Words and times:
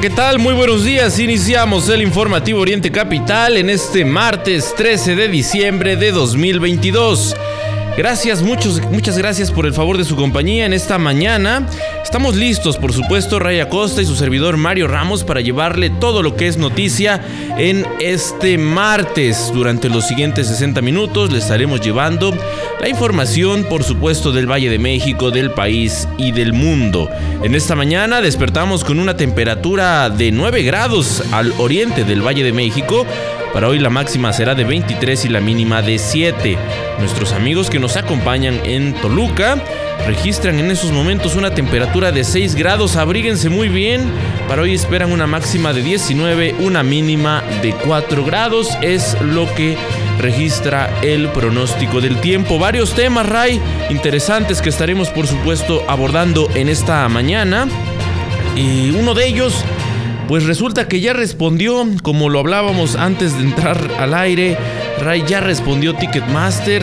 ¿Qué 0.00 0.10
tal? 0.10 0.38
Muy 0.38 0.52
buenos 0.52 0.84
días. 0.84 1.18
Iniciamos 1.18 1.88
el 1.88 2.02
informativo 2.02 2.60
Oriente 2.60 2.92
Capital 2.92 3.56
en 3.56 3.70
este 3.70 4.04
martes 4.04 4.74
13 4.76 5.16
de 5.16 5.28
diciembre 5.28 5.96
de 5.96 6.12
2022. 6.12 7.34
Gracias, 7.96 8.42
muchos, 8.42 8.82
muchas 8.90 9.16
gracias 9.16 9.50
por 9.50 9.64
el 9.64 9.72
favor 9.72 9.96
de 9.96 10.04
su 10.04 10.16
compañía 10.16 10.66
en 10.66 10.74
esta 10.74 10.98
mañana. 10.98 11.66
Estamos 12.04 12.36
listos, 12.36 12.76
por 12.76 12.92
supuesto, 12.92 13.38
Raya 13.38 13.70
Costa 13.70 14.02
y 14.02 14.04
su 14.04 14.16
servidor 14.16 14.58
Mario 14.58 14.86
Ramos 14.86 15.24
para 15.24 15.40
llevarle 15.40 15.88
todo 15.88 16.22
lo 16.22 16.36
que 16.36 16.46
es 16.46 16.58
noticia 16.58 17.24
en 17.56 17.86
este 17.98 18.58
martes. 18.58 19.50
Durante 19.54 19.88
los 19.88 20.06
siguientes 20.06 20.46
60 20.48 20.82
minutos 20.82 21.32
le 21.32 21.38
estaremos 21.38 21.80
llevando 21.80 22.36
la 22.80 22.88
información, 22.90 23.64
por 23.64 23.82
supuesto, 23.82 24.30
del 24.30 24.50
Valle 24.50 24.68
de 24.68 24.78
México, 24.78 25.30
del 25.30 25.50
país 25.50 26.06
y 26.18 26.32
del 26.32 26.52
mundo. 26.52 27.08
En 27.42 27.54
esta 27.54 27.74
mañana 27.74 28.20
despertamos 28.20 28.84
con 28.84 29.00
una 29.00 29.16
temperatura 29.16 30.10
de 30.10 30.32
9 30.32 30.62
grados 30.64 31.22
al 31.32 31.52
oriente 31.58 32.04
del 32.04 32.20
Valle 32.20 32.44
de 32.44 32.52
México. 32.52 33.06
Para 33.56 33.68
hoy 33.68 33.78
la 33.78 33.88
máxima 33.88 34.34
será 34.34 34.54
de 34.54 34.64
23 34.64 35.24
y 35.24 35.28
la 35.30 35.40
mínima 35.40 35.80
de 35.80 35.98
7. 35.98 36.58
Nuestros 36.98 37.32
amigos 37.32 37.70
que 37.70 37.78
nos 37.78 37.96
acompañan 37.96 38.60
en 38.64 38.92
Toluca 38.92 39.56
registran 40.06 40.58
en 40.58 40.70
esos 40.70 40.92
momentos 40.92 41.36
una 41.36 41.54
temperatura 41.54 42.12
de 42.12 42.22
6 42.22 42.54
grados. 42.54 42.96
Abríguense 42.96 43.48
muy 43.48 43.70
bien. 43.70 44.12
Para 44.46 44.60
hoy 44.60 44.74
esperan 44.74 45.10
una 45.10 45.26
máxima 45.26 45.72
de 45.72 45.82
19, 45.82 46.56
una 46.58 46.82
mínima 46.82 47.42
de 47.62 47.72
4 47.72 48.26
grados. 48.26 48.68
Es 48.82 49.18
lo 49.22 49.46
que 49.54 49.78
registra 50.18 50.90
el 51.00 51.30
pronóstico 51.30 52.02
del 52.02 52.20
tiempo. 52.20 52.58
Varios 52.58 52.92
temas, 52.92 53.26
Ray, 53.26 53.58
interesantes 53.88 54.60
que 54.60 54.68
estaremos 54.68 55.08
por 55.08 55.26
supuesto 55.26 55.82
abordando 55.88 56.50
en 56.54 56.68
esta 56.68 57.08
mañana. 57.08 57.66
Y 58.54 58.90
uno 58.90 59.14
de 59.14 59.26
ellos 59.26 59.64
pues 60.28 60.44
resulta 60.44 60.88
que 60.88 61.00
ya 61.00 61.12
respondió, 61.12 61.86
como 62.02 62.28
lo 62.28 62.40
hablábamos 62.40 62.96
antes 62.96 63.36
de 63.36 63.44
entrar 63.44 63.78
al 63.98 64.14
aire, 64.14 64.56
Ray 65.00 65.24
ya 65.26 65.40
respondió 65.40 65.94
Ticketmaster. 65.94 66.82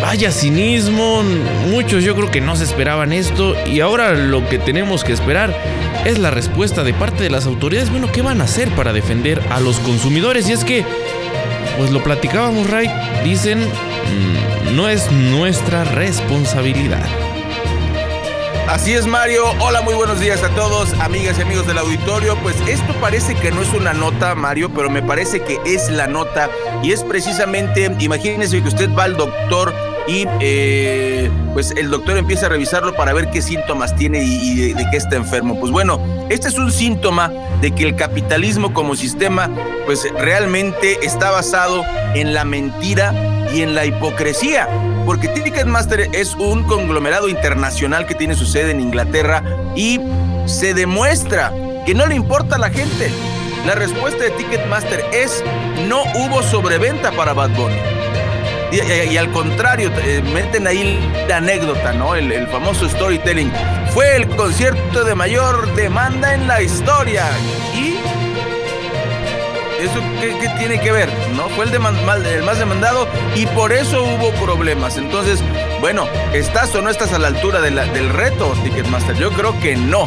Vaya 0.00 0.32
cinismo, 0.32 1.22
muchos 1.70 2.02
yo 2.02 2.16
creo 2.16 2.30
que 2.30 2.40
no 2.40 2.56
se 2.56 2.64
esperaban 2.64 3.12
esto 3.12 3.54
y 3.66 3.80
ahora 3.80 4.14
lo 4.14 4.48
que 4.48 4.58
tenemos 4.58 5.04
que 5.04 5.12
esperar 5.12 5.54
es 6.04 6.18
la 6.18 6.32
respuesta 6.32 6.82
de 6.82 6.92
parte 6.92 7.22
de 7.22 7.30
las 7.30 7.46
autoridades. 7.46 7.90
Bueno, 7.90 8.10
¿qué 8.10 8.20
van 8.20 8.40
a 8.40 8.44
hacer 8.44 8.68
para 8.70 8.92
defender 8.92 9.40
a 9.50 9.60
los 9.60 9.78
consumidores? 9.78 10.48
Y 10.48 10.52
es 10.52 10.64
que, 10.64 10.84
pues 11.78 11.92
lo 11.92 12.02
platicábamos, 12.02 12.68
Ray, 12.68 12.90
dicen, 13.22 13.60
mm, 13.60 14.74
no 14.74 14.88
es 14.88 15.10
nuestra 15.12 15.84
responsabilidad. 15.84 17.31
Así 18.68 18.92
es, 18.92 19.06
Mario. 19.06 19.44
Hola, 19.60 19.82
muy 19.82 19.94
buenos 19.94 20.20
días 20.20 20.42
a 20.42 20.48
todos, 20.50 20.92
amigas 21.00 21.38
y 21.38 21.42
amigos 21.42 21.66
del 21.66 21.78
auditorio. 21.78 22.36
Pues 22.42 22.56
esto 22.66 22.94
parece 23.00 23.34
que 23.34 23.50
no 23.50 23.60
es 23.60 23.72
una 23.72 23.92
nota, 23.92 24.34
Mario, 24.34 24.70
pero 24.72 24.88
me 24.88 25.02
parece 25.02 25.42
que 25.42 25.60
es 25.66 25.90
la 25.90 26.06
nota. 26.06 26.48
Y 26.82 26.92
es 26.92 27.02
precisamente, 27.02 27.90
imagínense 27.98 28.62
que 28.62 28.68
usted 28.68 28.90
va 28.94 29.04
al 29.04 29.16
doctor 29.16 29.74
y 30.06 30.26
eh, 30.40 31.30
pues 31.52 31.72
el 31.72 31.90
doctor 31.90 32.16
empieza 32.16 32.46
a 32.46 32.48
revisarlo 32.48 32.94
para 32.94 33.12
ver 33.12 33.30
qué 33.30 33.42
síntomas 33.42 33.94
tiene 33.94 34.24
y, 34.24 34.54
de, 34.54 34.74
de, 34.74 34.90
qué 34.90 34.96
está 34.96 35.16
enfermo. 35.16 35.58
Pues 35.58 35.70
bueno, 35.72 36.00
este 36.30 36.48
es 36.48 36.56
un 36.56 36.72
síntoma 36.72 37.32
de 37.60 37.72
que 37.72 37.82
el 37.82 37.96
capitalismo 37.96 38.72
como 38.72 38.94
sistema 38.96 39.50
pues 39.86 40.06
realmente 40.18 41.04
está 41.04 41.30
basado 41.30 41.84
en 42.14 42.32
la 42.32 42.44
mentira 42.44 43.12
y 43.52 43.62
en 43.62 43.74
la 43.74 43.84
hipocresía 43.84 44.68
porque 45.04 45.28
Ticketmaster 45.28 46.08
es 46.12 46.34
un 46.34 46.64
conglomerado 46.64 47.28
internacional 47.28 48.06
que 48.06 48.14
tiene 48.14 48.34
su 48.34 48.46
sede 48.46 48.70
en 48.70 48.80
Inglaterra 48.80 49.42
y 49.74 50.00
se 50.46 50.74
demuestra 50.74 51.52
que 51.86 51.94
no 51.94 52.06
le 52.06 52.14
importa 52.14 52.56
a 52.56 52.58
la 52.58 52.70
gente. 52.70 53.10
La 53.66 53.74
respuesta 53.74 54.24
de 54.24 54.30
Ticketmaster 54.30 55.04
es 55.12 55.42
no 55.88 56.02
hubo 56.14 56.42
sobreventa 56.42 57.12
para 57.12 57.32
Bad 57.32 57.50
Bunny. 57.50 57.76
Y, 59.10 59.16
al 59.18 59.30
contrario, 59.32 59.90
eh, 60.02 60.22
meten 60.32 60.66
ahí 60.66 60.98
la 61.28 61.36
anécdota, 61.36 61.92
¿no? 61.92 62.14
El, 62.14 62.32
el, 62.32 62.46
famoso 62.46 62.88
storytelling. 62.88 63.52
Fue 63.92 64.16
el 64.16 64.26
concierto 64.28 65.04
de 65.04 65.14
mayor 65.14 65.74
demanda 65.74 66.32
en 66.32 66.48
la 66.48 66.62
historia. 66.62 67.26
Y 67.74 67.98
¿Eso 69.82 70.00
qué, 70.20 70.48
tiene 70.58 70.80
que 70.80 70.92
ver? 70.92 71.10
¿No? 71.34 71.48
Fue 71.48 71.64
el, 71.64 71.80
más 71.80 72.58
demandado 72.58 73.08
y 73.34 73.46
por 73.46 73.72
eso 73.72 74.04
hubo 74.04 74.30
problemas. 74.44 74.96
Entonces, 74.96 75.42
bueno, 75.80 76.06
¿estás 76.32 76.72
o 76.76 76.82
no 76.82 76.88
estás 76.88 77.12
a 77.12 77.18
la 77.18 77.26
altura 77.26 77.60
de 77.60 77.72
del 77.72 78.08
reto, 78.10 78.54
Ticketmaster? 78.62 79.16
Yo 79.16 79.32
creo 79.32 79.58
que 79.58 79.74
no. 79.74 80.06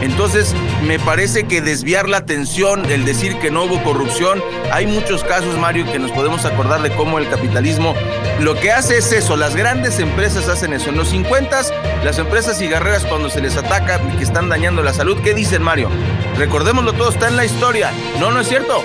Entonces, 0.00 0.54
me 0.86 1.00
parece 1.00 1.44
que 1.44 1.60
desviar 1.60 2.08
la 2.08 2.18
atención, 2.18 2.88
el 2.92 3.04
decir 3.04 3.36
que 3.38 3.50
no 3.50 3.64
hubo 3.64 3.82
corrupción, 3.82 4.40
hay 4.70 4.86
muchos 4.86 5.24
casos, 5.24 5.58
Mario, 5.58 5.90
que 5.90 5.98
nos 5.98 6.12
podemos 6.12 6.44
acordar 6.44 6.82
de 6.82 6.94
cómo 6.94 7.18
el 7.18 7.28
capitalismo 7.28 7.94
lo 8.40 8.54
que 8.54 8.70
hace 8.70 8.98
es 8.98 9.10
eso, 9.12 9.36
las 9.36 9.56
grandes 9.56 9.98
empresas 9.98 10.48
hacen 10.48 10.74
eso. 10.74 10.90
En 10.90 10.98
los 10.98 11.08
50, 11.08 11.62
las 12.04 12.18
empresas 12.18 12.58
cigarreras 12.58 13.04
cuando 13.06 13.30
se 13.30 13.40
les 13.40 13.56
ataca 13.56 13.98
que 14.18 14.22
están 14.22 14.48
dañando 14.50 14.82
la 14.82 14.92
salud, 14.92 15.16
¿qué 15.24 15.32
dicen, 15.32 15.62
Mario? 15.62 15.88
Recordémoslo 16.36 16.92
todo, 16.92 17.08
está 17.08 17.28
en 17.28 17.36
la 17.36 17.46
historia. 17.46 17.90
No, 18.20 18.30
no 18.30 18.40
es 18.40 18.48
cierto. 18.48 18.82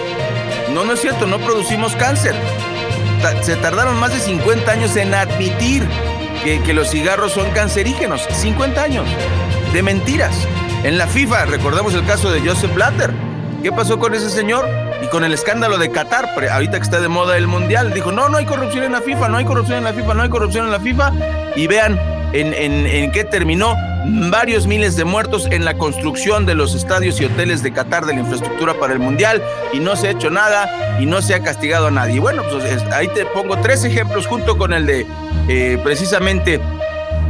No, 0.73 0.85
no 0.85 0.93
es 0.93 1.01
cierto, 1.01 1.27
no 1.27 1.39
producimos 1.39 1.95
cáncer. 1.95 2.33
Se 3.41 3.55
tardaron 3.57 3.99
más 3.99 4.13
de 4.13 4.19
50 4.19 4.71
años 4.71 4.95
en 4.95 5.13
admitir 5.13 5.87
que, 6.43 6.73
los 6.73 6.89
cigarros 6.89 7.33
son 7.33 7.51
cancerígenos. 7.51 8.25
50 8.31 8.81
años 8.81 9.05
de 9.73 9.83
mentiras. 9.83 10.35
En 10.83 10.97
la 10.97 11.07
FIFA, 11.07 11.45
recordamos 11.45 11.93
el 11.93 12.05
caso 12.05 12.31
de 12.31 12.39
Joseph 12.41 12.73
Blatter. 12.73 13.11
¿Qué 13.61 13.71
pasó 13.71 13.99
con 13.99 14.15
ese 14.15 14.29
señor? 14.29 14.67
Y 15.03 15.07
con 15.07 15.23
el 15.23 15.33
escándalo 15.33 15.77
de 15.77 15.91
Qatar, 15.91 16.29
ahorita 16.51 16.77
que 16.77 16.83
está 16.83 16.99
de 16.99 17.09
moda 17.09 17.37
el 17.37 17.47
Mundial, 17.47 17.93
dijo, 17.93 18.11
no, 18.11 18.29
no 18.29 18.37
hay 18.37 18.45
corrupción 18.45 18.85
en 18.85 18.93
la 18.93 19.01
FIFA, 19.01 19.29
no 19.29 19.37
hay 19.37 19.45
corrupción 19.45 19.79
en 19.79 19.83
la 19.83 19.93
FIFA, 19.93 20.13
no 20.15 20.23
hay 20.23 20.29
corrupción 20.29 20.65
en 20.65 20.71
la 20.71 20.79
FIFA. 20.79 21.11
Y 21.55 21.67
vean 21.67 21.99
en, 22.33 22.53
en 22.53 23.11
qué 23.11 23.23
terminó 23.23 23.75
varios 24.05 24.67
miles 24.67 24.95
de 24.95 25.05
muertos 25.05 25.47
en 25.51 25.65
la 25.65 25.77
construcción 25.77 26.45
de 26.45 26.55
los 26.55 26.75
estadios 26.75 27.19
y 27.21 27.25
hoteles 27.25 27.63
de 27.63 27.71
Qatar 27.71 28.05
de 28.05 28.13
la 28.13 28.21
infraestructura 28.21 28.73
para 28.73 28.93
el 28.93 28.99
Mundial 28.99 29.41
y 29.73 29.79
no 29.79 29.95
se 29.95 30.07
ha 30.07 30.11
hecho 30.11 30.29
nada 30.29 30.97
y 30.99 31.05
no 31.05 31.21
se 31.21 31.35
ha 31.35 31.43
castigado 31.43 31.87
a 31.87 31.91
nadie. 31.91 32.19
Bueno, 32.19 32.43
pues 32.49 32.83
ahí 32.91 33.07
te 33.09 33.25
pongo 33.25 33.57
tres 33.57 33.83
ejemplos 33.83 34.27
junto 34.27 34.57
con 34.57 34.73
el 34.73 34.85
de 34.85 35.05
eh, 35.47 35.79
precisamente 35.83 36.59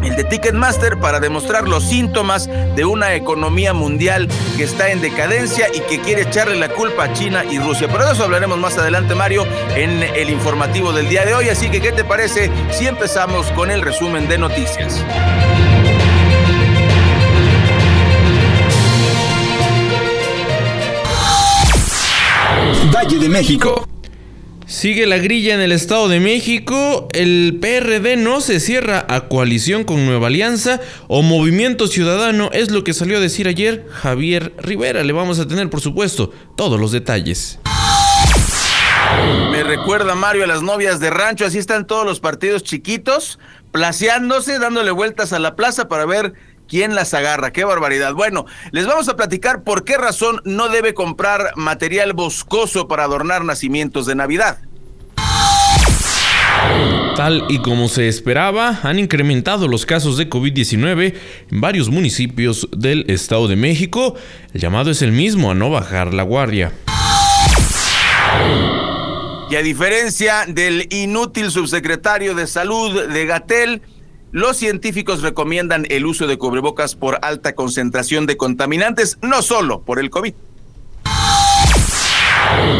el 0.04 0.16
de 0.16 0.24
Ticketmaster 0.24 0.98
para 0.98 1.20
demostrar 1.20 1.68
los 1.68 1.84
síntomas 1.84 2.50
de 2.76 2.86
una 2.86 3.14
economía 3.14 3.74
mundial 3.74 4.28
que 4.58 4.64
está 4.64 4.92
en 4.92 5.02
decadencia 5.02 5.68
y 5.74 5.80
que 5.82 6.00
quiere 6.00 6.24
echarle 6.24 6.56
la 6.56 6.70
culpa 6.70 7.06
a 7.06 7.14
China 7.14 7.44
y 7.50 7.60
Rusia. 7.60 7.88
Pero 7.92 8.06
de 8.06 8.14
eso 8.14 8.24
hablaremos 8.24 8.58
más 8.58 8.78
adelante, 8.78 9.14
Mario, 9.14 9.46
en 9.76 10.02
el 10.02 10.30
informativo 10.30 10.92
del 10.92 11.08
día 11.08 11.26
de 11.26 11.36
hoy. 11.36 11.50
Así 11.50 11.70
que, 11.70 11.82
¿qué 11.82 11.92
te 11.92 12.04
parece 12.04 12.50
si 12.72 12.88
empezamos 12.88 13.48
con 13.52 13.70
el 13.70 13.82
resumen 13.82 14.28
de 14.28 14.38
noticias? 14.38 15.04
Valle 22.90 23.20
de 23.20 23.30
México. 23.30 23.88
Sigue 24.66 25.06
la 25.06 25.18
grilla 25.18 25.54
en 25.54 25.62
el 25.62 25.72
Estado 25.72 26.08
de 26.08 26.20
México. 26.20 27.08
El 27.14 27.60
PRD 27.62 28.16
no 28.16 28.42
se 28.42 28.60
cierra 28.60 29.06
a 29.08 29.28
coalición 29.28 29.84
con 29.84 30.06
Nueva 30.06 30.28
Alianza 30.28 30.80
o 31.08 31.22
Movimiento 31.22 31.88
Ciudadano. 31.88 32.50
Es 32.54 32.72
lo 32.72 32.84
que 32.84 32.94
salió 32.94 33.18
a 33.18 33.20
decir 33.20 33.48
ayer 33.48 33.86
Javier 33.92 34.54
Rivera. 34.58 35.04
Le 35.04 35.14
vamos 35.14 35.40
a 35.40 35.48
tener, 35.48 35.70
por 35.70 35.82
supuesto, 35.82 36.32
todos 36.56 36.80
los 36.80 36.92
detalles. 36.92 37.60
Me 39.52 39.64
recuerda 39.64 40.16
Mario 40.16 40.46
a 40.46 40.48
las 40.48 40.64
novias 40.64 41.00
de 41.00 41.10
rancho. 41.10 41.46
Así 41.46 41.60
están 41.60 41.86
todos 41.86 42.06
los 42.06 42.20
partidos 42.20 42.64
chiquitos, 42.64 43.38
placeándose, 43.72 44.58
dándole 44.58 44.92
vueltas 44.92 45.34
a 45.34 45.40
la 45.40 45.56
plaza 45.56 45.88
para 45.88 46.06
ver 46.06 46.34
quién 46.72 46.96
las 46.96 47.14
agarra. 47.14 47.52
Qué 47.52 47.66
barbaridad. 47.66 48.14
Bueno, 48.14 48.46
les 48.72 48.88
vamos 48.88 49.10
a 49.10 49.18
platicar 49.18 49.64
por 49.64 49.84
qué 49.84 49.98
razón 49.98 50.42
no 50.46 50.70
debe 50.70 50.94
comprar 50.94 51.52
material 51.58 52.14
boscoso 52.14 52.88
para 52.88 53.04
adornar 53.04 53.44
nacimientos 53.44 54.06
de 54.06 54.16
Navidad. 54.16 54.60
Tal 57.18 57.44
y 57.50 57.62
como 57.62 57.90
se 57.90 58.08
esperaba, 58.08 58.80
han 58.84 59.00
incrementado 59.00 59.68
los 59.68 59.86
casos 59.86 60.18
de 60.18 60.30
COVID-19 60.30 61.14
en 61.52 61.62
varios 61.62 61.90
municipios 61.90 62.70
del 62.72 63.04
Estado 63.10 63.50
de 63.50 63.58
México. 63.58 64.16
El 64.54 64.62
llamado 64.62 64.92
es 64.92 65.02
el 65.02 65.12
mismo 65.12 65.52
a 65.52 65.54
no 65.54 65.70
bajar 65.70 66.14
la 66.14 66.24
guardia. 66.24 66.72
Y 69.50 69.56
a 69.58 69.62
diferencia 69.62 70.46
del 70.48 70.88
inútil 70.90 71.52
subsecretario 71.52 72.34
de 72.34 72.48
Salud 72.48 73.10
de 73.10 73.26
Gatel, 73.26 73.82
los 74.32 74.58
científicos 74.58 75.22
recomiendan 75.22 75.86
el 75.90 76.06
uso 76.06 76.28
de 76.28 76.38
cubrebocas 76.38 76.96
por 76.96 77.20
alta 77.22 77.54
concentración 77.54 78.26
de 78.26 78.38
contaminantes, 78.38 79.18
no 79.22 79.42
solo 79.42 79.82
por 79.82 80.00
el 80.00 80.10
COVID. 80.10 80.34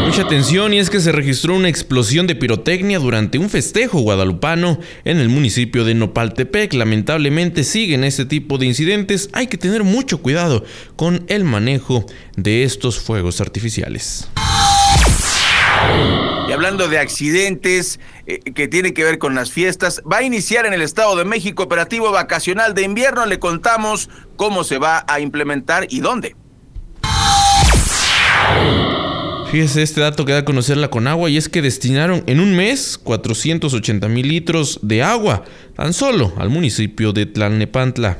Mucha 0.04 0.22
atención 0.22 0.74
y 0.74 0.78
es 0.78 0.90
que 0.90 1.00
se 1.00 1.12
registró 1.12 1.54
una 1.54 1.68
explosión 1.68 2.26
de 2.26 2.34
pirotecnia 2.34 2.98
durante 2.98 3.38
un 3.38 3.48
festejo 3.48 4.00
guadalupano 4.00 4.78
en 5.04 5.18
el 5.18 5.28
municipio 5.28 5.84
de 5.84 5.94
Nopaltepec. 5.94 6.74
Lamentablemente 6.74 7.64
siguen 7.64 8.04
este 8.04 8.26
tipo 8.26 8.58
de 8.58 8.66
incidentes. 8.66 9.30
Hay 9.32 9.46
que 9.46 9.56
tener 9.56 9.84
mucho 9.84 10.20
cuidado 10.20 10.64
con 10.96 11.24
el 11.28 11.44
manejo 11.44 12.04
de 12.36 12.64
estos 12.64 12.98
fuegos 13.00 13.40
artificiales. 13.40 14.28
Y 16.52 16.54
hablando 16.54 16.86
de 16.86 16.98
accidentes 16.98 17.98
eh, 18.26 18.40
que 18.40 18.68
tienen 18.68 18.92
que 18.92 19.04
ver 19.04 19.16
con 19.16 19.34
las 19.34 19.50
fiestas, 19.50 20.02
va 20.02 20.18
a 20.18 20.22
iniciar 20.22 20.66
en 20.66 20.74
el 20.74 20.82
Estado 20.82 21.16
de 21.16 21.24
México 21.24 21.62
operativo 21.62 22.12
vacacional 22.12 22.74
de 22.74 22.82
invierno. 22.82 23.24
Le 23.24 23.38
contamos 23.38 24.10
cómo 24.36 24.62
se 24.62 24.76
va 24.76 25.02
a 25.08 25.18
implementar 25.20 25.86
y 25.88 26.00
dónde. 26.00 26.36
Fíjese 29.50 29.80
este 29.80 30.02
dato 30.02 30.26
que 30.26 30.32
da 30.32 30.40
a 30.40 30.44
conocer 30.44 30.76
la 30.76 30.88
Conagua 30.88 31.30
y 31.30 31.38
es 31.38 31.48
que 31.48 31.62
destinaron 31.62 32.22
en 32.26 32.38
un 32.38 32.54
mes 32.54 32.98
480 33.02 34.06
mil 34.08 34.28
litros 34.28 34.78
de 34.82 35.02
agua 35.02 35.44
tan 35.74 35.94
solo 35.94 36.34
al 36.36 36.50
municipio 36.50 37.14
de 37.14 37.24
Tlalnepantla. 37.24 38.18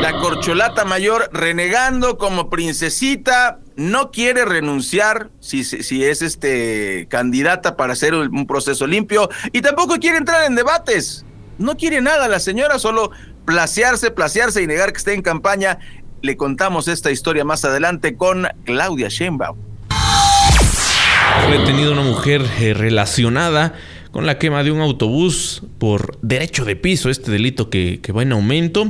La 0.00 0.12
corcholata 0.20 0.84
mayor 0.84 1.30
renegando 1.32 2.16
como 2.16 2.48
princesita, 2.48 3.58
no 3.76 4.10
quiere 4.10 4.44
renunciar 4.44 5.30
si, 5.40 5.60
es 5.60 6.22
este 6.22 7.06
candidata 7.08 7.76
para 7.76 7.92
hacer 7.92 8.14
un 8.14 8.46
proceso 8.46 8.86
limpio 8.86 9.28
y 9.52 9.62
tampoco 9.62 9.98
quiere 9.98 10.18
entrar 10.18 10.44
en 10.44 10.54
debates. 10.54 11.24
No 11.58 11.76
quiere 11.76 12.00
nada 12.00 12.28
la 12.28 12.40
señora, 12.40 12.78
solo 12.78 13.10
placearse, 13.44 14.10
placearse 14.10 14.62
y 14.62 14.66
negar 14.66 14.92
que 14.92 14.98
esté 14.98 15.14
en 15.14 15.22
campaña 15.22 15.78
le 16.22 16.36
contamos 16.36 16.88
esta 16.88 17.10
historia 17.10 17.44
más 17.44 17.64
adelante 17.64 18.16
con 18.16 18.46
Claudia 18.64 19.08
Sheinbaum. 19.08 19.58
Fue 21.44 21.58
detenida 21.58 21.90
una 21.90 22.02
mujer 22.02 22.42
eh, 22.60 22.74
relacionada 22.74 23.74
con 24.12 24.26
la 24.26 24.38
quema 24.38 24.62
de 24.62 24.70
un 24.70 24.80
autobús 24.80 25.62
por 25.78 26.18
derecho 26.22 26.64
de 26.64 26.76
piso, 26.76 27.10
este 27.10 27.30
delito 27.30 27.70
que, 27.70 28.00
que 28.00 28.12
va 28.12 28.22
en 28.22 28.32
aumento. 28.32 28.88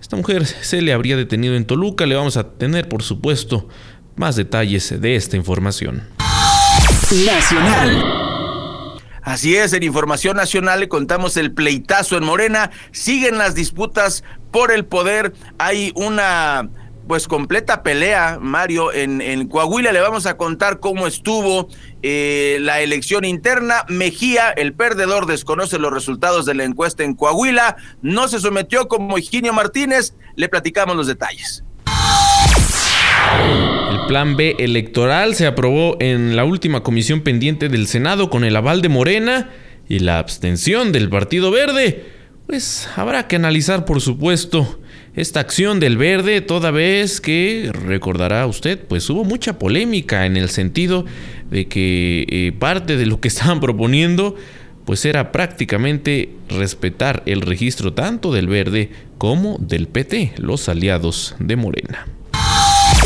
Esta 0.00 0.16
mujer 0.16 0.46
se 0.46 0.82
le 0.82 0.92
habría 0.92 1.16
detenido 1.16 1.54
en 1.54 1.64
Toluca. 1.66 2.06
Le 2.06 2.14
vamos 2.14 2.36
a 2.36 2.50
tener, 2.50 2.88
por 2.88 3.02
supuesto, 3.02 3.68
más 4.16 4.36
detalles 4.36 5.00
de 5.00 5.16
esta 5.16 5.36
información. 5.36 6.02
Nacional. 7.24 8.16
Así 9.22 9.56
es, 9.56 9.72
en 9.72 9.82
Información 9.82 10.36
Nacional 10.36 10.80
le 10.80 10.88
contamos 10.88 11.36
el 11.36 11.52
pleitazo 11.52 12.16
en 12.16 12.24
Morena. 12.24 12.70
Siguen 12.92 13.38
las 13.38 13.54
disputas 13.56 14.22
por 14.52 14.70
el 14.70 14.84
poder. 14.84 15.32
Hay 15.58 15.92
una 15.96 16.68
pues 17.08 17.28
completa 17.28 17.82
pelea, 17.82 18.38
Mario, 18.40 18.92
en, 18.92 19.20
en 19.20 19.48
Coahuila. 19.48 19.92
Le 19.92 20.00
vamos 20.00 20.26
a 20.26 20.36
contar 20.36 20.80
cómo 20.80 21.06
estuvo 21.06 21.68
eh, 22.02 22.58
la 22.60 22.80
elección 22.80 23.24
interna. 23.24 23.84
Mejía, 23.88 24.50
el 24.50 24.74
perdedor, 24.74 25.26
desconoce 25.26 25.78
los 25.78 25.92
resultados 25.92 26.46
de 26.46 26.54
la 26.54 26.64
encuesta 26.64 27.04
en 27.04 27.14
Coahuila. 27.14 27.76
No 28.02 28.28
se 28.28 28.40
sometió 28.40 28.88
como 28.88 29.18
Higinio 29.18 29.52
Martínez. 29.52 30.14
Le 30.36 30.48
platicamos 30.48 30.96
los 30.96 31.06
detalles. 31.06 31.64
El 33.90 34.06
plan 34.08 34.36
B 34.36 34.56
electoral 34.58 35.34
se 35.34 35.46
aprobó 35.46 35.96
en 36.00 36.36
la 36.36 36.44
última 36.44 36.82
comisión 36.82 37.22
pendiente 37.22 37.68
del 37.68 37.86
Senado 37.86 38.30
con 38.30 38.44
el 38.44 38.56
aval 38.56 38.82
de 38.82 38.88
Morena 38.88 39.50
y 39.88 40.00
la 40.00 40.18
abstención 40.18 40.92
del 40.92 41.08
Partido 41.08 41.50
Verde. 41.50 42.04
Pues 42.46 42.88
habrá 42.94 43.26
que 43.26 43.36
analizar, 43.36 43.84
por 43.84 44.00
supuesto, 44.00 44.80
esta 45.16 45.40
acción 45.40 45.80
del 45.80 45.96
verde, 45.96 46.40
toda 46.42 46.70
vez 46.70 47.20
que, 47.20 47.72
recordará 47.72 48.46
usted, 48.46 48.78
pues 48.78 49.08
hubo 49.10 49.24
mucha 49.24 49.58
polémica 49.58 50.26
en 50.26 50.36
el 50.36 50.50
sentido 50.50 51.06
de 51.50 51.66
que 51.66 52.26
eh, 52.28 52.52
parte 52.52 52.96
de 52.96 53.06
lo 53.06 53.18
que 53.18 53.28
estaban 53.28 53.60
proponiendo, 53.60 54.36
pues 54.84 55.04
era 55.04 55.32
prácticamente 55.32 56.30
respetar 56.48 57.22
el 57.26 57.40
registro 57.40 57.94
tanto 57.94 58.32
del 58.32 58.46
verde 58.46 58.90
como 59.18 59.58
del 59.58 59.88
PT, 59.88 60.34
los 60.36 60.68
aliados 60.68 61.34
de 61.40 61.56
Morena. 61.56 62.06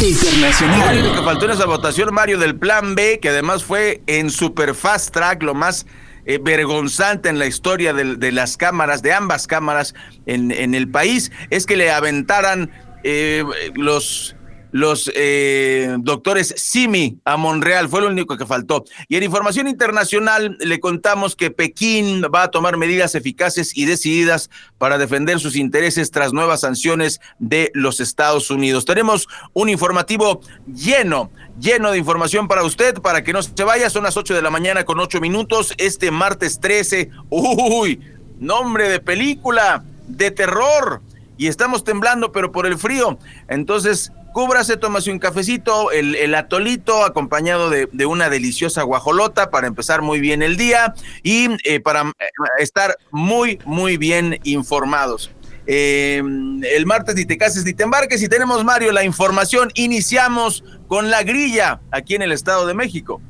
Internacional. 0.03 1.03
Lo 1.03 1.15
que 1.15 1.23
faltó 1.23 1.45
en 1.45 1.51
esa 1.51 1.67
votación, 1.67 2.15
Mario, 2.15 2.39
del 2.39 2.57
Plan 2.57 2.95
B, 2.95 3.19
que 3.21 3.29
además 3.29 3.65
fue 3.65 4.01
en 4.07 4.31
super 4.31 4.75
fast 4.75 5.13
track, 5.13 5.43
lo 5.43 5.55
más 5.55 5.85
eh, 6.25 6.39
vergonzante 6.43 7.29
en 7.29 7.39
la 7.39 7.47
historia 7.47 7.93
de, 7.93 8.33
las 8.33 8.57
cámaras, 8.57 9.03
de 9.03 9.13
ambas 9.13 9.47
cámaras 9.47 9.95
en, 10.25 10.75
el 10.75 10.89
país, 10.89 11.31
es 11.51 11.67
que 11.67 11.77
le 11.77 11.91
aventaran 11.91 12.71
eh, 13.05 13.45
los 13.75 14.37
los 14.73 15.11
eh, 15.15 15.97
doctores 15.99 16.55
Simi 16.57 17.19
a 17.25 17.37
Monreal, 17.37 17.89
fue 17.89 18.03
lo 18.03 18.09
único 18.09 18.37
que 18.37 18.47
faltó. 18.47 18.85
Y 19.09 19.17
en 19.17 19.23
información 19.23 19.69
internacional 19.69 20.57
le 20.61 20.81
contamos 20.81 21.37
que 21.37 21.51
Pekín 21.51 22.23
va 22.35 22.45
a 22.45 22.51
tomar 22.51 22.77
medidas 22.77 23.15
eficaces 23.15 23.77
y 23.77 23.85
decididas 23.85 24.51
para 24.79 24.99
defender 24.99 25.41
sus 25.41 25.57
intereses 25.57 26.11
tras 26.11 26.33
nuevas 26.33 26.61
sanciones 26.61 27.21
de 27.39 27.71
los 27.75 28.01
Estados 28.01 28.51
Unidos. 28.51 28.85
Tenemos 28.85 29.29
un 29.53 29.69
informativo 29.69 30.41
lleno, 30.67 31.31
lleno 31.59 31.91
de 31.91 31.99
información 31.99 32.49
para 32.49 32.65
usted, 32.65 32.95
para 33.01 33.23
que 33.25 33.33
no 33.33 33.43
se 33.43 33.65
vaya. 33.65 33.91
Son 33.91 34.05
las 34.05 34.17
8 34.17 34.35
de 34.35 34.43
la 34.43 34.51
mañana 34.51 34.85
con 34.85 35.01
8 35.01 35.21
minutos, 35.21 35.75
este 35.79 36.11
martes 36.11 36.61
13. 36.61 37.11
Uy, 37.29 38.01
nombre 38.39 38.89
de 38.89 39.01
película, 39.01 39.85
de 40.07 40.31
terror. 40.31 41.03
Y 41.37 41.47
estamos 41.47 41.85
temblando, 41.85 42.33
pero 42.33 42.53
por 42.53 42.67
el 42.67 42.77
frío. 42.77 43.19
Entonces, 43.49 44.13
Cúbrase, 44.33 44.77
tómase 44.77 45.11
un 45.11 45.19
cafecito, 45.19 45.91
el, 45.91 46.35
atolito 46.35 47.05
acompañado 47.05 47.71
de, 47.71 48.07
una 48.07 48.31
deliciosa 48.31 48.83
guajolota 48.83 49.51
para 49.51 49.67
empezar 49.67 50.03
muy 50.03 50.21
bien 50.21 50.43
el 50.43 50.57
día 50.57 50.95
y 51.23 51.49
eh, 51.65 51.81
para 51.81 52.03
eh, 52.03 52.13
estar 52.59 52.97
muy, 53.11 53.59
muy 53.65 53.97
bien 53.97 54.39
informados. 54.45 55.31
Eh, 55.67 56.19
el 56.19 56.87
martes 56.87 57.15
ni 57.15 57.25
te 57.25 57.39
cases 57.39 57.65
ni 57.65 57.75
te 57.75 57.83
embarques 57.83 58.23
y 58.23 58.29
tenemos, 58.29 58.65
Mario, 58.65 58.93
la 58.93 59.05
información. 59.05 59.71
Iniciamos 59.75 60.65
con 60.89 61.11
la 61.11 61.23
grilla 61.23 61.81
aquí 61.91 62.15
en 62.15 62.23
el 62.23 62.33
Estado 62.33 62.67
de 62.67 62.75
México. 62.75 63.21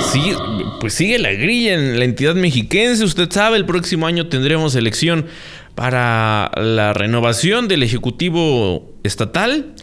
Sí, 0.00 0.32
pues 0.80 0.94
sigue 0.94 1.18
la 1.18 1.32
grilla 1.32 1.74
en 1.74 1.98
la 1.98 2.04
entidad 2.04 2.34
mexiquense. 2.34 3.04
Usted 3.04 3.30
sabe, 3.30 3.56
el 3.56 3.66
próximo 3.66 4.06
año 4.06 4.28
tendremos 4.28 4.74
elección 4.74 5.26
para 5.74 6.50
la 6.56 6.92
renovación 6.92 7.68
del 7.68 7.82
Ejecutivo 7.82 8.92
Estatal 9.02 9.74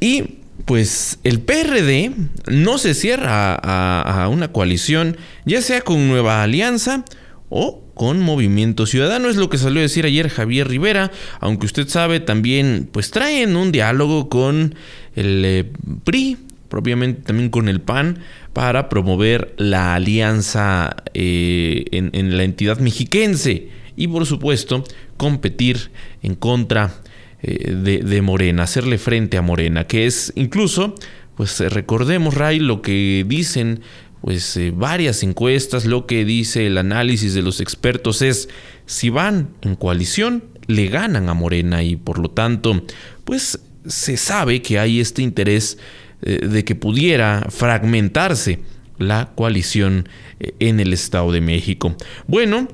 y 0.00 0.38
pues 0.64 1.18
el 1.24 1.40
PRD 1.40 2.12
no 2.48 2.78
se 2.78 2.94
cierra 2.94 3.54
a, 3.54 4.28
una 4.28 4.52
coalición, 4.52 5.16
ya 5.44 5.60
sea 5.60 5.82
con 5.82 6.08
Nueva 6.08 6.42
Alianza 6.42 7.04
o 7.48 7.82
con 7.94 8.20
Movimiento 8.20 8.86
Ciudadano, 8.86 9.28
es 9.28 9.36
lo 9.36 9.50
que 9.50 9.58
salió 9.58 9.80
a 9.80 9.82
decir 9.82 10.06
ayer 10.06 10.28
Javier 10.28 10.68
Rivera, 10.68 11.10
aunque 11.40 11.66
usted 11.66 11.88
sabe 11.88 12.20
también 12.20 12.88
pues 12.90 13.10
traen 13.10 13.56
un 13.56 13.72
diálogo 13.72 14.28
con 14.28 14.74
el 15.14 15.44
eh, 15.44 15.72
PRI, 16.04 16.38
propiamente 16.68 17.22
también 17.22 17.50
con 17.50 17.68
el 17.68 17.80
PAN, 17.80 18.20
para 18.52 18.88
promover 18.88 19.54
la 19.58 19.94
alianza 19.94 20.96
eh, 21.12 21.84
en, 21.92 22.10
en 22.14 22.36
la 22.36 22.44
entidad 22.44 22.78
mexiquense 22.78 23.68
y 23.96 24.08
por 24.08 24.26
supuesto 24.26 24.84
competir 25.16 25.90
en 26.22 26.34
contra 26.34 27.02
eh, 27.46 28.00
de, 28.02 28.22
Morena, 28.22 28.62
hacerle 28.62 28.96
frente 28.96 29.36
a 29.36 29.42
Morena, 29.42 29.86
que 29.86 30.06
es 30.06 30.32
incluso, 30.34 30.94
pues 31.36 31.60
eh, 31.60 31.68
recordemos, 31.68 32.32
Ray, 32.32 32.58
lo 32.58 32.80
que 32.80 33.24
dicen 33.28 33.80
pues 34.22 34.56
eh, 34.56 34.72
varias 34.74 35.22
encuestas, 35.22 35.84
lo 35.84 36.06
que 36.06 36.24
dice 36.24 36.66
el 36.66 36.78
análisis 36.78 37.34
de 37.34 37.42
los 37.42 37.60
expertos 37.60 38.22
es 38.22 38.48
si 38.86 39.10
van 39.10 39.50
en 39.60 39.74
coalición, 39.74 40.44
le 40.68 40.86
ganan 40.88 41.28
a 41.28 41.34
Morena 41.34 41.82
y 41.82 41.96
por 41.96 42.18
lo 42.18 42.30
tanto, 42.30 42.82
pues 43.24 43.60
se 43.86 44.16
sabe 44.16 44.62
que 44.62 44.78
hay 44.78 44.98
este 45.00 45.20
interés 45.20 45.76
de 46.22 46.64
que 46.64 46.74
pudiera 46.74 47.46
fragmentarse 47.50 48.60
la 48.96 49.32
coalición 49.34 50.08
en 50.40 50.80
el 50.80 50.94
Estado 50.94 51.30
de 51.32 51.42
México. 51.42 51.94
Bueno, 52.26 52.66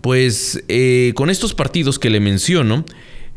pues 0.00 0.62
eh, 0.68 1.12
con 1.14 1.30
estos 1.30 1.54
partidos 1.54 1.98
que 1.98 2.10
le 2.10 2.20
menciono, 2.20 2.84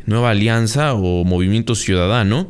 Nueva 0.06 0.30
Alianza 0.30 0.94
o 0.94 1.24
Movimiento 1.24 1.74
Ciudadano, 1.74 2.48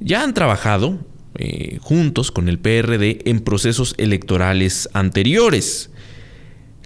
ya 0.00 0.22
han 0.22 0.34
trabajado 0.34 0.98
eh, 1.34 1.78
juntos 1.80 2.30
con 2.30 2.48
el 2.48 2.58
PRD 2.58 3.20
en 3.24 3.40
procesos 3.40 3.94
electorales 3.98 4.88
anteriores. 4.92 5.90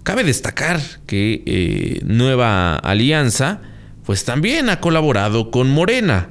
Cabe 0.03 0.25
destacar 0.25 0.81
que 1.07 1.43
eh, 1.47 2.01
Nueva 2.05 2.77
Alianza 2.77 3.63
pues 4.05 4.25
también 4.25 4.69
ha 4.69 4.81
colaborado 4.81 5.51
con 5.51 5.71
Morena. 5.71 6.31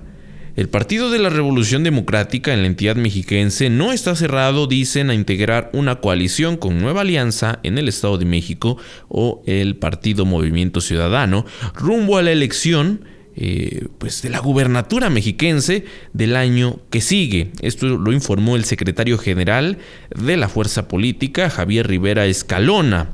El 0.57 0.67
Partido 0.67 1.09
de 1.09 1.19
la 1.19 1.29
Revolución 1.29 1.83
Democrática 1.83 2.53
en 2.53 2.61
la 2.61 2.67
entidad 2.67 2.97
mexiquense 2.97 3.69
no 3.69 3.93
está 3.93 4.15
cerrado, 4.17 4.67
dicen, 4.67 5.09
a 5.09 5.13
integrar 5.13 5.69
una 5.73 6.01
coalición 6.01 6.57
con 6.57 6.79
Nueva 6.79 7.01
Alianza 7.01 7.59
en 7.63 7.77
el 7.77 7.87
Estado 7.87 8.17
de 8.17 8.25
México 8.25 8.77
o 9.07 9.41
el 9.45 9.77
Partido 9.77 10.25
Movimiento 10.25 10.81
Ciudadano 10.81 11.45
rumbo 11.73 12.17
a 12.17 12.21
la 12.21 12.31
elección 12.31 13.05
eh, 13.33 13.87
pues 13.97 14.21
de 14.21 14.29
la 14.29 14.39
gubernatura 14.39 15.09
mexiquense 15.09 15.85
del 16.11 16.35
año 16.35 16.81
que 16.89 16.99
sigue. 16.99 17.51
Esto 17.61 17.87
lo 17.97 18.11
informó 18.11 18.57
el 18.57 18.65
secretario 18.65 19.17
general 19.17 19.77
de 20.13 20.35
la 20.35 20.49
fuerza 20.49 20.89
política, 20.89 21.49
Javier 21.49 21.87
Rivera 21.87 22.25
Escalona. 22.25 23.11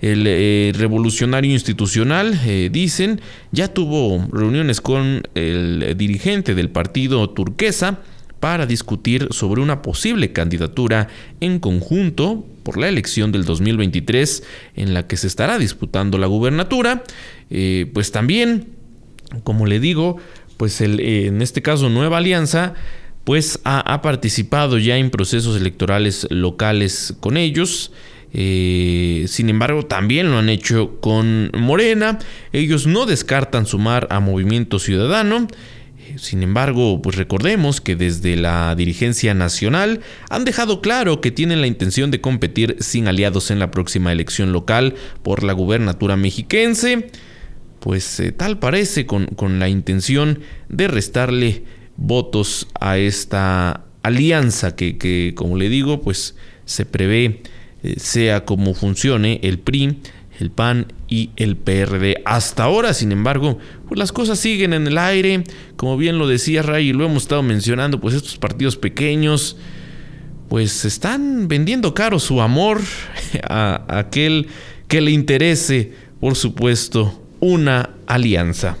El 0.00 0.24
eh, 0.26 0.72
revolucionario 0.76 1.52
institucional, 1.52 2.38
eh, 2.46 2.70
dicen, 2.72 3.20
ya 3.52 3.68
tuvo 3.68 4.26
reuniones 4.32 4.80
con 4.80 5.22
el 5.34 5.94
dirigente 5.96 6.54
del 6.54 6.70
partido 6.70 7.28
turquesa 7.30 8.00
para 8.40 8.64
discutir 8.64 9.28
sobre 9.30 9.60
una 9.60 9.82
posible 9.82 10.32
candidatura 10.32 11.08
en 11.40 11.60
conjunto 11.60 12.46
por 12.62 12.78
la 12.78 12.88
elección 12.88 13.30
del 13.32 13.44
2023 13.44 14.42
en 14.76 14.94
la 14.94 15.06
que 15.06 15.18
se 15.18 15.26
estará 15.26 15.58
disputando 15.58 16.16
la 16.16 16.26
gubernatura. 16.26 17.04
Eh, 17.50 17.90
pues 17.92 18.10
también, 18.10 18.68
como 19.44 19.66
le 19.66 19.78
digo, 19.78 20.16
pues 20.56 20.80
el, 20.80 21.00
en 21.00 21.42
este 21.42 21.60
caso 21.60 21.90
Nueva 21.90 22.18
Alianza 22.18 22.74
pues 23.24 23.60
ha, 23.64 23.80
ha 23.80 24.00
participado 24.00 24.78
ya 24.78 24.96
en 24.96 25.10
procesos 25.10 25.56
electorales 25.56 26.26
locales 26.30 27.14
con 27.20 27.36
ellos. 27.36 27.92
Eh, 28.32 29.24
sin 29.28 29.50
embargo, 29.50 29.84
también 29.84 30.30
lo 30.30 30.38
han 30.38 30.48
hecho 30.48 31.00
con 31.00 31.50
Morena. 31.56 32.18
Ellos 32.52 32.86
no 32.86 33.06
descartan 33.06 33.66
sumar 33.66 34.06
a 34.10 34.20
Movimiento 34.20 34.78
Ciudadano. 34.78 35.48
Eh, 35.98 36.14
sin 36.18 36.42
embargo, 36.42 37.02
pues 37.02 37.16
recordemos 37.16 37.80
que 37.80 37.96
desde 37.96 38.36
la 38.36 38.74
dirigencia 38.76 39.34
nacional 39.34 40.00
han 40.28 40.44
dejado 40.44 40.80
claro 40.80 41.20
que 41.20 41.30
tienen 41.30 41.60
la 41.60 41.66
intención 41.66 42.10
de 42.10 42.20
competir 42.20 42.76
sin 42.80 43.08
aliados 43.08 43.50
en 43.50 43.58
la 43.58 43.70
próxima 43.70 44.12
elección 44.12 44.52
local 44.52 44.94
por 45.22 45.42
la 45.42 45.52
gubernatura 45.52 46.16
mexiquense. 46.16 47.10
Pues 47.80 48.20
eh, 48.20 48.30
tal 48.30 48.58
parece 48.58 49.06
con, 49.06 49.26
con 49.26 49.58
la 49.58 49.68
intención 49.68 50.40
de 50.68 50.86
restarle 50.86 51.64
votos 51.96 52.68
a 52.78 52.98
esta 52.98 53.84
alianza 54.02 54.76
que, 54.76 54.98
que 54.98 55.32
como 55.34 55.56
le 55.56 55.68
digo, 55.68 56.00
pues 56.00 56.36
se 56.64 56.86
prevé 56.86 57.42
eh, 57.82 57.94
sea 57.98 58.44
como 58.44 58.74
funcione 58.74 59.40
el 59.42 59.58
PRI, 59.58 59.98
el 60.38 60.50
PAN 60.50 60.92
y 61.08 61.30
el 61.36 61.56
PRD. 61.56 62.22
Hasta 62.24 62.64
ahora, 62.64 62.94
sin 62.94 63.12
embargo, 63.12 63.58
pues 63.88 63.98
las 63.98 64.12
cosas 64.12 64.38
siguen 64.38 64.72
en 64.72 64.86
el 64.86 64.98
aire. 64.98 65.44
Como 65.76 65.96
bien 65.96 66.18
lo 66.18 66.26
decía 66.26 66.62
Ray 66.62 66.88
y 66.88 66.92
lo 66.92 67.04
hemos 67.04 67.24
estado 67.24 67.42
mencionando, 67.42 68.00
pues 68.00 68.14
estos 68.14 68.38
partidos 68.38 68.76
pequeños 68.76 69.56
pues 70.48 70.84
están 70.84 71.46
vendiendo 71.46 71.94
caro 71.94 72.18
su 72.18 72.40
amor 72.40 72.80
a 73.48 73.84
aquel 73.98 74.48
que 74.88 75.00
le 75.00 75.12
interese, 75.12 75.92
por 76.18 76.34
supuesto, 76.34 77.22
una 77.38 77.90
alianza. 78.06 78.76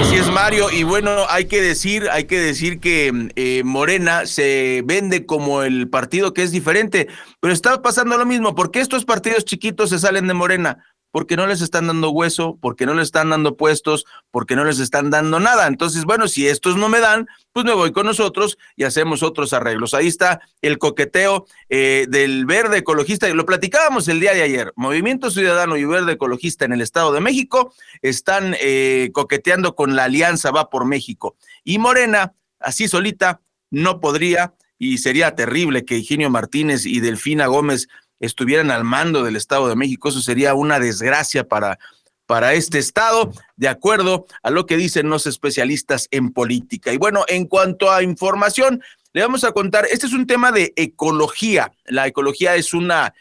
Así 0.00 0.16
es, 0.16 0.30
Mario. 0.30 0.70
Y 0.70 0.82
bueno, 0.82 1.26
hay 1.28 1.44
que 1.44 1.60
decir, 1.60 2.08
hay 2.10 2.24
que 2.24 2.40
decir 2.40 2.80
que 2.80 3.30
eh, 3.36 3.62
Morena 3.64 4.26
se 4.26 4.82
vende 4.84 5.26
como 5.26 5.62
el 5.62 5.88
partido 5.88 6.32
que 6.32 6.42
es 6.42 6.50
diferente, 6.50 7.08
pero 7.40 7.52
está 7.52 7.82
pasando 7.82 8.16
lo 8.16 8.26
mismo. 8.26 8.54
porque 8.54 8.80
estos 8.80 9.04
partidos 9.04 9.44
chiquitos 9.44 9.90
se 9.90 9.98
salen 9.98 10.26
de 10.26 10.34
Morena? 10.34 10.84
Porque 11.12 11.36
no 11.36 11.46
les 11.46 11.60
están 11.60 11.86
dando 11.86 12.10
hueso, 12.10 12.58
porque 12.60 12.86
no 12.86 12.94
les 12.94 13.04
están 13.04 13.30
dando 13.30 13.56
puestos, 13.56 14.06
porque 14.32 14.56
no 14.56 14.64
les 14.64 14.80
están 14.80 15.10
dando 15.10 15.38
nada. 15.38 15.68
Entonces, 15.68 16.04
bueno, 16.04 16.26
si 16.26 16.48
estos 16.48 16.76
no 16.76 16.88
me 16.88 16.98
dan, 16.98 17.28
pues 17.52 17.64
me 17.64 17.74
voy 17.74 17.92
con 17.92 18.06
nosotros 18.06 18.58
y 18.74 18.84
hacemos 18.84 19.22
otros 19.22 19.52
arreglos. 19.52 19.94
Ahí 19.94 20.08
está 20.08 20.40
el 20.62 20.78
coqueteo 20.78 21.46
eh, 21.68 22.06
del 22.08 22.46
verde 22.46 22.78
ecologista, 22.78 23.28
y 23.28 23.34
lo 23.34 23.46
platicábamos 23.46 24.08
el 24.08 24.18
día 24.18 24.32
de 24.32 24.42
ayer. 24.42 24.72
Movimiento 24.74 25.30
Ciudadano 25.30 25.76
y 25.76 25.84
Verde 25.84 26.12
Ecologista 26.12 26.64
en 26.64 26.72
el 26.72 26.80
Estado 26.80 27.12
de 27.12 27.20
México 27.20 27.74
están 28.00 28.56
eh, 28.60 29.10
coqueteando 29.12 29.74
con 29.74 29.94
la 29.94 30.04
alianza 30.04 30.50
Va 30.50 30.70
por 30.70 30.86
México. 30.86 31.36
Y 31.62 31.78
Morena, 31.78 32.32
así 32.58 32.88
solita, 32.88 33.42
no 33.70 34.00
podría 34.00 34.54
y 34.78 34.98
sería 34.98 35.36
terrible 35.36 35.84
que 35.84 35.96
Eugenio 35.96 36.28
Martínez 36.30 36.86
y 36.86 36.98
Delfina 36.98 37.46
Gómez 37.46 37.86
estuvieran 38.22 38.70
al 38.70 38.84
mando 38.84 39.24
del 39.24 39.36
Estado 39.36 39.68
de 39.68 39.76
México. 39.76 40.08
Eso 40.08 40.22
sería 40.22 40.54
una 40.54 40.78
desgracia 40.78 41.46
para, 41.46 41.78
para 42.26 42.54
este 42.54 42.78
Estado, 42.78 43.32
de 43.56 43.68
acuerdo 43.68 44.26
a 44.42 44.50
lo 44.50 44.64
que 44.64 44.76
dicen 44.76 45.10
los 45.10 45.26
especialistas 45.26 46.08
en 46.12 46.32
política. 46.32 46.92
Y 46.92 46.96
bueno, 46.96 47.24
en 47.28 47.46
cuanto 47.46 47.90
a 47.90 48.02
información, 48.02 48.82
le 49.12 49.22
vamos 49.22 49.44
a 49.44 49.52
contar, 49.52 49.86
este 49.90 50.06
es 50.06 50.12
un 50.12 50.26
tema 50.26 50.52
de 50.52 50.72
ecología. 50.76 51.72
La 51.84 52.06
ecología 52.06 52.54
es 52.54 52.72
una, 52.72 53.12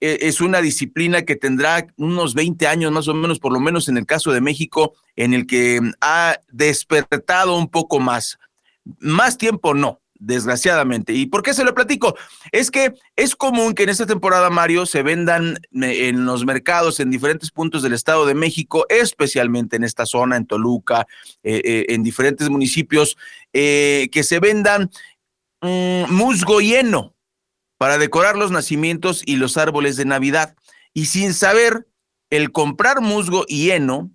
e, 0.00 0.18
es 0.22 0.40
una 0.40 0.60
disciplina 0.60 1.22
que 1.22 1.36
tendrá 1.36 1.86
unos 1.96 2.34
20 2.34 2.66
años 2.66 2.90
más 2.90 3.06
o 3.06 3.14
menos, 3.14 3.38
por 3.38 3.52
lo 3.52 3.60
menos 3.60 3.88
en 3.88 3.96
el 3.96 4.04
caso 4.04 4.32
de 4.32 4.40
México, 4.40 4.94
en 5.14 5.32
el 5.32 5.46
que 5.46 5.80
ha 6.00 6.40
despertado 6.48 7.56
un 7.56 7.68
poco 7.68 8.00
más. 8.00 8.38
Más 8.98 9.38
tiempo 9.38 9.74
no, 9.74 9.99
desgraciadamente. 10.20 11.14
¿Y 11.14 11.26
por 11.26 11.42
qué 11.42 11.54
se 11.54 11.64
lo 11.64 11.74
platico? 11.74 12.14
Es 12.52 12.70
que 12.70 12.94
es 13.16 13.34
común 13.34 13.74
que 13.74 13.82
en 13.82 13.88
esta 13.88 14.06
temporada, 14.06 14.50
Mario, 14.50 14.86
se 14.86 15.02
vendan 15.02 15.58
eh, 15.72 16.08
en 16.08 16.26
los 16.26 16.44
mercados 16.44 17.00
en 17.00 17.10
diferentes 17.10 17.50
puntos 17.50 17.82
del 17.82 17.94
Estado 17.94 18.26
de 18.26 18.34
México, 18.34 18.86
especialmente 18.88 19.76
en 19.76 19.84
esta 19.84 20.06
zona, 20.06 20.36
en 20.36 20.46
Toluca, 20.46 21.06
eh, 21.42 21.62
eh, 21.64 21.86
en 21.88 22.02
diferentes 22.02 22.48
municipios, 22.48 23.16
que 23.52 24.22
se 24.22 24.38
vendan 24.38 24.90
mm, 25.60 26.12
musgo 26.12 26.60
lleno 26.60 27.16
para 27.78 27.98
decorar 27.98 28.36
los 28.36 28.52
nacimientos 28.52 29.22
y 29.26 29.36
los 29.36 29.56
árboles 29.56 29.96
de 29.96 30.04
Navidad. 30.04 30.54
Y 30.94 31.06
sin 31.06 31.34
saber, 31.34 31.88
el 32.28 32.52
comprar 32.52 33.00
musgo 33.00 33.44
y 33.48 33.70
heno 33.70 34.10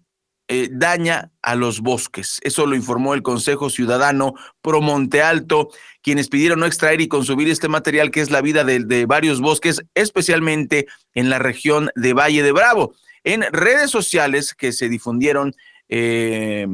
daña 0.72 1.32
a 1.42 1.56
los 1.56 1.82
bosques. 1.82 2.40
Eso 2.44 2.68
lo 2.68 2.76
informó 2.76 3.16
el 3.16 3.24
Consejo 3.24 3.72
Ciudadano 3.72 4.36
Pro 4.62 4.80
Monte 4.80 5.24
Alto, 5.24 5.70
quienes 6.06 6.30
pidieron 6.30 6.60
no 6.60 6.68
extraer 6.68 7.02
y 7.02 7.08
consumir 7.08 7.50
este 7.50 7.68
material 7.68 8.12
que 8.12 8.22
es 8.22 8.30
la 8.30 8.42
vida 8.42 8.64
de, 8.64 9.06
varios 9.08 9.42
bosques, 9.42 9.82
especialmente 9.96 10.86
en 11.16 11.32
la 11.32 11.40
región 11.40 11.90
de 11.96 12.14
Valle 12.14 12.44
de 12.44 12.52
Bravo. 12.52 12.94
En 13.24 13.42
redes 13.52 13.90
sociales 13.90 14.54
que 14.54 14.72
se 14.72 14.88
difundieron 14.88 15.56
eh, 15.88 16.68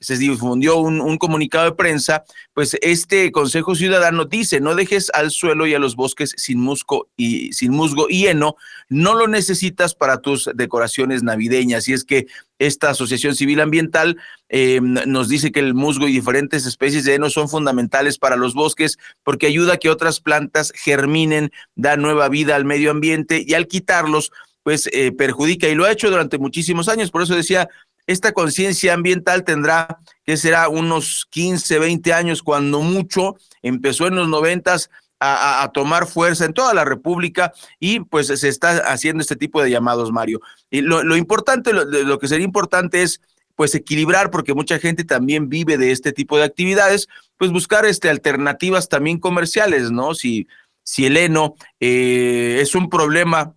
se 0.00 0.18
difundió 0.18 0.76
un, 0.76 1.16
comunicado 1.18 1.64
de 1.64 1.72
prensa, 1.72 2.24
pues 2.52 2.76
este 2.82 3.32
Consejo 3.32 3.74
Ciudadano 3.74 4.26
dice, 4.26 4.60
no 4.60 4.74
dejes 4.74 5.10
al 5.14 5.30
suelo 5.30 5.66
y 5.66 5.74
a 5.74 5.78
los 5.78 5.96
bosques 5.96 6.34
sin 6.36 6.60
musgo 6.60 7.08
y 7.16 7.52
sin 7.52 7.72
musgo 7.72 8.06
y 8.08 8.26
heno, 8.26 8.56
no 8.88 9.14
lo 9.14 9.26
necesitas 9.26 9.94
para 9.94 10.20
tus 10.20 10.50
decoraciones 10.54 11.22
navideñas. 11.22 11.88
Y 11.88 11.94
es 11.94 12.04
que 12.04 12.26
esta 12.58 12.90
Asociación 12.90 13.34
Civil 13.34 13.60
Ambiental 13.60 14.18
eh, 14.48 14.80
nos 14.82 15.28
dice 15.28 15.50
que 15.52 15.60
el 15.60 15.74
musgo 15.74 16.08
y 16.08 16.12
diferentes 16.12 16.66
especies 16.66 17.04
de 17.04 17.14
heno 17.14 17.30
son 17.30 17.48
fundamentales 17.48 18.18
para 18.18 18.36
los 18.36 18.54
bosques 18.54 18.98
porque 19.22 19.46
ayuda 19.46 19.74
a 19.74 19.76
que 19.78 19.90
otras 19.90 20.20
plantas 20.20 20.72
germinen, 20.74 21.50
da 21.74 21.96
nueva 21.96 22.28
vida 22.28 22.56
al 22.56 22.64
medio 22.64 22.90
ambiente 22.90 23.44
y 23.46 23.54
al 23.54 23.66
quitarlos, 23.66 24.32
pues 24.62 24.88
eh, 24.92 25.12
perjudica 25.12 25.68
y 25.68 25.74
lo 25.74 25.84
ha 25.86 25.92
hecho 25.92 26.10
durante 26.10 26.36
muchísimos 26.38 26.88
años. 26.88 27.10
Por 27.10 27.22
eso 27.22 27.34
decía, 27.34 27.68
esta 28.08 28.32
conciencia 28.32 28.94
ambiental 28.94 29.44
tendrá, 29.44 30.00
que 30.24 30.36
será 30.36 30.68
unos 30.68 31.26
15, 31.30 31.78
20 31.78 32.12
años, 32.12 32.42
cuando 32.42 32.80
mucho, 32.80 33.36
empezó 33.62 34.08
en 34.08 34.16
los 34.16 34.28
noventas 34.28 34.90
a, 35.20 35.70
tomar 35.74 36.06
fuerza 36.06 36.44
en 36.44 36.54
toda 36.54 36.72
la 36.74 36.84
República 36.84 37.52
y 37.80 38.00
pues 38.00 38.28
se 38.28 38.48
está 38.48 38.78
haciendo 38.92 39.20
este 39.20 39.36
tipo 39.36 39.62
de 39.62 39.70
llamados, 39.70 40.10
Mario. 40.10 40.40
Y 40.70 40.80
lo, 40.80 41.16
importante, 41.16 41.72
lo, 41.72 41.84
lo 41.84 42.18
que 42.18 42.28
sería 42.28 42.44
importante 42.44 43.02
es 43.02 43.20
pues 43.58 43.74
equilibrar, 43.74 44.30
porque 44.30 44.54
mucha 44.54 44.78
gente 44.78 45.02
también 45.02 45.48
vive 45.48 45.76
de 45.76 45.90
este 45.90 46.12
tipo 46.12 46.38
de 46.38 46.44
actividades, 46.44 47.08
pues 47.36 47.50
buscar 47.50 47.84
este, 47.86 48.08
alternativas 48.08 48.88
también 48.88 49.18
comerciales, 49.18 49.90
¿no? 49.90 50.14
Si, 50.14 50.46
si 50.84 51.06
el 51.06 51.16
heno 51.16 51.56
eh, 51.80 52.58
es 52.60 52.76
un 52.76 52.88
problema 52.88 53.56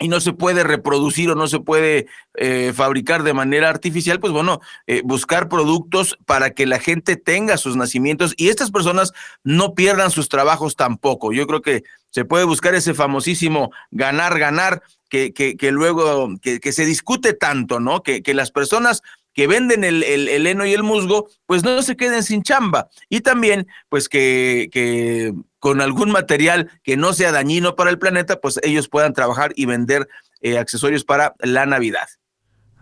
y 0.00 0.08
no 0.08 0.18
se 0.20 0.32
puede 0.32 0.64
reproducir 0.64 1.30
o 1.30 1.34
no 1.34 1.46
se 1.46 1.60
puede 1.60 2.06
eh, 2.34 2.72
fabricar 2.74 3.22
de 3.22 3.34
manera 3.34 3.68
artificial, 3.68 4.18
pues 4.18 4.32
bueno, 4.32 4.60
eh, 4.86 5.02
buscar 5.04 5.48
productos 5.48 6.18
para 6.24 6.50
que 6.50 6.66
la 6.66 6.78
gente 6.78 7.16
tenga 7.16 7.58
sus 7.58 7.76
nacimientos 7.76 8.32
y 8.36 8.48
estas 8.48 8.70
personas 8.70 9.12
no 9.44 9.74
pierdan 9.74 10.10
sus 10.10 10.30
trabajos 10.30 10.74
tampoco. 10.74 11.32
Yo 11.32 11.46
creo 11.46 11.60
que 11.60 11.84
se 12.08 12.24
puede 12.24 12.44
buscar 12.44 12.74
ese 12.74 12.94
famosísimo 12.94 13.70
ganar, 13.90 14.38
ganar, 14.38 14.82
que, 15.10 15.34
que, 15.34 15.56
que 15.56 15.70
luego, 15.70 16.30
que, 16.40 16.60
que, 16.60 16.72
se 16.72 16.86
discute 16.86 17.34
tanto, 17.34 17.78
¿no? 17.78 18.02
Que, 18.02 18.22
que 18.22 18.32
las 18.32 18.50
personas 18.52 19.02
que 19.34 19.46
venden 19.46 19.84
el, 19.84 20.02
el, 20.02 20.46
heno 20.46 20.66
y 20.66 20.72
el 20.72 20.82
musgo, 20.82 21.28
pues 21.46 21.62
no 21.62 21.82
se 21.82 21.96
queden 21.96 22.22
sin 22.22 22.42
chamba. 22.42 22.88
Y 23.08 23.20
también, 23.20 23.66
pues 23.88 24.08
que, 24.08 24.68
que 24.72 25.34
con 25.60 25.80
algún 25.80 26.10
material 26.10 26.68
que 26.82 26.96
no 26.96 27.12
sea 27.12 27.30
dañino 27.30 27.76
para 27.76 27.90
el 27.90 27.98
planeta, 27.98 28.40
pues 28.40 28.58
ellos 28.62 28.88
puedan 28.88 29.12
trabajar 29.12 29.52
y 29.54 29.66
vender 29.66 30.08
eh, 30.40 30.58
accesorios 30.58 31.04
para 31.04 31.34
la 31.40 31.66
Navidad. 31.66 32.08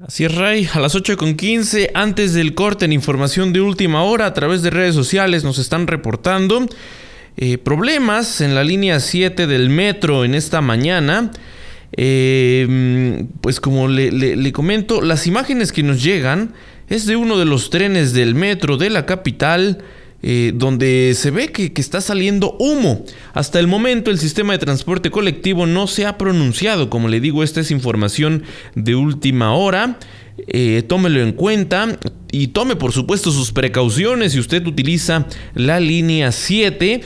Así 0.00 0.24
es, 0.24 0.34
Ray. 0.34 0.68
A 0.72 0.78
las 0.78 0.94
8.15, 0.94 1.90
antes 1.92 2.32
del 2.32 2.54
corte 2.54 2.84
en 2.84 2.92
información 2.92 3.52
de 3.52 3.60
última 3.60 4.04
hora, 4.04 4.26
a 4.26 4.32
través 4.32 4.62
de 4.62 4.70
redes 4.70 4.94
sociales 4.94 5.42
nos 5.42 5.58
están 5.58 5.88
reportando 5.88 6.66
eh, 7.36 7.58
problemas 7.58 8.40
en 8.40 8.54
la 8.54 8.62
línea 8.62 9.00
7 9.00 9.48
del 9.48 9.70
metro 9.70 10.24
en 10.24 10.34
esta 10.34 10.60
mañana. 10.60 11.32
Eh, 11.96 13.26
pues 13.40 13.60
como 13.60 13.88
le, 13.88 14.52
comento, 14.52 15.00
las 15.00 15.26
imágenes 15.26 15.72
que 15.72 15.82
nos 15.82 16.02
llegan 16.02 16.54
es 16.88 17.06
de 17.06 17.16
uno 17.16 17.38
de 17.38 17.44
los 17.44 17.70
trenes 17.70 18.12
del 18.12 18.36
metro 18.36 18.76
de 18.76 18.90
la 18.90 19.04
capital. 19.04 19.78
Eh, 20.20 20.50
donde 20.52 21.12
se 21.14 21.30
ve 21.30 21.52
que, 21.52 21.72
está 21.76 22.00
saliendo 22.00 22.56
humo. 22.58 23.04
Hasta 23.34 23.60
el 23.60 23.68
momento 23.68 24.10
el 24.10 24.18
sistema 24.18 24.52
de 24.52 24.58
transporte 24.58 25.12
colectivo 25.12 25.64
no 25.66 25.86
se 25.86 26.06
ha 26.06 26.18
pronunciado, 26.18 26.90
como 26.90 27.06
le 27.08 27.20
digo, 27.20 27.44
esta 27.44 27.60
es 27.60 27.70
información 27.70 28.42
de 28.74 28.96
última 28.96 29.54
hora. 29.54 29.98
Eh, 30.48 30.82
tómelo 30.88 31.20
en 31.20 31.32
cuenta 31.32 31.98
y 32.32 32.48
tome 32.48 32.76
por 32.76 32.92
supuesto 32.92 33.30
sus 33.30 33.52
precauciones 33.52 34.32
si 34.32 34.38
usted 34.38 34.66
utiliza 34.66 35.26
la 35.54 35.78
línea 35.78 36.32
7. 36.32 37.00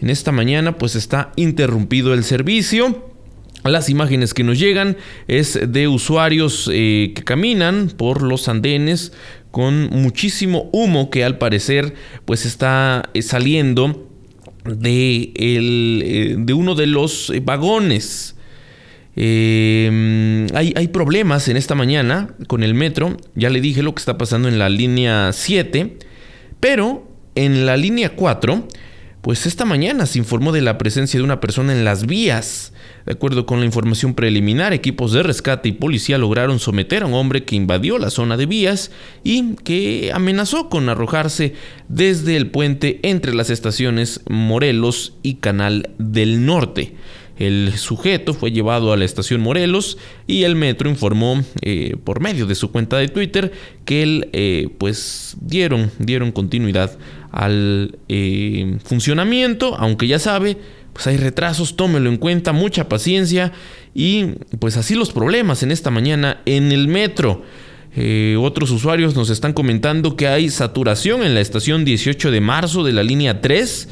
En 0.00 0.10
esta 0.10 0.32
mañana 0.32 0.78
pues 0.78 0.96
está 0.96 1.32
interrumpido 1.36 2.14
el 2.14 2.24
servicio. 2.24 3.13
Las 3.64 3.88
imágenes 3.88 4.34
que 4.34 4.44
nos 4.44 4.58
llegan 4.58 4.98
es 5.26 5.58
de 5.66 5.88
usuarios 5.88 6.68
eh, 6.70 7.12
que 7.14 7.24
caminan 7.24 7.88
por 7.88 8.20
los 8.20 8.48
andenes 8.48 9.12
con 9.50 9.88
muchísimo 9.88 10.68
humo 10.72 11.08
que 11.08 11.24
al 11.24 11.38
parecer 11.38 11.94
pues 12.26 12.44
está 12.44 13.08
eh, 13.14 13.22
saliendo 13.22 14.06
de, 14.66 15.32
eh, 15.34 16.34
de 16.38 16.52
uno 16.52 16.74
de 16.74 16.86
los 16.86 17.32
vagones. 17.42 18.36
Em, 19.16 20.46
hay, 20.54 20.74
hay, 20.76 20.88
problemas 20.88 21.48
en 21.48 21.56
esta 21.56 21.74
mañana 21.74 22.34
con 22.48 22.64
el 22.64 22.74
metro. 22.74 23.16
Ya 23.34 23.48
le 23.48 23.62
dije 23.62 23.82
lo 23.82 23.94
que 23.94 24.00
está 24.00 24.18
pasando 24.18 24.48
en 24.48 24.58
la 24.58 24.68
línea 24.68 25.32
7. 25.32 25.96
Pero 26.60 27.08
en 27.34 27.64
la 27.64 27.78
línea 27.78 28.10
4, 28.10 28.68
pues 29.24 29.46
esta 29.46 29.64
mañana 29.64 30.04
se 30.04 30.18
informó 30.18 30.52
de 30.52 30.60
la 30.60 30.76
presencia 30.76 31.18
de 31.18 31.24
una 31.24 31.40
persona 31.40 31.72
en 31.72 31.82
las 31.82 32.04
vías. 32.04 32.74
De 33.06 33.12
acuerdo 33.12 33.46
con 33.46 33.58
la 33.58 33.64
información 33.64 34.12
preliminar, 34.12 34.74
equipos 34.74 35.12
de 35.12 35.22
rescate 35.22 35.70
y 35.70 35.72
policía 35.72 36.18
lograron 36.18 36.58
someter 36.58 37.02
a 37.02 37.06
un 37.06 37.14
hombre 37.14 37.42
que 37.44 37.56
invadió 37.56 37.96
la 37.96 38.10
zona 38.10 38.36
de 38.36 38.44
vías 38.44 38.90
y 39.22 39.54
que 39.64 40.10
amenazó 40.12 40.68
con 40.68 40.90
arrojarse 40.90 41.54
desde 41.88 42.36
el 42.36 42.50
puente 42.50 43.00
entre 43.02 43.34
las 43.34 43.48
estaciones 43.48 44.20
Morelos 44.28 45.14
y 45.22 45.36
Canal 45.36 45.88
del 45.96 46.44
Norte. 46.44 46.92
El 47.38 47.72
sujeto 47.78 48.34
fue 48.34 48.52
llevado 48.52 48.92
a 48.92 48.96
la 48.98 49.06
estación 49.06 49.40
Morelos 49.40 49.96
y 50.26 50.42
el 50.42 50.54
metro 50.54 50.90
informó 50.90 51.42
eh, 51.62 51.96
por 52.04 52.20
medio 52.20 52.44
de 52.44 52.54
su 52.54 52.70
cuenta 52.70 52.98
de 52.98 53.08
Twitter 53.08 53.52
que 53.86 54.02
él, 54.02 54.28
eh, 54.32 54.68
pues 54.76 55.36
dieron, 55.40 55.90
dieron 55.98 56.30
continuidad 56.30 56.96
al 57.34 57.98
eh, 58.08 58.78
funcionamiento, 58.84 59.76
aunque 59.76 60.06
ya 60.06 60.20
sabe, 60.20 60.56
pues 60.92 61.08
hay 61.08 61.16
retrasos, 61.16 61.74
tómelo 61.74 62.08
en 62.08 62.16
cuenta, 62.16 62.52
mucha 62.52 62.88
paciencia 62.88 63.52
y 63.92 64.26
pues 64.60 64.76
así 64.76 64.94
los 64.94 65.10
problemas 65.10 65.64
en 65.64 65.72
esta 65.72 65.90
mañana 65.90 66.40
en 66.46 66.70
el 66.70 66.86
metro. 66.86 67.42
Eh, 67.96 68.36
otros 68.40 68.70
usuarios 68.70 69.16
nos 69.16 69.30
están 69.30 69.52
comentando 69.52 70.16
que 70.16 70.28
hay 70.28 70.48
saturación 70.48 71.24
en 71.24 71.34
la 71.34 71.40
estación 71.40 71.84
18 71.84 72.30
de 72.30 72.40
marzo 72.40 72.84
de 72.84 72.92
la 72.92 73.02
línea 73.02 73.40
3. 73.40 73.88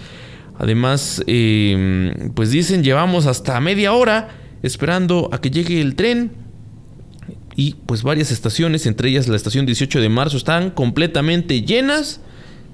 Además, 0.59 1.23
eh, 1.27 2.31
pues 2.35 2.53
dicen 2.53 2.85
llevamos 2.85 3.27
hasta 3.27 3.59
media 3.61 3.93
hora 3.93 4.29
esperando 4.63 5.31
a 5.33 5.41
que 5.41 5.51
llegue 5.51 5.81
el 5.81 5.97
tren. 5.97 6.31
Y 7.57 7.75
pues 7.87 8.05
varias 8.05 8.31
estaciones, 8.31 8.87
entre 8.87 9.09
ellas 9.09 9.27
la 9.27 9.35
estación 9.35 9.67
18 9.67 10.01
de 10.01 10.09
marzo, 10.09 10.37
están 10.37 10.71
completamente 10.71 11.63
llenas 11.63 12.21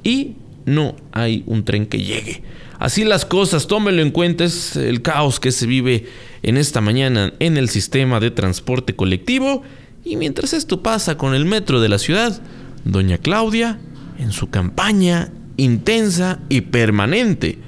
y 0.04 0.36
no 0.68 0.94
hay 1.12 1.42
un 1.46 1.64
tren 1.64 1.86
que 1.86 1.98
llegue. 1.98 2.42
Así 2.78 3.04
las 3.04 3.24
cosas, 3.24 3.66
tómelo 3.66 4.02
en 4.02 4.10
cuenta, 4.10 4.44
es 4.44 4.76
el 4.76 5.02
caos 5.02 5.40
que 5.40 5.50
se 5.50 5.66
vive 5.66 6.06
en 6.42 6.56
esta 6.56 6.80
mañana 6.80 7.32
en 7.40 7.56
el 7.56 7.68
sistema 7.68 8.20
de 8.20 8.30
transporte 8.30 8.94
colectivo. 8.94 9.62
Y 10.04 10.16
mientras 10.16 10.52
esto 10.52 10.82
pasa 10.82 11.18
con 11.18 11.34
el 11.34 11.44
metro 11.44 11.80
de 11.80 11.88
la 11.88 11.98
ciudad, 11.98 12.40
doña 12.84 13.18
Claudia, 13.18 13.80
en 14.18 14.32
su 14.32 14.50
campaña 14.50 15.32
intensa 15.56 16.40
y 16.48 16.60
permanente 16.62 17.58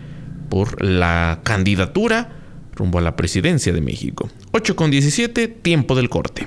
por 0.48 0.82
la 0.84 1.40
candidatura 1.44 2.36
rumbo 2.74 2.98
a 2.98 3.02
la 3.02 3.16
presidencia 3.16 3.72
de 3.72 3.80
México. 3.80 4.30
8 4.52 4.76
con 4.76 4.90
17, 4.90 5.48
tiempo 5.48 5.94
del 5.94 6.08
corte. 6.08 6.46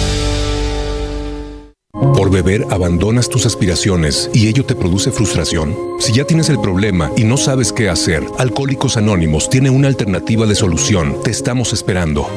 Por 2.31 2.43
beber 2.45 2.65
abandonas 2.71 3.27
tus 3.27 3.45
aspiraciones 3.45 4.29
y 4.33 4.47
ello 4.47 4.65
te 4.65 4.73
produce 4.73 5.11
frustración. 5.11 5.75
Si 5.99 6.13
ya 6.13 6.23
tienes 6.23 6.47
el 6.47 6.61
problema 6.61 7.11
y 7.17 7.25
no 7.25 7.35
sabes 7.35 7.73
qué 7.73 7.89
hacer, 7.89 8.23
Alcohólicos 8.37 8.95
Anónimos 8.95 9.49
tiene 9.49 9.69
una 9.69 9.89
alternativa 9.89 10.45
de 10.45 10.55
solución. 10.55 11.21
Te 11.23 11.31
estamos 11.31 11.73
esperando. 11.73 12.29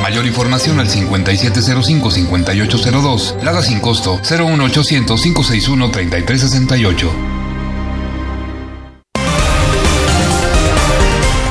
Mayor 0.00 0.24
información 0.24 0.80
al 0.80 0.88
5705-5802. 0.88 3.42
Lada 3.42 3.60
sin 3.60 3.80
costo 3.80 4.18
01800-561-3368. 4.22 7.10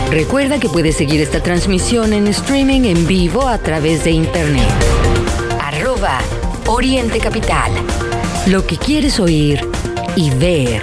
Recuerda 0.10 0.60
que 0.60 0.70
puedes 0.70 0.96
seguir 0.96 1.22
esta 1.22 1.44
transmisión 1.44 2.14
en 2.14 2.26
streaming 2.26 2.86
en 2.86 3.06
vivo 3.06 3.48
a 3.48 3.60
través 3.60 4.04
de 4.04 4.10
internet. 4.10 4.66
Arroba 5.60 6.20
Oriente 6.68 7.20
Capital. 7.20 7.72
Lo 8.48 8.66
que 8.66 8.78
quieres 8.78 9.20
oír 9.20 9.62
y 10.16 10.30
ver. 10.32 10.82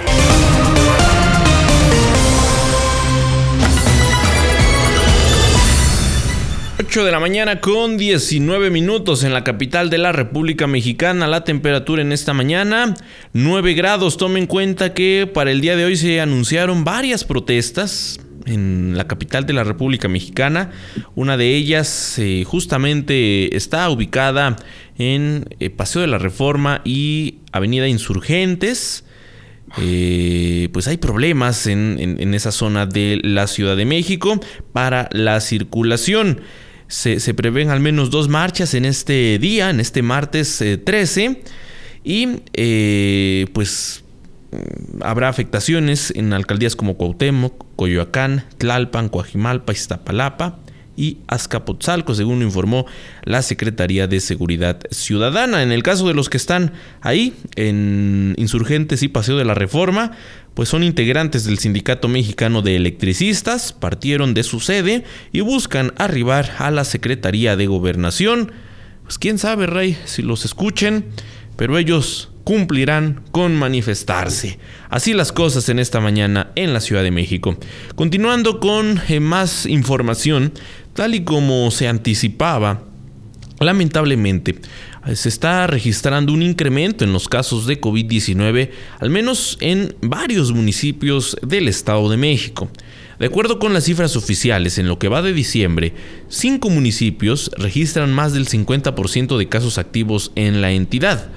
de 6.89 7.11
la 7.11 7.19
mañana 7.19 7.61
con 7.61 7.97
19 7.97 8.71
minutos 8.71 9.23
en 9.23 9.31
la 9.31 9.45
capital 9.45 9.89
de 9.89 9.99
la 9.99 10.11
República 10.11 10.67
Mexicana. 10.67 11.27
La 11.27 11.45
temperatura 11.45 12.01
en 12.01 12.11
esta 12.11 12.33
mañana 12.33 12.93
9 13.31 13.73
grados. 13.73 14.17
Tome 14.17 14.39
en 14.39 14.47
cuenta 14.47 14.93
que 14.93 15.29
para 15.31 15.51
el 15.51 15.61
día 15.61 15.77
de 15.77 15.85
hoy 15.85 15.95
se 15.95 16.19
anunciaron 16.19 16.83
varias 16.83 17.23
protestas 17.23 18.19
en 18.45 18.97
la 18.97 19.07
capital 19.07 19.45
de 19.45 19.53
la 19.53 19.63
República 19.63 20.09
Mexicana. 20.09 20.71
Una 21.15 21.37
de 21.37 21.55
ellas 21.55 22.15
eh, 22.17 22.43
justamente 22.45 23.55
está 23.55 23.89
ubicada 23.89 24.57
en 24.99 25.45
eh, 25.59 25.71
Paseo 25.71 26.01
de 26.01 26.07
la 26.07 26.19
Reforma 26.19 26.81
y 26.85 27.39
Avenida 27.51 27.87
Insurgentes. 27.87 29.05
Eh, 29.77 30.69
pues 30.73 30.87
hay 30.87 30.97
problemas 30.97 31.67
en, 31.67 32.33
esa 32.33 32.51
zona 32.51 32.85
de 32.85 33.19
la 33.23 33.47
Ciudad 33.47 33.77
de 33.77 33.85
México 33.85 34.39
para 34.73 35.09
la 35.11 35.39
circulación. 35.41 36.41
Se, 36.87 37.33
prevén 37.33 37.69
al 37.69 37.79
menos 37.79 38.09
dos 38.09 38.29
marchas 38.29 38.73
en 38.73 38.85
este 38.85 39.39
día, 39.39 39.69
en 39.69 39.79
este 39.79 40.01
martes 40.01 40.63
13. 40.83 41.41
Y 42.03 43.45
pues 43.53 44.03
habrá 45.01 45.29
afectaciones 45.29 46.11
en 46.15 46.33
alcaldías 46.33 46.75
como 46.75 46.97
Cuauhtémoc, 46.97 47.63
Coyoacán, 47.75 48.45
Tlalpan, 48.57 49.09
Coajimalpa, 49.09 49.71
Iztapalapa 49.71 50.57
y 50.99 51.19
Azcapotzalco, 51.27 52.13
según 52.13 52.41
informó 52.41 52.85
la 53.23 53.41
Secretaría 53.41 54.05
de 54.05 54.19
Seguridad 54.19 54.81
Ciudadana. 54.91 55.63
En 55.63 55.71
el 55.71 55.81
caso 55.81 56.05
de 56.09 56.13
los 56.13 56.27
que 56.27 56.35
están 56.35 56.73
ahí, 56.99 57.33
en 57.55 58.35
Insurgentes 58.37 59.01
y 59.01 59.07
Paseo 59.07 59.37
de 59.37 59.45
la 59.45 59.53
Reforma, 59.53 60.11
pues 60.53 60.67
son 60.67 60.83
integrantes 60.83 61.45
del 61.45 61.57
Sindicato 61.57 62.09
Mexicano 62.09 62.61
de 62.61 62.75
Electricistas, 62.75 63.71
partieron 63.71 64.33
de 64.33 64.43
su 64.43 64.59
sede 64.59 65.05
y 65.31 65.39
buscan 65.39 65.93
arribar 65.97 66.51
a 66.57 66.69
la 66.69 66.83
Secretaría 66.83 67.55
de 67.55 67.67
Gobernación. 67.67 68.51
Pues 69.03 69.17
quién 69.17 69.37
sabe, 69.37 69.67
Rey, 69.67 69.97
si 70.03 70.21
los 70.21 70.43
escuchen, 70.43 71.05
pero 71.55 71.77
ellos 71.77 72.29
cumplirán 72.49 73.21
con 73.31 73.55
manifestarse. 73.55 74.57
Así 74.89 75.13
las 75.13 75.31
cosas 75.31 75.69
en 75.69 75.77
esta 75.77 75.99
mañana 75.99 76.51
en 76.55 76.73
la 76.73 76.81
Ciudad 76.81 77.03
de 77.03 77.11
México. 77.11 77.55
Continuando 77.93 78.59
con 78.59 78.99
eh, 79.07 79.19
más 79.19 79.67
información, 79.67 80.51
tal 80.95 81.13
y 81.13 81.23
como 81.23 81.69
se 81.69 81.87
anticipaba, 81.87 82.81
lamentablemente 83.59 84.55
eh, 85.05 85.15
se 85.15 85.29
está 85.29 85.67
registrando 85.67 86.33
un 86.33 86.41
incremento 86.41 87.03
en 87.03 87.13
los 87.13 87.29
casos 87.29 87.67
de 87.67 87.79
COVID-19, 87.79 88.71
al 88.97 89.11
menos 89.11 89.59
en 89.61 89.95
varios 90.01 90.51
municipios 90.51 91.37
del 91.43 91.67
Estado 91.67 92.09
de 92.09 92.17
México. 92.17 92.71
De 93.19 93.27
acuerdo 93.27 93.59
con 93.59 93.75
las 93.75 93.83
cifras 93.83 94.15
oficiales, 94.15 94.79
en 94.79 94.87
lo 94.87 94.97
que 94.97 95.07
va 95.07 95.21
de 95.21 95.33
diciembre, 95.33 95.93
cinco 96.29 96.71
municipios 96.71 97.51
registran 97.59 98.11
más 98.11 98.33
del 98.33 98.47
50% 98.47 99.37
de 99.37 99.49
casos 99.49 99.77
activos 99.77 100.31
en 100.33 100.61
la 100.61 100.71
entidad. 100.71 101.29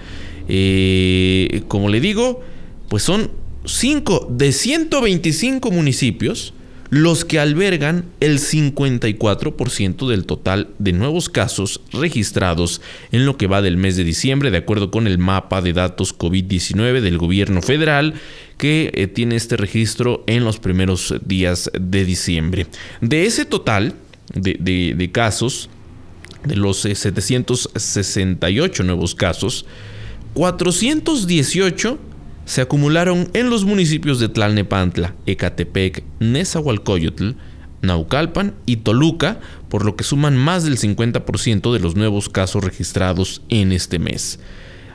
Eh, 0.49 1.63
como 1.69 1.89
le 1.89 2.01
digo, 2.01 2.41
pues 2.89 3.03
son 3.03 3.31
5 3.65 4.29
de 4.31 4.53
125 4.53 5.71
municipios 5.71 6.55
los 6.93 7.25
que 7.25 7.39
albergan 7.39 8.05
el 8.21 8.39
54% 8.39 10.11
del 10.11 10.27
total 10.27 10.69
de 10.79 10.93
nuevos 10.93 11.31
casos 11.31 11.81
registrados 11.91 12.83
en 13.13 13.25
lo 13.25 13.39
que 13.39 13.47
va 13.47 13.63
del 13.63 13.79
mes 13.79 13.97
de 13.97 14.05
diciembre, 14.05 14.51
de 14.51 14.59
acuerdo 14.59 14.91
con 14.91 15.07
el 15.07 15.17
mapa 15.17 15.63
de 15.63 15.73
datos 15.73 16.15
COVID-19 16.15 17.01
del 17.01 17.17
gobierno 17.17 17.63
federal, 17.63 18.13
que 18.59 18.91
eh, 18.93 19.07
tiene 19.07 19.37
este 19.37 19.57
registro 19.57 20.23
en 20.27 20.45
los 20.45 20.59
primeros 20.59 21.15
días 21.25 21.71
de 21.73 22.05
diciembre. 22.05 22.67
De 23.01 23.25
ese 23.25 23.47
total 23.47 23.95
de 24.35 25.11
casos, 25.13 25.71
de 26.45 26.57
los 26.57 26.81
768 26.81 28.83
eh, 28.83 28.87
nuevos 28.87 29.15
casos, 29.15 29.65
418 30.35 31.99
se 32.45 32.61
acumularon 32.61 33.29
en 33.35 33.51
los 33.51 33.65
municipios 33.65 34.19
de 34.19 34.29
Tlalnepantla, 34.29 35.15
Ecatepec, 35.27 36.03
Nezahualcóyotl, 36.21 37.33
Naucalpan 37.83 38.55
y 38.67 38.79
Toluca, 38.79 39.41
por 39.69 39.85
lo 39.85 39.97
que 39.97 40.05
suman 40.05 40.37
más 40.37 40.65
del 40.65 40.79
50% 40.79 41.73
de 41.73 41.81
los 41.81 41.97
nuevos 41.97 42.29
casos 42.29 42.65
registrados 42.65 43.43
en 43.49 43.73
este 43.73 43.99
mes. 43.99 44.39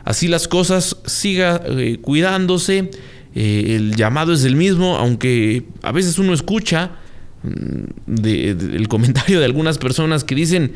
Así 0.03 0.27
las 0.27 0.47
cosas, 0.47 0.97
siga 1.05 1.61
eh, 1.65 1.99
cuidándose, 2.01 2.91
eh, 3.35 3.75
el 3.75 3.95
llamado 3.95 4.33
es 4.33 4.45
el 4.45 4.55
mismo, 4.55 4.95
aunque 4.95 5.65
a 5.83 5.91
veces 5.91 6.17
uno 6.17 6.33
escucha 6.33 6.91
mm, 7.43 8.25
el 8.25 8.87
comentario 8.87 9.39
de 9.39 9.45
algunas 9.45 9.77
personas 9.77 10.23
que 10.23 10.35
dicen, 10.35 10.73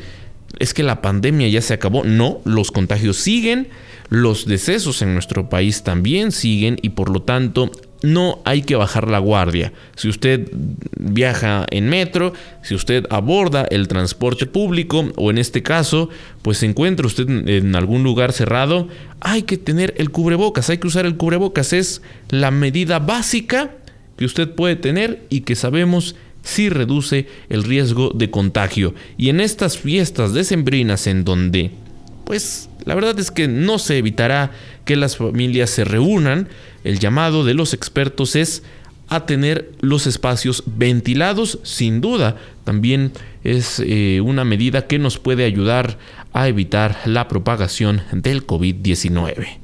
es 0.58 0.74
que 0.74 0.82
la 0.82 1.02
pandemia 1.02 1.48
ya 1.48 1.62
se 1.62 1.74
acabó. 1.74 2.04
No, 2.04 2.40
los 2.44 2.70
contagios 2.70 3.16
siguen, 3.16 3.68
los 4.08 4.46
decesos 4.46 5.02
en 5.02 5.14
nuestro 5.14 5.48
país 5.48 5.82
también 5.82 6.32
siguen 6.32 6.78
y 6.82 6.90
por 6.90 7.10
lo 7.10 7.22
tanto 7.22 7.70
no 8.02 8.40
hay 8.44 8.62
que 8.62 8.76
bajar 8.76 9.08
la 9.08 9.18
guardia. 9.18 9.72
Si 9.96 10.08
usted 10.08 10.50
viaja 10.98 11.66
en 11.70 11.88
metro, 11.88 12.32
si 12.62 12.74
usted 12.74 13.06
aborda 13.10 13.64
el 13.70 13.88
transporte 13.88 14.46
público 14.46 15.10
o 15.16 15.30
en 15.30 15.38
este 15.38 15.62
caso, 15.62 16.08
pues 16.42 16.58
se 16.58 16.66
encuentra 16.66 17.06
usted 17.06 17.28
en 17.28 17.74
algún 17.76 18.02
lugar 18.02 18.32
cerrado, 18.32 18.88
hay 19.20 19.42
que 19.42 19.56
tener 19.56 19.94
el 19.96 20.10
cubrebocas, 20.10 20.68
hay 20.68 20.78
que 20.78 20.88
usar 20.88 21.06
el 21.06 21.16
cubrebocas. 21.16 21.72
Es 21.72 22.02
la 22.28 22.50
medida 22.50 22.98
básica 22.98 23.70
que 24.16 24.24
usted 24.24 24.50
puede 24.50 24.76
tener 24.76 25.24
y 25.30 25.40
que 25.42 25.54
sabemos 25.54 26.16
si 26.42 26.68
reduce 26.68 27.26
el 27.48 27.64
riesgo 27.64 28.10
de 28.14 28.30
contagio. 28.30 28.94
Y 29.16 29.28
en 29.28 29.40
estas 29.40 29.78
fiestas 29.78 30.32
decembrinas 30.32 31.06
en 31.06 31.24
donde 31.24 31.70
pues 32.24 32.68
la 32.84 32.94
verdad 32.94 33.18
es 33.18 33.30
que 33.30 33.48
no 33.48 33.78
se 33.78 33.98
evitará 33.98 34.52
que 34.84 34.96
las 34.96 35.16
familias 35.16 35.70
se 35.70 35.84
reúnan. 35.84 36.48
El 36.84 36.98
llamado 36.98 37.44
de 37.44 37.54
los 37.54 37.74
expertos 37.74 38.36
es 38.36 38.62
a 39.08 39.26
tener 39.26 39.72
los 39.80 40.06
espacios 40.06 40.64
ventilados, 40.66 41.58
sin 41.62 42.00
duda. 42.00 42.36
También 42.64 43.12
es 43.44 43.82
eh, 43.84 44.20
una 44.22 44.44
medida 44.44 44.86
que 44.86 44.98
nos 44.98 45.18
puede 45.18 45.44
ayudar 45.44 45.98
a 46.32 46.48
evitar 46.48 46.98
la 47.04 47.28
propagación 47.28 48.02
del 48.12 48.46
COVID-19. 48.46 49.61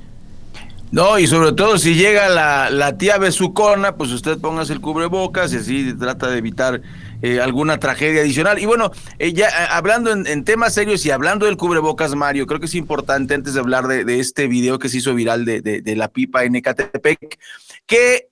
No, 0.90 1.18
y 1.18 1.27
sobre 1.27 1.53
todo 1.53 1.77
si 1.79 1.94
llega 1.94 2.31
la, 2.31 2.70
la 2.70 2.96
tía 2.96 3.18
besucona, 3.18 3.96
pues 3.96 4.11
usted 4.11 4.38
póngase 4.38 4.72
el 4.72 4.81
cubrebocas 4.81 5.53
y 5.53 5.57
así 5.57 5.92
trata 5.94 6.29
de 6.29 6.38
evitar 6.38 6.81
eh, 7.20 7.40
alguna 7.40 7.79
tragedia 7.79 8.22
adicional. 8.22 8.59
Y 8.59 8.64
bueno, 8.64 8.90
eh, 9.18 9.35
ya 9.35 9.48
eh, 9.48 9.66
hablando 9.70 10.12
en, 10.12 10.44
temas 10.44 10.72
serios 10.72 11.05
y 11.05 11.11
hablando 11.11 11.44
del 11.44 11.59
cubrebocas, 11.59 12.14
Mario, 12.14 12.46
creo 12.46 12.59
que 12.59 12.66
es 12.66 12.74
importante 12.74 13.35
antes 13.35 13.53
de 13.53 13.61
hablar 13.61 13.87
de, 13.87 14.18
este 14.18 14.46
video 14.46 14.79
que 14.79 14.88
se 14.88 14.98
hizo 14.98 15.14
viral 15.14 15.44
de, 15.44 15.61
de, 15.61 15.96
la 15.96 16.09
pipa 16.09 16.44
en 16.44 16.55
Ecatepec, 16.55 17.38
que 17.87 18.29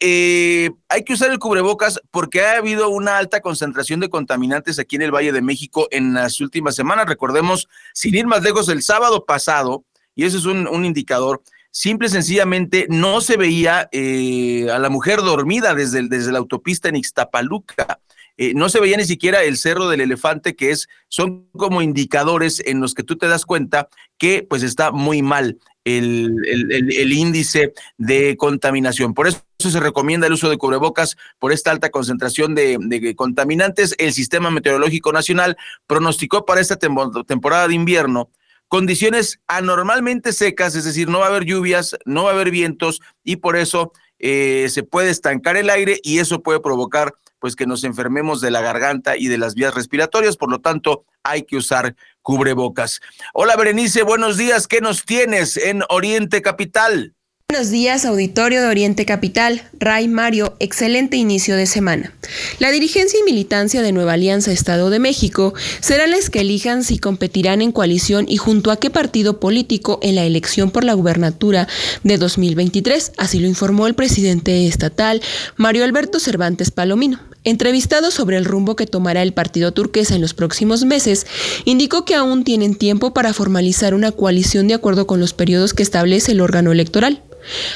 hay 0.88 1.04
que 1.04 1.12
usar 1.12 1.30
el 1.30 1.38
cubrebocas 1.38 2.00
porque 2.10 2.42
ha 2.42 2.56
habido 2.56 2.88
una 2.88 3.18
alta 3.18 3.40
concentración 3.40 4.00
de 4.00 4.08
contaminantes 4.08 4.78
aquí 4.78 4.96
en 4.96 5.02
el 5.02 5.14
Valle 5.14 5.32
de 5.32 5.42
México 5.42 5.88
en 5.90 6.14
las 6.14 6.40
últimas 6.40 6.74
semanas. 6.74 7.06
Recordemos, 7.06 7.68
sin 7.92 8.14
ir 8.14 8.26
más 8.26 8.42
lejos, 8.42 8.68
el 8.68 8.82
sábado 8.82 9.26
pasado, 9.26 9.84
y 10.14 10.24
eso 10.24 10.38
es 10.38 10.46
un 10.46 10.84
indicador, 10.84 11.42
simple 11.76 12.06
y 12.06 12.10
sencillamente 12.10 12.86
no 12.88 13.20
se 13.20 13.36
veía 13.36 13.80
a 13.82 14.78
la 14.78 14.88
mujer 14.88 15.18
dormida 15.18 15.74
desde, 15.74 16.08
desde 16.08 16.32
la 16.32 16.38
autopista 16.38 16.88
en 16.88 16.96
Ixtapaluca. 16.96 18.00
Eh, 18.38 18.54
no 18.54 18.70
se 18.70 18.80
veía 18.80 18.96
ni 18.96 19.04
siquiera 19.04 19.42
el 19.42 19.58
cerro 19.58 19.90
del 19.90 20.00
elefante, 20.00 20.56
que 20.56 20.70
es, 20.70 20.88
son 21.08 21.48
como 21.52 21.82
indicadores 21.82 22.62
en 22.64 22.80
los 22.80 22.94
que 22.94 23.02
tú 23.02 23.16
te 23.16 23.28
das 23.28 23.44
cuenta 23.44 23.88
que 24.16 24.42
pues 24.48 24.62
está 24.62 24.90
muy 24.90 25.20
mal 25.20 25.58
el, 25.84 26.34
el, 26.46 27.12
índice 27.12 27.74
de 27.98 28.38
contaminación. 28.38 29.12
Por 29.12 29.28
eso 29.28 29.42
se 29.58 29.78
recomienda 29.78 30.28
el 30.28 30.32
uso 30.32 30.48
de 30.48 30.56
cubrebocas 30.56 31.16
por 31.38 31.52
esta 31.52 31.72
alta 31.72 31.90
concentración 31.90 32.54
de 32.54 33.14
contaminantes. 33.16 33.94
El 33.98 34.14
Sistema 34.14 34.50
Meteorológico 34.50 35.12
Nacional 35.12 35.58
pronosticó 35.86 36.46
para 36.46 36.62
esta 36.62 36.76
temporada 36.76 37.68
de 37.68 37.74
invierno 37.74 38.30
condiciones 38.68 39.40
anormalmente 39.46 40.32
secas, 40.32 40.74
es 40.74 40.84
decir, 40.84 41.08
no 41.08 41.20
va 41.20 41.26
a 41.26 41.28
haber 41.28 41.44
lluvias, 41.44 41.96
no 42.04 42.24
va 42.24 42.30
a 42.30 42.34
haber 42.34 42.50
vientos 42.50 43.00
y 43.24 43.36
por 43.36 43.56
eso 43.56 43.92
eh, 44.18 44.68
se 44.70 44.82
puede 44.82 45.10
estancar 45.10 45.56
el 45.56 45.70
aire 45.70 46.00
y 46.02 46.18
eso 46.18 46.42
puede 46.42 46.60
provocar 46.60 47.14
pues 47.38 47.54
que 47.54 47.66
nos 47.66 47.84
enfermemos 47.84 48.40
de 48.40 48.50
la 48.50 48.62
garganta 48.62 49.16
y 49.16 49.28
de 49.28 49.38
las 49.38 49.54
vías 49.54 49.74
respiratorias, 49.74 50.36
por 50.36 50.50
lo 50.50 50.60
tanto 50.60 51.04
hay 51.22 51.42
que 51.42 51.56
usar 51.56 51.94
cubrebocas. 52.22 53.00
Hola 53.34 53.56
Berenice, 53.56 54.02
buenos 54.02 54.36
días, 54.36 54.66
¿qué 54.66 54.80
nos 54.80 55.04
tienes 55.04 55.56
en 55.56 55.82
Oriente 55.88 56.42
Capital? 56.42 57.15
Buenos 57.48 57.70
días, 57.70 58.04
auditorio 58.04 58.60
de 58.60 58.66
Oriente 58.66 59.06
Capital. 59.06 59.62
Ray 59.78 60.08
Mario, 60.08 60.56
excelente 60.58 61.16
inicio 61.16 61.54
de 61.54 61.66
semana. 61.66 62.12
La 62.58 62.72
dirigencia 62.72 63.20
y 63.20 63.22
militancia 63.22 63.82
de 63.82 63.92
Nueva 63.92 64.14
Alianza 64.14 64.50
Estado 64.50 64.90
de 64.90 64.98
México 64.98 65.54
serán 65.80 66.10
las 66.10 66.28
que 66.28 66.40
elijan 66.40 66.82
si 66.82 66.98
competirán 66.98 67.62
en 67.62 67.70
coalición 67.70 68.26
y 68.28 68.36
junto 68.36 68.72
a 68.72 68.80
qué 68.80 68.90
partido 68.90 69.38
político 69.38 70.00
en 70.02 70.16
la 70.16 70.24
elección 70.24 70.72
por 70.72 70.82
la 70.82 70.94
gubernatura 70.94 71.68
de 72.02 72.18
2023, 72.18 73.12
así 73.16 73.38
lo 73.38 73.46
informó 73.46 73.86
el 73.86 73.94
presidente 73.94 74.66
estatal 74.66 75.22
Mario 75.56 75.84
Alberto 75.84 76.18
Cervantes 76.18 76.72
Palomino. 76.72 77.20
Entrevistado 77.44 78.10
sobre 78.10 78.38
el 78.38 78.44
rumbo 78.44 78.74
que 78.74 78.88
tomará 78.88 79.22
el 79.22 79.32
partido 79.32 79.72
turquesa 79.72 80.16
en 80.16 80.20
los 80.20 80.34
próximos 80.34 80.84
meses, 80.84 81.28
indicó 81.64 82.04
que 82.04 82.16
aún 82.16 82.42
tienen 82.42 82.74
tiempo 82.74 83.14
para 83.14 83.32
formalizar 83.32 83.94
una 83.94 84.10
coalición 84.10 84.66
de 84.66 84.74
acuerdo 84.74 85.06
con 85.06 85.20
los 85.20 85.32
periodos 85.32 85.72
que 85.72 85.84
establece 85.84 86.32
el 86.32 86.40
órgano 86.40 86.72
electoral. 86.72 87.22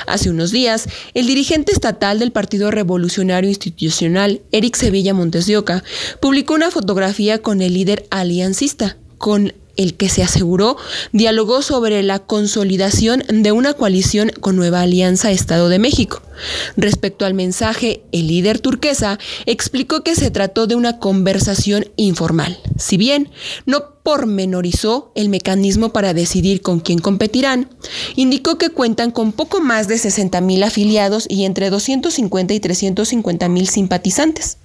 Hace 0.06 0.30
unos 0.30 0.50
días, 0.50 0.88
el 1.14 1.26
dirigente 1.26 1.72
estatal 1.72 2.18
del 2.18 2.32
Partido 2.32 2.70
Revolucionario 2.70 3.48
Institucional, 3.48 4.40
Eric 4.52 4.76
Sevilla 4.76 5.14
Montes 5.14 5.46
de 5.46 5.56
Oca, 5.56 5.84
publicó 6.20 6.54
una 6.54 6.70
fotografía 6.70 7.42
con 7.42 7.62
el 7.62 7.74
líder 7.74 8.06
aliancista, 8.10 8.96
con 9.18 9.52
el 9.76 9.96
que 9.96 10.08
se 10.08 10.22
aseguró 10.22 10.76
dialogó 11.12 11.62
sobre 11.62 12.02
la 12.02 12.18
consolidación 12.20 13.22
de 13.28 13.52
una 13.52 13.74
coalición 13.74 14.30
con 14.40 14.56
Nueva 14.56 14.82
Alianza 14.82 15.30
Estado 15.30 15.68
de 15.68 15.78
México. 15.78 16.22
Respecto 16.76 17.24
al 17.24 17.34
mensaje, 17.34 18.02
el 18.12 18.28
líder 18.28 18.60
turquesa 18.60 19.18
explicó 19.46 20.02
que 20.02 20.14
se 20.14 20.30
trató 20.30 20.66
de 20.66 20.74
una 20.74 20.98
conversación 20.98 21.86
informal. 21.96 22.58
Si 22.78 22.96
bien 22.96 23.30
no 23.66 24.00
pormenorizó 24.02 25.12
el 25.14 25.28
mecanismo 25.28 25.92
para 25.92 26.14
decidir 26.14 26.62
con 26.62 26.80
quién 26.80 27.00
competirán, 27.00 27.68
indicó 28.16 28.56
que 28.56 28.70
cuentan 28.70 29.10
con 29.10 29.32
poco 29.32 29.60
más 29.60 29.88
de 29.88 29.98
60 29.98 30.40
mil 30.40 30.62
afiliados 30.62 31.26
y 31.28 31.44
entre 31.44 31.70
250 31.70 32.54
y 32.54 32.60
350 32.60 33.48
mil 33.48 33.68
simpatizantes. 33.68 34.56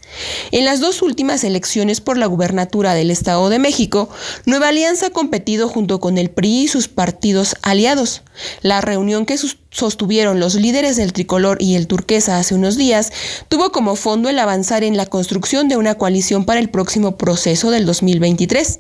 En 0.52 0.64
las 0.64 0.80
dos 0.80 1.02
últimas 1.02 1.44
elecciones 1.44 2.00
por 2.00 2.18
la 2.18 2.28
gubernatura 2.28 2.94
del 2.94 3.12
Estado 3.12 3.50
de 3.50 3.60
México, 3.60 4.08
Nueva 4.46 4.70
Alianza 4.70 4.95
ha 5.04 5.10
competido 5.10 5.68
junto 5.68 6.00
con 6.00 6.18
el 6.18 6.30
PRI 6.30 6.64
y 6.64 6.68
sus 6.68 6.88
partidos 6.88 7.56
aliados. 7.62 8.24
La 8.62 8.82
reunión 8.82 9.26
que 9.26 9.38
sostuvieron 9.72 10.40
los 10.40 10.56
líderes 10.56 10.98
del 10.98 11.14
tricolor 11.14 11.58
y 11.62 11.76
el 11.76 11.88
turquesa 11.88 12.38
hace 12.38 12.56
unos 12.56 12.78
días 12.78 13.12
tuvo 13.48 13.72
como 13.72 13.96
fondo 13.96 14.30
el 14.30 14.40
avanzar 14.40 14.84
en 14.84 14.98
la 14.98 15.06
construcción 15.06 15.68
de 15.68 15.78
una 15.78 15.96
coalición 15.96 16.46
para 16.46 16.60
el 16.60 16.70
próximo 16.70 17.18
proceso 17.18 17.72
del 17.72 17.86
2023. 17.86 18.80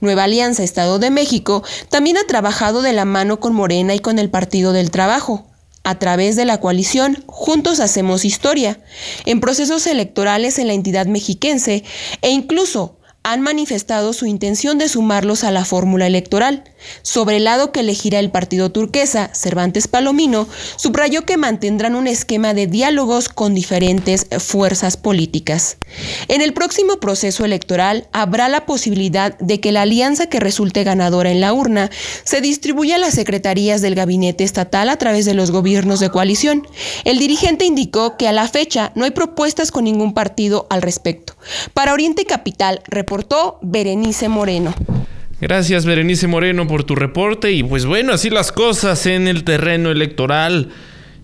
Nueva 0.00 0.24
Alianza 0.24 0.62
Estado 0.62 0.98
de 0.98 1.10
México 1.10 1.62
también 1.88 2.16
ha 2.16 2.26
trabajado 2.26 2.82
de 2.82 2.92
la 2.92 3.04
mano 3.04 3.40
con 3.40 3.54
Morena 3.54 3.94
y 3.94 3.98
con 3.98 4.18
el 4.18 4.30
Partido 4.30 4.72
del 4.72 4.90
Trabajo, 4.90 5.46
a 5.84 5.98
través 5.98 6.36
de 6.36 6.44
la 6.44 6.60
coalición 6.60 7.24
Juntos 7.26 7.80
Hacemos 7.80 8.24
Historia, 8.24 8.80
en 9.24 9.40
procesos 9.40 9.86
electorales 9.86 10.58
en 10.58 10.68
la 10.68 10.74
entidad 10.74 11.06
mexiquense 11.06 11.84
e 12.20 12.30
incluso 12.30 12.98
han 13.24 13.40
manifestado 13.40 14.12
su 14.12 14.26
intención 14.26 14.78
de 14.78 14.88
sumarlos 14.88 15.44
a 15.44 15.50
la 15.50 15.64
fórmula 15.64 16.06
electoral. 16.06 16.64
Sobre 17.02 17.36
el 17.36 17.44
lado 17.44 17.70
que 17.70 17.80
elegirá 17.80 18.18
el 18.18 18.30
partido 18.30 18.72
turquesa, 18.72 19.30
Cervantes 19.32 19.86
Palomino, 19.86 20.48
subrayó 20.76 21.24
que 21.24 21.36
mantendrán 21.36 21.94
un 21.94 22.08
esquema 22.08 22.54
de 22.54 22.66
diálogos 22.66 23.28
con 23.28 23.54
diferentes 23.54 24.26
fuerzas 24.38 24.96
políticas. 24.96 25.76
En 26.28 26.40
el 26.40 26.52
próximo 26.52 26.96
proceso 26.96 27.44
electoral 27.44 28.08
habrá 28.12 28.48
la 28.48 28.66
posibilidad 28.66 29.38
de 29.38 29.60
que 29.60 29.72
la 29.72 29.82
alianza 29.82 30.26
que 30.26 30.40
resulte 30.40 30.82
ganadora 30.82 31.30
en 31.30 31.40
la 31.40 31.52
urna 31.52 31.90
se 32.24 32.40
distribuya 32.40 32.96
a 32.96 32.98
las 32.98 33.14
secretarías 33.14 33.82
del 33.82 33.94
gabinete 33.94 34.42
estatal 34.42 34.88
a 34.88 34.96
través 34.96 35.24
de 35.24 35.34
los 35.34 35.50
gobiernos 35.50 36.00
de 36.00 36.10
coalición. 36.10 36.66
El 37.04 37.18
dirigente 37.18 37.64
indicó 37.66 38.16
que 38.16 38.26
a 38.26 38.32
la 38.32 38.48
fecha 38.48 38.90
no 38.96 39.04
hay 39.04 39.12
propuestas 39.12 39.70
con 39.70 39.84
ningún 39.84 40.14
partido 40.14 40.66
al 40.70 40.82
respecto. 40.82 41.36
Para 41.74 41.92
Oriente 41.92 42.24
Capital, 42.24 42.80
reportó 43.12 43.58
Berenice 43.60 44.30
Moreno. 44.30 44.74
Gracias 45.38 45.84
Berenice 45.84 46.28
Moreno 46.28 46.66
por 46.66 46.84
tu 46.84 46.94
reporte 46.94 47.52
y 47.52 47.62
pues 47.62 47.84
bueno, 47.84 48.14
así 48.14 48.30
las 48.30 48.52
cosas 48.52 49.04
en 49.04 49.28
el 49.28 49.44
terreno 49.44 49.90
electoral. 49.90 50.70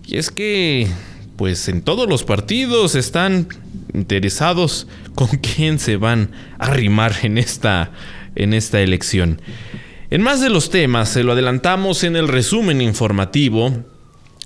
Y 0.05 0.17
es 0.17 0.29
que 0.29 0.87
pues 1.35 1.67
en 1.67 1.81
todos 1.81 2.07
los 2.07 2.23
partidos 2.23 2.93
están 2.93 3.47
interesados 3.91 4.85
con 5.15 5.29
quién 5.29 5.79
se 5.79 5.97
van 5.97 6.29
a 6.59 6.65
arrimar 6.65 7.15
en 7.23 7.39
esta, 7.39 7.89
en 8.35 8.53
esta 8.53 8.81
elección. 8.81 9.41
En 10.11 10.21
más 10.21 10.41
de 10.41 10.51
los 10.51 10.69
temas, 10.69 11.09
se 11.09 11.23
lo 11.23 11.31
adelantamos 11.31 12.03
en 12.03 12.15
el 12.15 12.27
resumen 12.27 12.81
informativo. 12.81 13.73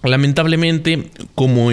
Lamentablemente, 0.02 1.10
como 1.36 1.72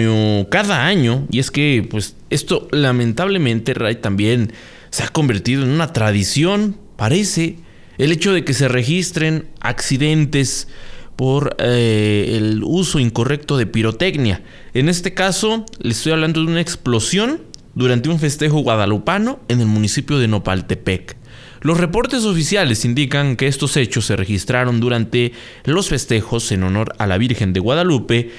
cada 0.49 0.85
año, 0.85 1.27
y 1.31 1.39
es 1.39 1.49
que 1.49 1.87
pues 1.89 2.17
esto 2.29 2.67
lamentablemente, 2.71 3.73
Ray, 3.73 3.95
también 3.95 4.51
se 4.91 5.03
ha 5.03 5.07
convertido 5.07 5.63
en 5.63 5.69
una 5.69 5.93
tradición, 5.93 6.77
parece, 6.97 7.57
el 7.97 8.11
hecho 8.11 8.33
de 8.33 8.43
que 8.43 8.53
se 8.53 8.67
registren 8.67 9.47
accidentes 9.59 10.67
por 11.15 11.55
eh, 11.59 12.35
el 12.37 12.61
uso 12.63 12.99
incorrecto 12.99 13.57
de 13.57 13.67
pirotecnia. 13.67 14.43
En 14.73 14.89
este 14.89 15.13
caso, 15.13 15.65
le 15.79 15.91
estoy 15.91 16.11
hablando 16.11 16.41
de 16.41 16.47
una 16.47 16.61
explosión 16.61 17.41
durante 17.73 18.09
un 18.09 18.19
festejo 18.19 18.59
guadalupano 18.59 19.39
en 19.47 19.61
el 19.61 19.67
municipio 19.67 20.19
de 20.19 20.27
Nopaltepec. 20.27 21.15
Los 21.61 21.77
reportes 21.77 22.25
oficiales 22.25 22.85
indican 22.85 23.35
que 23.35 23.47
estos 23.47 23.77
hechos 23.77 24.05
se 24.05 24.15
registraron 24.15 24.79
durante 24.79 25.31
los 25.63 25.89
festejos 25.89 26.51
en 26.51 26.63
honor 26.63 26.93
a 26.97 27.05
la 27.05 27.19
Virgen 27.19 27.53
de 27.53 27.59
Guadalupe, 27.59 28.31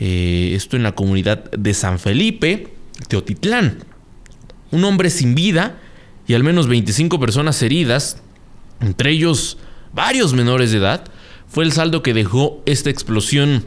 eh, 0.00 0.52
esto 0.54 0.76
en 0.76 0.82
la 0.82 0.92
comunidad 0.92 1.50
de 1.50 1.74
San 1.74 1.98
Felipe, 1.98 2.68
Teotitlán. 3.06 3.84
Un 4.70 4.84
hombre 4.84 5.10
sin 5.10 5.34
vida 5.34 5.78
y 6.30 6.34
al 6.34 6.44
menos 6.44 6.68
25 6.68 7.18
personas 7.18 7.60
heridas, 7.60 8.22
entre 8.78 9.10
ellos 9.10 9.58
varios 9.92 10.32
menores 10.32 10.70
de 10.70 10.78
edad, 10.78 11.02
fue 11.48 11.64
el 11.64 11.72
saldo 11.72 12.04
que 12.04 12.14
dejó 12.14 12.62
esta 12.66 12.88
explosión 12.88 13.64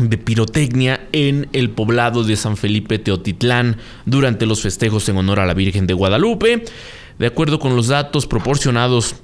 de 0.00 0.16
pirotecnia 0.16 1.06
en 1.12 1.50
el 1.52 1.68
poblado 1.68 2.24
de 2.24 2.36
San 2.36 2.56
Felipe 2.56 2.98
Teotitlán 2.98 3.76
durante 4.06 4.46
los 4.46 4.62
festejos 4.62 5.06
en 5.10 5.18
honor 5.18 5.38
a 5.38 5.44
la 5.44 5.52
Virgen 5.52 5.86
de 5.86 5.92
Guadalupe. 5.92 6.64
De 7.18 7.26
acuerdo 7.26 7.58
con 7.58 7.76
los 7.76 7.88
datos 7.88 8.26
proporcionados 8.26 9.16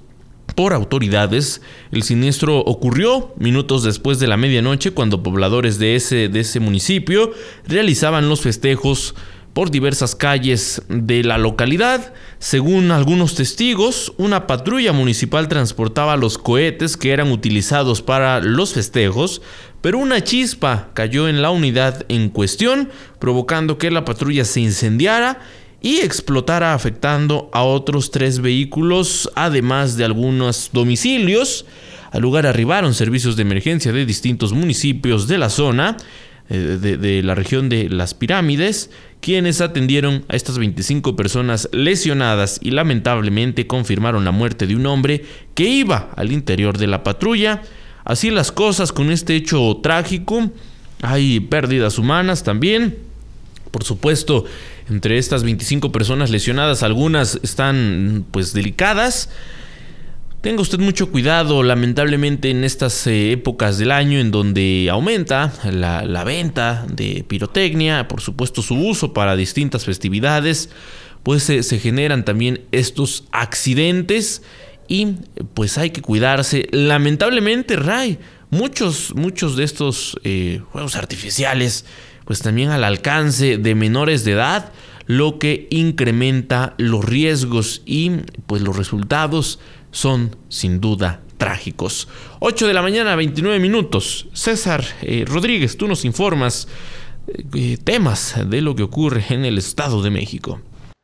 por 0.54 0.74
autoridades, 0.74 1.62
el 1.90 2.02
siniestro 2.02 2.58
ocurrió 2.58 3.32
minutos 3.38 3.82
después 3.82 4.18
de 4.18 4.26
la 4.26 4.36
medianoche 4.36 4.90
cuando 4.90 5.22
pobladores 5.22 5.78
de 5.78 5.96
ese, 5.96 6.28
de 6.28 6.40
ese 6.40 6.60
municipio 6.60 7.32
realizaban 7.66 8.28
los 8.28 8.42
festejos 8.42 9.14
por 9.54 9.70
diversas 9.70 10.14
calles 10.14 10.82
de 10.88 11.22
la 11.22 11.38
localidad. 11.38 12.12
Según 12.44 12.90
algunos 12.90 13.34
testigos, 13.36 14.12
una 14.18 14.46
patrulla 14.46 14.92
municipal 14.92 15.48
transportaba 15.48 16.18
los 16.18 16.36
cohetes 16.36 16.98
que 16.98 17.10
eran 17.12 17.32
utilizados 17.32 18.02
para 18.02 18.42
los 18.42 18.74
festejos, 18.74 19.40
pero 19.80 19.96
una 19.96 20.22
chispa 20.22 20.90
cayó 20.92 21.26
en 21.26 21.40
la 21.40 21.48
unidad 21.48 22.04
en 22.10 22.28
cuestión, 22.28 22.90
provocando 23.18 23.78
que 23.78 23.90
la 23.90 24.04
patrulla 24.04 24.44
se 24.44 24.60
incendiara 24.60 25.40
y 25.80 26.00
explotara 26.00 26.74
afectando 26.74 27.48
a 27.54 27.62
otros 27.62 28.10
tres 28.10 28.40
vehículos, 28.40 29.30
además 29.34 29.96
de 29.96 30.04
algunos 30.04 30.68
domicilios. 30.70 31.64
Al 32.10 32.20
lugar 32.20 32.46
arribaron 32.46 32.92
servicios 32.92 33.36
de 33.36 33.42
emergencia 33.42 33.90
de 33.90 34.04
distintos 34.04 34.52
municipios 34.52 35.28
de 35.28 35.38
la 35.38 35.48
zona, 35.48 35.96
eh, 36.50 36.76
de, 36.78 36.98
de 36.98 37.22
la 37.22 37.34
región 37.34 37.70
de 37.70 37.88
las 37.88 38.12
pirámides, 38.12 38.90
quienes 39.24 39.62
atendieron 39.62 40.26
a 40.28 40.36
estas 40.36 40.58
25 40.58 41.16
personas 41.16 41.70
lesionadas 41.72 42.58
y 42.60 42.72
lamentablemente 42.72 43.66
confirmaron 43.66 44.26
la 44.26 44.32
muerte 44.32 44.66
de 44.66 44.76
un 44.76 44.84
hombre 44.84 45.24
que 45.54 45.64
iba 45.64 46.10
al 46.14 46.30
interior 46.30 46.76
de 46.76 46.88
la 46.88 47.02
patrulla. 47.02 47.62
Así 48.04 48.30
las 48.30 48.52
cosas 48.52 48.92
con 48.92 49.10
este 49.10 49.34
hecho 49.34 49.80
trágico. 49.82 50.50
Hay 51.00 51.40
pérdidas 51.40 51.98
humanas 51.98 52.44
también. 52.44 52.98
Por 53.70 53.82
supuesto, 53.82 54.44
entre 54.90 55.16
estas 55.16 55.42
25 55.42 55.90
personas 55.90 56.28
lesionadas, 56.28 56.82
algunas 56.82 57.40
están 57.42 58.26
pues 58.30 58.52
delicadas. 58.52 59.30
Tenga 60.44 60.60
usted 60.60 60.78
mucho 60.78 61.10
cuidado, 61.10 61.62
lamentablemente 61.62 62.50
en 62.50 62.64
estas 62.64 63.06
eh, 63.06 63.32
épocas 63.32 63.78
del 63.78 63.90
año 63.90 64.18
en 64.18 64.30
donde 64.30 64.88
aumenta 64.90 65.50
la, 65.72 66.22
venta 66.22 66.84
de 66.86 67.24
pirotecnia, 67.26 68.08
por 68.08 68.20
supuesto 68.20 68.60
su 68.60 68.74
uso 68.74 69.14
para 69.14 69.36
distintas 69.36 69.86
festividades, 69.86 70.68
pues 71.22 71.44
se 71.44 71.78
generan 71.78 72.26
también 72.26 72.60
estos 72.72 73.24
accidentes 73.32 74.42
y 74.86 75.14
pues 75.54 75.78
hay 75.78 75.88
que 75.88 76.02
cuidarse. 76.02 76.68
Lamentablemente, 76.72 77.76
Ray, 77.76 78.18
muchos, 78.50 79.14
muchos 79.14 79.56
de 79.56 79.64
estos 79.64 80.20
eh, 80.24 80.60
juegos 80.72 80.94
artificiales, 80.96 81.86
pues 82.26 82.40
también 82.40 82.68
al 82.68 82.84
alcance 82.84 83.56
de 83.56 83.74
menores 83.74 84.26
de 84.26 84.32
edad, 84.32 84.72
lo 85.06 85.38
que 85.38 85.68
incrementa 85.70 86.74
los 86.76 87.02
riesgos 87.02 87.80
y 87.86 88.10
pues 88.46 88.60
los 88.60 88.76
resultados 88.76 89.58
son 89.94 90.36
sin 90.48 90.80
duda 90.80 91.20
trágicos. 91.38 92.08
8 92.40 92.66
de 92.66 92.74
la 92.74 92.82
mañana, 92.82 93.16
29 93.16 93.58
minutos. 93.60 94.28
César 94.32 94.84
eh, 95.02 95.24
Rodríguez, 95.26 95.76
tú 95.76 95.88
nos 95.88 96.04
informas 96.04 96.68
eh, 97.54 97.78
temas 97.82 98.36
de 98.48 98.60
lo 98.60 98.74
que 98.74 98.82
ocurre 98.82 99.24
en 99.30 99.44
el 99.44 99.56
Estado 99.56 100.02
de 100.02 100.10
México. 100.10 100.60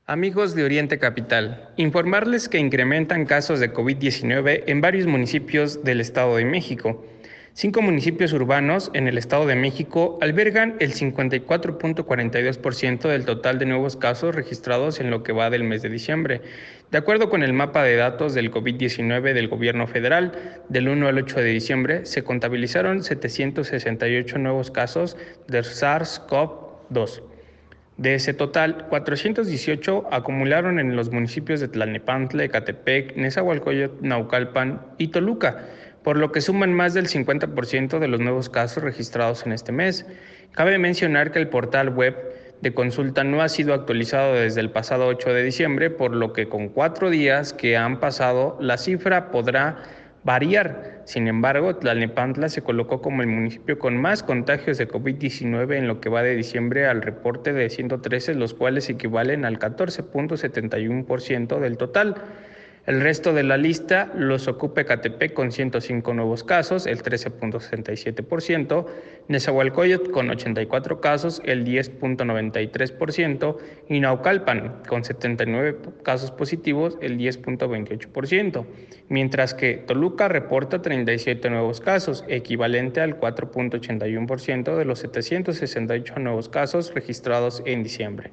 Amigos 0.06 0.56
de 0.56 0.64
Oriente 0.64 0.98
Capital, 0.98 1.68
informarles 1.76 2.48
que 2.48 2.58
incrementan 2.58 3.26
casos 3.26 3.60
de 3.60 3.72
COVID-19 3.72 4.64
en 4.66 4.80
varios 4.80 5.06
municipios 5.06 5.84
del 5.84 6.00
Estado 6.00 6.36
de 6.36 6.44
México. 6.44 7.04
Cinco 7.52 7.82
municipios 7.82 8.32
urbanos 8.32 8.92
en 8.94 9.08
el 9.08 9.18
Estado 9.18 9.44
de 9.44 9.56
México 9.56 10.18
albergan 10.20 10.76
el 10.78 10.94
54.42% 10.94 13.08
del 13.08 13.24
total 13.24 13.58
de 13.58 13.66
nuevos 13.66 13.96
casos 13.96 14.32
registrados 14.34 14.98
en 14.98 15.10
lo 15.10 15.22
que 15.22 15.32
va 15.32 15.50
del 15.50 15.64
mes 15.64 15.82
de 15.82 15.90
diciembre. 15.90 16.40
De 16.90 16.98
acuerdo 16.98 17.30
con 17.30 17.44
el 17.44 17.52
mapa 17.52 17.84
de 17.84 17.94
datos 17.94 18.34
del 18.34 18.50
COVID-19 18.50 19.32
del 19.32 19.46
gobierno 19.46 19.86
federal, 19.86 20.32
del 20.68 20.88
1 20.88 21.06
al 21.06 21.18
8 21.18 21.38
de 21.38 21.44
diciembre 21.44 22.04
se 22.04 22.24
contabilizaron 22.24 23.04
768 23.04 24.38
nuevos 24.38 24.72
casos 24.72 25.16
de 25.46 25.60
SARS-CoV-2. 25.60 27.22
De 27.96 28.14
ese 28.14 28.34
total, 28.34 28.86
418 28.88 30.08
acumularon 30.10 30.80
en 30.80 30.96
los 30.96 31.12
municipios 31.12 31.60
de 31.60 31.68
Tlalnepantla, 31.68 32.44
Ecatepec, 32.44 33.14
Nezahualcóyotl, 33.14 34.04
Naucalpan 34.04 34.80
y 34.98 35.08
Toluca 35.08 35.66
por 36.02 36.16
lo 36.16 36.32
que 36.32 36.40
suman 36.40 36.72
más 36.72 36.94
del 36.94 37.08
50% 37.08 37.98
de 37.98 38.08
los 38.08 38.20
nuevos 38.20 38.48
casos 38.48 38.82
registrados 38.82 39.44
en 39.44 39.52
este 39.52 39.72
mes. 39.72 40.06
Cabe 40.52 40.78
mencionar 40.78 41.30
que 41.30 41.38
el 41.38 41.48
portal 41.48 41.90
web 41.90 42.16
de 42.60 42.74
consulta 42.74 43.24
no 43.24 43.42
ha 43.42 43.48
sido 43.48 43.74
actualizado 43.74 44.34
desde 44.34 44.60
el 44.60 44.70
pasado 44.70 45.06
8 45.06 45.32
de 45.32 45.42
diciembre, 45.42 45.90
por 45.90 46.14
lo 46.14 46.32
que 46.32 46.48
con 46.48 46.68
cuatro 46.68 47.10
días 47.10 47.52
que 47.52 47.76
han 47.76 48.00
pasado, 48.00 48.58
la 48.60 48.76
cifra 48.76 49.30
podrá 49.30 49.82
variar. 50.24 51.02
Sin 51.06 51.28
embargo, 51.28 51.76
Tlalnepantla 51.76 52.48
se 52.48 52.62
colocó 52.62 53.00
como 53.00 53.22
el 53.22 53.28
municipio 53.28 53.78
con 53.78 53.96
más 53.96 54.22
contagios 54.22 54.78
de 54.78 54.86
COVID-19 54.86 55.76
en 55.76 55.88
lo 55.88 56.00
que 56.00 56.10
va 56.10 56.22
de 56.22 56.36
diciembre 56.36 56.86
al 56.86 57.02
reporte 57.02 57.52
de 57.52 57.70
113, 57.70 58.34
los 58.34 58.54
cuales 58.54 58.88
equivalen 58.90 59.44
al 59.44 59.58
14.71% 59.58 61.58
del 61.58 61.76
total. 61.78 62.14
El 62.86 63.02
resto 63.02 63.34
de 63.34 63.42
la 63.42 63.58
lista 63.58 64.10
los 64.14 64.48
ocupa 64.48 64.80
Ecatepec 64.80 65.34
con 65.34 65.52
105 65.52 66.14
nuevos 66.14 66.42
casos, 66.42 66.86
el 66.86 67.02
13.67%, 67.02 68.86
Nezahualcóyotl 69.28 70.10
con 70.10 70.30
84 70.30 70.98
casos, 71.00 71.42
el 71.44 71.66
10.93%, 71.66 73.56
y 73.90 74.00
Naucalpan 74.00 74.82
con 74.88 75.04
79 75.04 75.76
casos 76.02 76.30
positivos, 76.30 76.96
el 77.02 77.18
10.28%, 77.18 78.64
mientras 79.10 79.52
que 79.52 79.74
Toluca 79.74 80.28
reporta 80.28 80.80
37 80.80 81.50
nuevos 81.50 81.82
casos, 81.82 82.24
equivalente 82.28 83.02
al 83.02 83.20
4.81% 83.20 84.76
de 84.76 84.84
los 84.86 85.00
768 85.00 86.18
nuevos 86.18 86.48
casos 86.48 86.94
registrados 86.94 87.62
en 87.66 87.82
diciembre. 87.82 88.30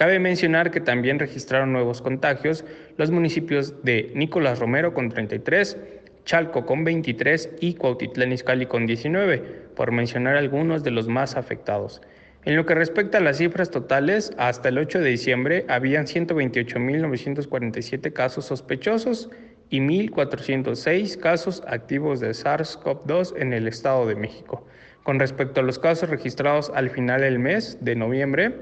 Cabe 0.00 0.18
mencionar 0.18 0.70
que 0.70 0.80
también 0.80 1.18
registraron 1.18 1.74
nuevos 1.74 2.00
contagios 2.00 2.64
los 2.96 3.10
municipios 3.10 3.84
de 3.84 4.10
Nicolás 4.14 4.58
Romero 4.58 4.94
con 4.94 5.10
33, 5.10 5.76
Chalco 6.24 6.64
con 6.64 6.84
23 6.84 7.50
y 7.60 7.74
Cuautitlán 7.74 8.32
Izcalli 8.32 8.64
con 8.64 8.86
19, 8.86 9.36
por 9.76 9.92
mencionar 9.92 10.38
algunos 10.38 10.82
de 10.84 10.90
los 10.90 11.06
más 11.06 11.36
afectados. 11.36 12.00
En 12.46 12.56
lo 12.56 12.64
que 12.64 12.74
respecta 12.74 13.18
a 13.18 13.20
las 13.20 13.36
cifras 13.36 13.70
totales, 13.70 14.32
hasta 14.38 14.70
el 14.70 14.78
8 14.78 15.00
de 15.00 15.10
diciembre 15.10 15.66
habían 15.68 16.06
128.947 16.06 18.10
casos 18.14 18.46
sospechosos 18.46 19.28
y 19.68 19.80
1.406 19.80 21.18
casos 21.18 21.62
activos 21.66 22.20
de 22.20 22.30
SARS-CoV-2 22.30 23.34
en 23.36 23.52
el 23.52 23.68
Estado 23.68 24.06
de 24.06 24.14
México. 24.14 24.66
Con 25.02 25.20
respecto 25.20 25.60
a 25.60 25.62
los 25.62 25.78
casos 25.78 26.08
registrados 26.08 26.72
al 26.74 26.88
final 26.88 27.20
del 27.20 27.38
mes 27.38 27.76
de 27.82 27.96
noviembre, 27.96 28.54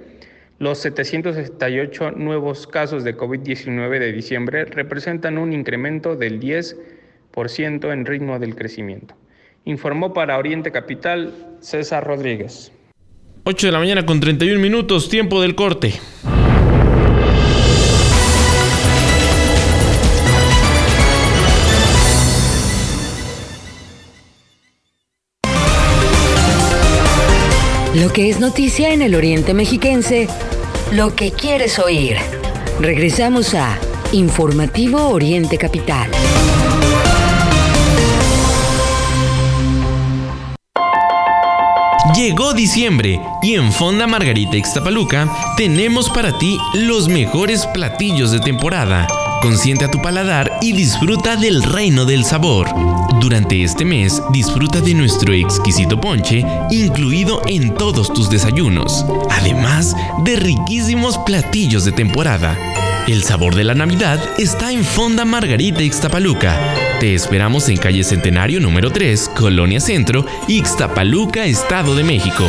los 0.59 0.79
768 0.79 2.13
nuevos 2.13 2.67
casos 2.67 3.05
de 3.05 3.17
COVID-19 3.17 3.99
de 3.99 4.13
diciembre 4.13 4.65
representan 4.65 5.39
un 5.39 5.53
incremento 5.53 6.17
del 6.17 6.41
10% 6.41 7.93
en 7.93 8.07
ritmo 8.07 8.39
del 8.39 8.57
crecimiento. 8.57 9.15
Informó 9.65 10.13
para 10.13 10.39
Oriente 10.39 10.73
Capital 10.73 11.57
César 11.61 12.05
Rodríguez. 12.05 12.73
8 13.45 13.69
de 13.69 13.73
la 13.73 13.79
mañana 13.79 14.05
con 14.05 14.21
31 14.21 14.61
minutos, 14.61 15.09
tiempo 15.09 15.41
del 15.41 15.55
corte. 15.55 15.95
Lo 28.01 28.13
que 28.13 28.31
es 28.31 28.39
noticia 28.39 28.93
en 28.93 29.03
el 29.03 29.17
Oriente 29.17 29.55
Mexiquense, 29.55 30.29
lo 30.93 31.17
que 31.17 31.33
quieres 31.33 31.81
oír. 31.81 32.17
Regresamos 32.79 33.55
a 33.55 33.77
Informativo 34.13 35.09
Oriente 35.09 35.59
Capital. 35.59 36.09
Llegó 42.15 42.55
diciembre 42.55 43.21
y 43.43 43.55
en 43.55 43.73
Fonda 43.73 44.07
Margarita 44.07 44.57
Ixtapaluca 44.57 45.29
tenemos 45.57 46.09
para 46.09 46.39
ti 46.39 46.57
los 46.75 47.09
mejores 47.09 47.67
platillos 47.67 48.31
de 48.31 48.39
temporada 48.39 49.09
Consiente 49.41 49.85
a 49.85 49.91
tu 49.91 50.03
paladar 50.03 50.59
y 50.61 50.73
disfruta 50.73 51.37
del 51.37 51.63
reino 51.63 52.05
del 52.05 52.25
sabor. 52.25 52.69
Durante 53.21 53.63
este 53.63 53.85
mes, 53.85 54.21
disfruta 54.33 54.81
de 54.81 54.95
nuestro 54.95 55.33
exquisito 55.33 56.01
ponche, 56.01 56.45
incluido 56.71 57.41
en 57.47 57.75
todos 57.75 58.13
tus 58.13 58.29
desayunos, 58.29 59.05
además 59.31 59.95
de 60.25 60.37
riquísimos 60.37 61.19
platillos 61.19 61.85
de 61.85 61.93
temporada. 61.93 62.59
El 63.07 63.23
sabor 63.23 63.55
de 63.55 63.65
la 63.65 63.75
Navidad 63.75 64.21
está 64.39 64.73
en 64.73 64.85
Fonda 64.85 65.25
Margarita 65.25 65.83
Ixtapaluca. 65.83 66.59
Te 67.01 67.15
esperamos 67.15 67.69
en 67.69 67.77
calle 67.77 68.03
Centenario 68.03 68.61
número 68.61 68.91
3, 68.91 69.31
Colonia 69.37 69.81
Centro, 69.81 70.27
Ixtapaluca, 70.49 71.47
Estado 71.47 71.95
de 71.95 72.03
México. 72.03 72.45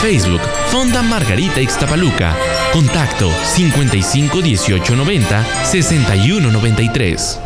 Facebook, 0.00 0.40
Fonda 0.70 1.02
Margarita 1.02 1.60
Ixtapaluca. 1.60 2.34
Contacto 2.72 3.28
55 3.42 4.42
18 4.42 4.94
90 4.94 5.64
61 5.64 6.52
93. 6.52 7.40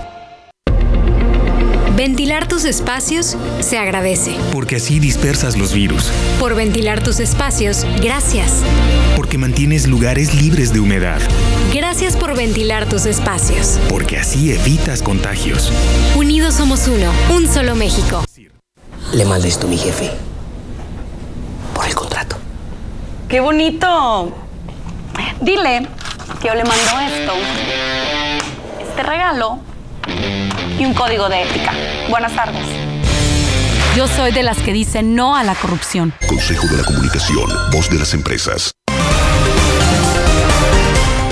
Ventilar 1.96 2.46
tus 2.46 2.66
espacios 2.66 3.34
se 3.60 3.78
agradece. 3.78 4.36
Porque 4.52 4.76
así 4.76 5.00
dispersas 5.00 5.56
los 5.56 5.72
virus. 5.72 6.10
Por 6.38 6.54
ventilar 6.54 7.02
tus 7.02 7.20
espacios, 7.20 7.86
gracias. 8.02 8.62
Porque 9.16 9.38
mantienes 9.38 9.86
lugares 9.86 10.34
libres 10.34 10.74
de 10.74 10.80
humedad. 10.80 11.20
Gracias 11.72 12.16
por 12.16 12.36
ventilar 12.36 12.86
tus 12.86 13.06
espacios. 13.06 13.78
Porque 13.88 14.18
así 14.18 14.52
evitas 14.52 15.00
contagios. 15.00 15.72
Unidos 16.16 16.54
somos 16.54 16.86
uno, 16.86 17.10
un 17.34 17.48
solo 17.48 17.74
México. 17.74 18.22
Le 19.14 19.24
mandé 19.24 19.48
esto 19.48 19.68
a 19.68 19.70
mi 19.70 19.78
jefe. 19.78 20.10
Por 21.74 21.86
el 21.86 21.94
contrato. 21.94 22.36
¡Qué 23.26 23.40
bonito! 23.40 24.43
Dile 25.44 25.86
que 26.40 26.48
yo 26.48 26.54
le 26.54 26.64
mando 26.64 27.00
esto, 27.00 27.34
este 28.80 29.02
regalo 29.02 29.58
y 30.78 30.86
un 30.86 30.94
código 30.94 31.28
de 31.28 31.42
ética. 31.42 31.72
Buenas 32.08 32.34
tardes. 32.34 32.64
Yo 33.94 34.08
soy 34.08 34.32
de 34.32 34.42
las 34.42 34.56
que 34.56 34.72
dicen 34.72 35.14
no 35.14 35.36
a 35.36 35.44
la 35.44 35.54
corrupción. 35.54 36.14
Consejo 36.26 36.66
de 36.68 36.78
la 36.78 36.84
Comunicación, 36.84 37.50
voz 37.70 37.90
de 37.90 37.98
las 37.98 38.14
empresas. 38.14 38.72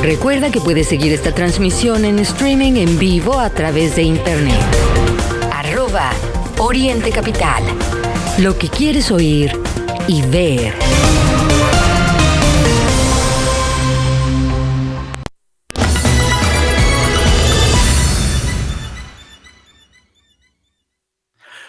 Recuerda 0.03 0.51
que 0.51 0.61
puedes 0.61 0.89
seguir 0.89 1.15
esta 1.15 1.35
transmisión 1.35 2.05
en 2.05 2.19
streaming 2.19 2.75
en 2.75 2.99
vivo 2.99 3.41
a 3.41 3.49
través 3.49 3.97
de 3.97 4.03
internet. 4.03 4.61
Arroba 5.51 6.11
Oriente 6.59 7.13
Capital. 7.13 7.63
Lo 8.37 8.59
que 8.59 8.69
quieres 8.69 9.11
oír 9.11 9.59
y 10.07 10.21
ver. 10.21 10.75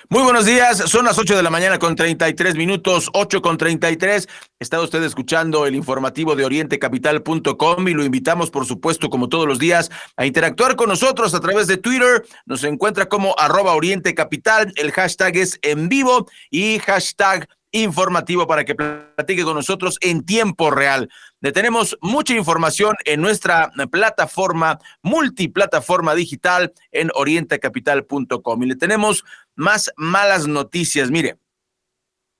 Muy 0.09 0.21
buenos 0.21 0.45
días, 0.45 0.77
son 0.89 1.05
las 1.05 1.17
8 1.17 1.37
de 1.37 1.43
la 1.43 1.49
mañana 1.49 1.79
con 1.79 1.95
33 1.95 2.55
minutos, 2.55 3.09
8 3.13 3.41
con 3.41 3.57
33. 3.57 4.27
Está 4.59 4.81
usted 4.81 5.01
escuchando 5.01 5.65
el 5.65 5.75
informativo 5.75 6.35
de 6.35 6.43
orientecapital.com 6.43 7.87
y 7.87 7.93
lo 7.93 8.03
invitamos, 8.03 8.49
por 8.51 8.65
supuesto, 8.65 9.09
como 9.09 9.29
todos 9.29 9.47
los 9.47 9.59
días, 9.59 9.89
a 10.17 10.25
interactuar 10.25 10.75
con 10.75 10.89
nosotros 10.89 11.33
a 11.33 11.39
través 11.39 11.67
de 11.67 11.77
Twitter. 11.77 12.25
Nos 12.45 12.65
encuentra 12.65 13.05
como 13.05 13.33
arroba 13.39 13.75
orientecapital, 13.75 14.73
el 14.75 14.91
hashtag 14.91 15.37
es 15.37 15.57
en 15.61 15.87
vivo 15.87 16.27
y 16.49 16.79
hashtag 16.79 17.47
informativo 17.73 18.47
para 18.47 18.63
que 18.63 18.75
platique 18.75 19.43
con 19.43 19.55
nosotros 19.55 19.97
en 19.99 20.25
tiempo 20.25 20.71
real. 20.71 21.09
Le 21.41 21.51
tenemos 21.51 21.97
mucha 22.01 22.33
información 22.35 22.95
en 23.03 23.19
nuestra 23.19 23.71
plataforma, 23.91 24.79
multiplataforma 25.01 26.15
digital 26.15 26.71
en 26.91 27.09
orientecapital.com. 27.13 28.63
Y 28.63 28.67
le 28.67 28.75
tenemos 28.75 29.25
más 29.55 29.91
malas 29.97 30.47
noticias. 30.47 31.11
Mire, 31.11 31.37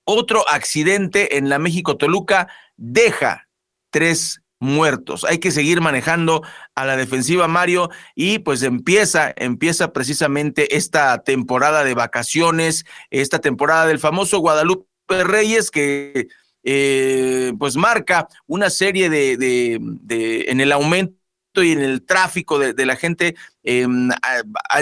otro 0.04 0.48
accidente 0.48 1.36
en 1.36 1.48
la 1.48 1.58
México 1.58 1.96
Toluca 1.96 2.48
deja 2.76 3.48
tres 3.90 4.40
muertos. 4.60 5.24
Hay 5.24 5.38
que 5.38 5.50
seguir 5.50 5.80
manejando 5.80 6.42
a 6.76 6.84
la 6.84 6.96
defensiva 6.96 7.48
Mario 7.48 7.90
y 8.14 8.38
pues 8.38 8.62
empieza, 8.62 9.32
empieza 9.36 9.92
precisamente 9.92 10.76
esta 10.76 11.22
temporada 11.22 11.82
de 11.82 11.94
vacaciones, 11.94 12.86
esta 13.10 13.40
temporada 13.40 13.86
del 13.86 13.98
famoso 13.98 14.38
Guadalupe 14.38 14.93
Reyes 15.08 15.70
que 15.70 16.28
eh, 16.62 17.52
pues 17.58 17.76
marca 17.76 18.26
una 18.46 18.70
serie 18.70 19.10
de, 19.10 19.36
de, 19.36 20.44
en 20.48 20.60
el 20.60 20.72
aumento 20.72 21.14
y 21.56 21.72
en 21.72 21.80
el 21.80 22.02
tráfico 22.02 22.58
de, 22.58 22.86
la 22.86 22.96
gente 22.96 23.36
em, 23.62 24.08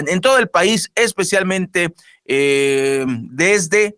en 0.07 0.21
todo 0.21 0.39
el 0.39 0.49
país, 0.49 0.91
especialmente 0.95 1.93
em, 2.25 3.27
desde 3.29 3.97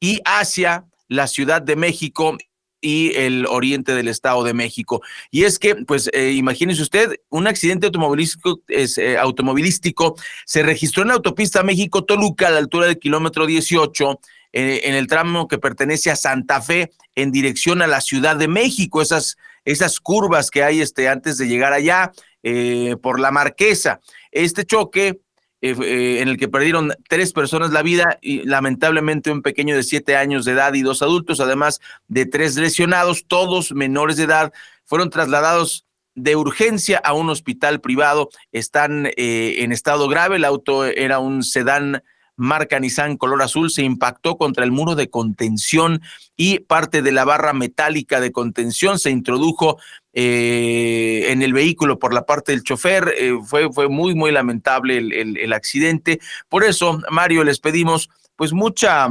y 0.00 0.20
hacia 0.24 0.86
la 1.08 1.26
Ciudad 1.26 1.62
de 1.62 1.76
México 1.76 2.36
y 2.80 3.14
el 3.14 3.46
oriente 3.46 3.94
del 3.94 4.08
Estado 4.08 4.44
de 4.44 4.54
México. 4.54 5.02
Y 5.30 5.44
es 5.44 5.58
que, 5.58 5.74
pues, 5.74 6.08
eh, 6.12 6.32
imagínese 6.32 6.82
usted, 6.82 7.20
un 7.28 7.46
accidente 7.46 7.86
automovilístico, 7.86 8.60
eh, 8.68 9.16
automovilístico 9.18 10.16
se 10.46 10.62
registró 10.62 11.02
en 11.02 11.08
la 11.08 11.14
autopista 11.14 11.62
México-Toluca 11.62 12.46
a 12.48 12.50
la 12.50 12.58
altura 12.58 12.86
del 12.86 12.98
kilómetro 12.98 13.46
18 13.46 14.20
eh, 14.52 14.82
en 14.84 14.94
el 14.94 15.06
tramo 15.06 15.46
que 15.46 15.58
pertenece 15.58 16.10
a 16.10 16.16
Santa 16.16 16.62
Fe 16.62 16.90
en 17.14 17.32
dirección 17.32 17.82
a 17.82 17.86
la 17.86 18.00
Ciudad 18.00 18.36
de 18.36 18.48
México, 18.48 19.02
esas, 19.02 19.36
esas 19.64 20.00
curvas 20.00 20.50
que 20.50 20.62
hay 20.62 20.80
este, 20.80 21.08
antes 21.08 21.36
de 21.36 21.48
llegar 21.48 21.72
allá 21.72 22.12
eh, 22.42 22.96
por 23.02 23.20
la 23.20 23.30
Marquesa. 23.30 24.00
Este 24.32 24.64
choque 24.64 25.20
eh, 25.60 26.20
en 26.20 26.28
el 26.28 26.38
que 26.38 26.48
perdieron 26.48 26.94
tres 27.08 27.32
personas 27.32 27.72
la 27.72 27.82
vida 27.82 28.18
y 28.22 28.44
lamentablemente 28.44 29.30
un 29.30 29.42
pequeño 29.42 29.74
de 29.74 29.82
siete 29.82 30.16
años 30.16 30.44
de 30.44 30.52
edad 30.52 30.72
y 30.74 30.82
dos 30.82 31.02
adultos, 31.02 31.40
además 31.40 31.80
de 32.06 32.24
tres 32.24 32.56
lesionados, 32.56 33.26
todos 33.26 33.72
menores 33.72 34.16
de 34.16 34.24
edad, 34.24 34.52
fueron 34.84 35.10
trasladados 35.10 35.84
de 36.14 36.36
urgencia 36.36 36.98
a 36.98 37.12
un 37.12 37.28
hospital 37.28 37.80
privado. 37.80 38.30
Están 38.50 39.10
en 39.16 39.72
estado 39.72 40.08
grave. 40.08 40.36
El 40.36 40.44
auto 40.44 40.84
era 40.84 41.18
un 41.18 41.44
sedán 41.44 42.02
marca 42.38 42.78
Nissan 42.78 43.16
color 43.16 43.42
azul 43.42 43.70
se 43.70 43.82
impactó 43.82 44.38
contra 44.38 44.64
el 44.64 44.70
muro 44.70 44.94
de 44.94 45.10
contención 45.10 46.00
y 46.36 46.60
parte 46.60 47.02
de 47.02 47.12
la 47.12 47.24
barra 47.24 47.52
metálica 47.52 48.20
de 48.20 48.32
contención 48.32 48.98
se 48.98 49.10
introdujo 49.10 49.78
eh, 50.14 51.26
en 51.30 51.42
el 51.42 51.52
vehículo 51.52 51.98
por 51.98 52.14
la 52.14 52.24
parte 52.24 52.52
del 52.52 52.62
chofer. 52.62 53.12
Eh, 53.18 53.32
fue, 53.44 53.72
fue 53.72 53.88
muy, 53.88 54.14
muy 54.14 54.30
lamentable 54.30 54.98
el, 54.98 55.52
accidente. 55.52 56.20
Por 56.48 56.64
eso, 56.64 57.00
Mario, 57.10 57.44
les 57.44 57.58
pedimos 57.58 58.08
pues 58.36 58.52
mucha, 58.52 59.08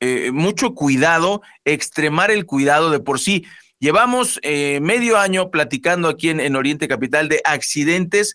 eh, 0.00 0.30
mucho 0.32 0.74
cuidado, 0.74 1.42
extremar 1.64 2.32
el 2.32 2.44
cuidado 2.44 2.90
de 2.90 3.00
por 3.00 3.20
sí. 3.20 3.46
Llevamos 3.78 4.40
medio 4.42 5.18
año 5.18 5.50
platicando 5.50 6.08
aquí 6.08 6.30
en 6.30 6.56
Oriente 6.56 6.88
Capital 6.88 7.28
de 7.28 7.42
accidentes 7.44 8.34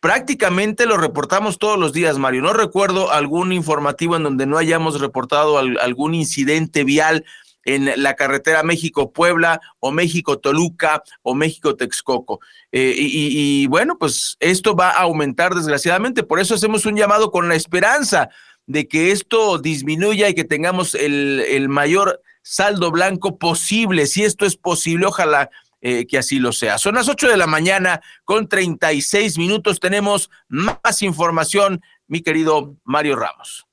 prácticamente 0.00 0.86
lo 0.86 0.96
reportamos 0.96 1.58
todos 1.58 1.78
los 1.78 1.92
días, 1.92 2.18
Mario. 2.18 2.42
No 2.42 2.52
recuerdo 2.52 3.10
algún 3.12 3.52
informativo 3.52 4.16
en 4.16 4.22
donde 4.22 4.46
no 4.46 4.58
hayamos 4.58 5.00
reportado 5.00 5.58
algún 5.58 6.14
incidente 6.14 6.84
vial 6.84 7.24
en 7.64 8.02
la 8.02 8.14
carretera 8.14 8.62
México-Puebla 8.62 9.60
o 9.80 9.90
México-Toluca 9.90 11.02
o 11.22 11.34
México-Texcoco. 11.34 12.40
Eh, 12.72 12.94
y, 12.96 13.66
bueno, 13.66 13.98
pues 13.98 14.36
esto 14.40 14.74
va 14.74 14.90
a 14.90 15.02
aumentar 15.02 15.54
desgraciadamente. 15.54 16.22
Por 16.22 16.40
eso 16.40 16.54
hacemos 16.54 16.86
un 16.86 16.96
llamado 16.96 17.30
con 17.30 17.48
la 17.48 17.56
esperanza 17.56 18.30
de 18.66 18.88
que 18.88 19.10
esto 19.10 19.58
disminuya 19.58 20.28
y 20.28 20.34
que 20.34 20.44
tengamos 20.44 20.94
el 20.94 21.68
mayor 21.68 22.22
saldo 22.42 22.90
blanco 22.90 23.36
posible. 23.36 24.06
Si 24.06 24.24
esto 24.24 24.46
es 24.46 24.56
posible, 24.56 25.04
ojalá 25.04 25.50
eh, 25.80 26.06
que 26.06 26.18
así 26.18 26.38
lo 26.38 26.52
sea. 26.52 26.78
Son 26.78 26.94
las 26.94 27.08
8 27.08 27.28
de 27.28 27.36
la 27.36 27.46
mañana 27.46 28.00
con 28.24 28.48
36 28.48 29.38
minutos. 29.38 29.80
Tenemos 29.80 30.30
más 30.48 31.02
información, 31.02 31.80
mi 32.06 32.20
querido 32.20 32.74
Mario 32.84 33.16
Ramos. 33.16 33.66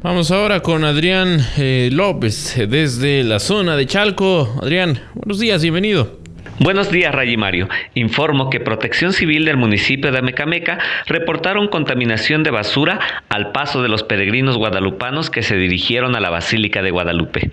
Vamos 0.00 0.30
ahora 0.30 0.60
con 0.60 0.84
Adrián 0.84 1.40
eh, 1.56 1.90
López 1.92 2.54
desde 2.68 3.24
la 3.24 3.40
zona 3.40 3.76
de 3.76 3.86
Chalco. 3.86 4.56
Adrián, 4.62 5.02
buenos 5.14 5.40
días, 5.40 5.60
bienvenido. 5.60 6.20
Buenos 6.60 6.90
días, 6.90 7.14
Ray 7.14 7.36
Mario. 7.36 7.68
Informo 7.94 8.50
que 8.50 8.58
Protección 8.58 9.12
Civil 9.12 9.44
del 9.44 9.56
municipio 9.56 10.10
de 10.10 10.18
Amecameca 10.18 10.78
reportaron 11.06 11.68
contaminación 11.68 12.42
de 12.42 12.50
basura 12.50 12.98
al 13.28 13.52
paso 13.52 13.80
de 13.80 13.88
los 13.88 14.02
peregrinos 14.02 14.56
guadalupanos 14.56 15.30
que 15.30 15.42
se 15.42 15.56
dirigieron 15.56 16.16
a 16.16 16.20
la 16.20 16.30
Basílica 16.30 16.82
de 16.82 16.90
Guadalupe. 16.90 17.52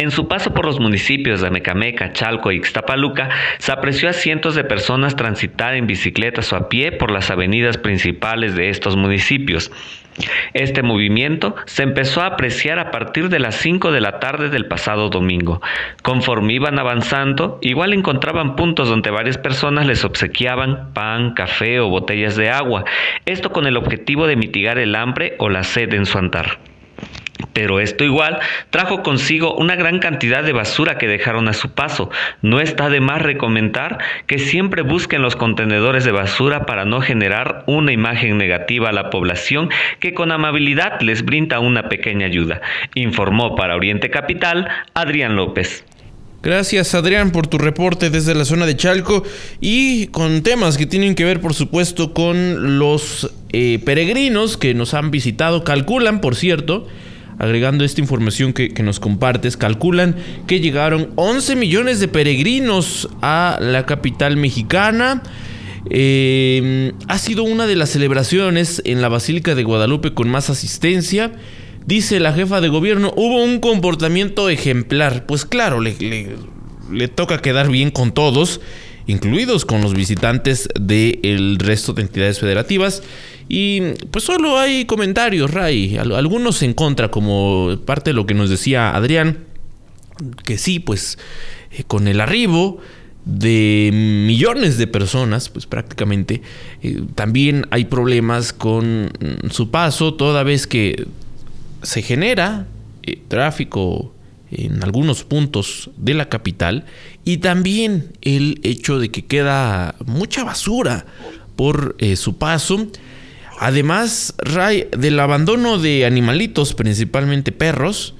En 0.00 0.10
su 0.10 0.28
paso 0.28 0.54
por 0.54 0.64
los 0.64 0.80
municipios 0.80 1.42
de 1.42 1.48
Amecameca, 1.48 2.14
Chalco 2.14 2.50
y 2.50 2.56
Ixtapaluca, 2.56 3.28
se 3.58 3.70
apreció 3.70 4.08
a 4.08 4.14
cientos 4.14 4.54
de 4.54 4.64
personas 4.64 5.14
transitar 5.14 5.74
en 5.74 5.86
bicicletas 5.86 6.54
o 6.54 6.56
a 6.56 6.70
pie 6.70 6.90
por 6.90 7.10
las 7.10 7.30
avenidas 7.30 7.76
principales 7.76 8.54
de 8.54 8.70
estos 8.70 8.96
municipios. 8.96 9.70
Este 10.54 10.82
movimiento 10.82 11.54
se 11.66 11.82
empezó 11.82 12.22
a 12.22 12.28
apreciar 12.28 12.78
a 12.78 12.90
partir 12.90 13.28
de 13.28 13.40
las 13.40 13.56
5 13.56 13.92
de 13.92 14.00
la 14.00 14.20
tarde 14.20 14.48
del 14.48 14.68
pasado 14.68 15.10
domingo. 15.10 15.60
Conforme 16.02 16.54
iban 16.54 16.78
avanzando, 16.78 17.58
igual 17.60 17.92
encontraban 17.92 18.56
puntos 18.56 18.88
donde 18.88 19.10
varias 19.10 19.36
personas 19.36 19.84
les 19.84 20.06
obsequiaban 20.06 20.94
pan, 20.94 21.34
café 21.34 21.78
o 21.78 21.90
botellas 21.90 22.36
de 22.36 22.48
agua, 22.48 22.86
esto 23.26 23.52
con 23.52 23.66
el 23.66 23.76
objetivo 23.76 24.26
de 24.26 24.36
mitigar 24.36 24.78
el 24.78 24.94
hambre 24.94 25.34
o 25.36 25.50
la 25.50 25.62
sed 25.62 25.92
en 25.92 26.06
su 26.06 26.16
andar. 26.16 26.69
Pero 27.52 27.80
esto 27.80 28.04
igual 28.04 28.38
trajo 28.70 29.02
consigo 29.02 29.54
una 29.54 29.76
gran 29.76 29.98
cantidad 29.98 30.42
de 30.42 30.52
basura 30.52 30.98
que 30.98 31.08
dejaron 31.08 31.48
a 31.48 31.52
su 31.52 31.72
paso. 31.72 32.10
No 32.42 32.60
está 32.60 32.88
de 32.88 33.00
más 33.00 33.22
recomendar 33.22 33.98
que 34.26 34.38
siempre 34.38 34.82
busquen 34.82 35.22
los 35.22 35.36
contenedores 35.36 36.04
de 36.04 36.12
basura 36.12 36.66
para 36.66 36.84
no 36.84 37.00
generar 37.00 37.64
una 37.66 37.92
imagen 37.92 38.38
negativa 38.38 38.90
a 38.90 38.92
la 38.92 39.10
población 39.10 39.70
que 39.98 40.14
con 40.14 40.32
amabilidad 40.32 41.00
les 41.00 41.24
brinda 41.24 41.60
una 41.60 41.88
pequeña 41.88 42.26
ayuda. 42.26 42.60
Informó 42.94 43.56
para 43.56 43.76
Oriente 43.76 44.10
Capital 44.10 44.68
Adrián 44.94 45.36
López. 45.36 45.84
Gracias 46.42 46.94
Adrián 46.94 47.32
por 47.32 47.46
tu 47.48 47.58
reporte 47.58 48.08
desde 48.08 48.34
la 48.34 48.46
zona 48.46 48.64
de 48.64 48.74
Chalco 48.74 49.24
y 49.60 50.06
con 50.06 50.42
temas 50.42 50.78
que 50.78 50.86
tienen 50.86 51.14
que 51.14 51.26
ver 51.26 51.38
por 51.38 51.52
supuesto 51.52 52.14
con 52.14 52.78
los 52.78 53.30
eh, 53.52 53.78
peregrinos 53.84 54.56
que 54.56 54.72
nos 54.72 54.94
han 54.94 55.10
visitado. 55.10 55.64
Calculan, 55.64 56.22
por 56.22 56.36
cierto, 56.36 56.86
agregando 57.40 57.84
esta 57.84 58.02
información 58.02 58.52
que, 58.52 58.70
nos 58.82 59.00
compartes, 59.00 59.56
calculan 59.56 60.14
que 60.46 60.60
llegaron 60.60 61.08
11 61.16 61.56
millones 61.56 61.98
de 61.98 62.06
peregrinos 62.06 63.08
a 63.22 63.56
la 63.60 63.86
capital 63.86 64.36
mexicana. 64.36 65.22
Eh, 65.88 66.92
ha 67.08 67.16
sido 67.16 67.42
una 67.42 67.66
de 67.66 67.76
las 67.76 67.88
celebraciones 67.88 68.82
en 68.84 69.00
la 69.00 69.08
Basílica 69.08 69.54
de 69.54 69.64
Guadalupe 69.64 70.12
con 70.12 70.28
más 70.28 70.50
asistencia. 70.50 71.32
Dice 71.86 72.20
la 72.20 72.34
jefa 72.34 72.60
de 72.60 72.68
gobierno, 72.68 73.10
hubo 73.16 73.42
un 73.42 73.58
comportamiento 73.58 74.50
ejemplar. 74.50 75.24
Pues 75.24 75.46
claro, 75.46 75.80
le, 75.80 75.96
le 76.92 77.08
toca 77.08 77.38
quedar 77.38 77.70
bien 77.70 77.90
con 77.90 78.12
todos, 78.12 78.60
incluidos 79.10 79.64
con 79.64 79.80
los 79.82 79.94
visitantes 79.94 80.68
del 80.78 81.58
resto 81.58 81.92
de 81.92 82.02
entidades 82.02 82.38
federativas. 82.38 83.02
Y 83.48 83.80
pues 84.10 84.24
solo 84.24 84.58
hay 84.58 84.84
comentarios, 84.84 85.50
Ray, 85.50 85.96
algunos 85.96 86.62
en 86.62 86.72
contra, 86.72 87.10
como 87.10 87.76
parte 87.84 88.10
de 88.10 88.14
lo 88.14 88.26
que 88.26 88.34
nos 88.34 88.48
decía 88.48 88.94
Adrián, 88.94 89.38
que 90.44 90.56
sí, 90.56 90.78
pues 90.78 91.18
eh, 91.72 91.82
con 91.84 92.06
el 92.06 92.20
arribo 92.20 92.78
de 93.24 93.90
millones 93.92 94.78
de 94.78 94.86
personas, 94.86 95.48
pues 95.48 95.66
prácticamente, 95.66 96.42
eh, 96.82 97.02
también 97.14 97.66
hay 97.70 97.86
problemas 97.86 98.52
con 98.52 99.12
su 99.50 99.70
paso, 99.70 100.14
toda 100.14 100.42
vez 100.42 100.66
que 100.66 101.06
se 101.82 102.02
genera 102.02 102.66
eh, 103.02 103.20
tráfico 103.28 104.12
en 104.50 104.82
algunos 104.82 105.24
puntos 105.24 105.90
de 105.96 106.14
la 106.14 106.28
capital 106.28 106.84
y 107.24 107.38
también 107.38 108.12
el 108.22 108.60
hecho 108.62 108.98
de 108.98 109.10
que 109.10 109.24
queda 109.24 109.94
mucha 110.06 110.44
basura 110.44 111.06
por 111.56 111.96
su 112.16 112.38
paso 112.38 112.88
Además, 113.60 114.32
del 114.96 115.20
abandono 115.20 115.76
de 115.76 116.06
animalitos, 116.06 116.72
principalmente 116.72 117.52
perros, 117.52 118.14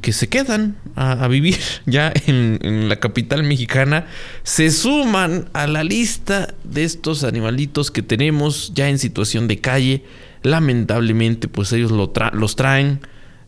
que 0.00 0.12
se 0.12 0.28
quedan 0.28 0.76
a, 0.94 1.26
vivir 1.26 1.58
ya 1.86 2.12
en, 2.28 2.88
la 2.88 3.00
capital 3.00 3.42
mexicana, 3.42 4.06
se 4.44 4.70
suman 4.70 5.48
a 5.52 5.66
la 5.66 5.82
lista 5.82 6.54
de 6.62 6.84
estos 6.84 7.24
animalitos 7.24 7.90
que 7.90 8.02
tenemos 8.02 8.70
ya 8.72 8.88
en 8.88 9.00
situación 9.00 9.48
de 9.48 9.58
calle. 9.58 10.04
Lamentablemente, 10.44 11.48
pues 11.48 11.72
ellos 11.72 11.90
los 11.90 12.54
traen, 12.54 13.00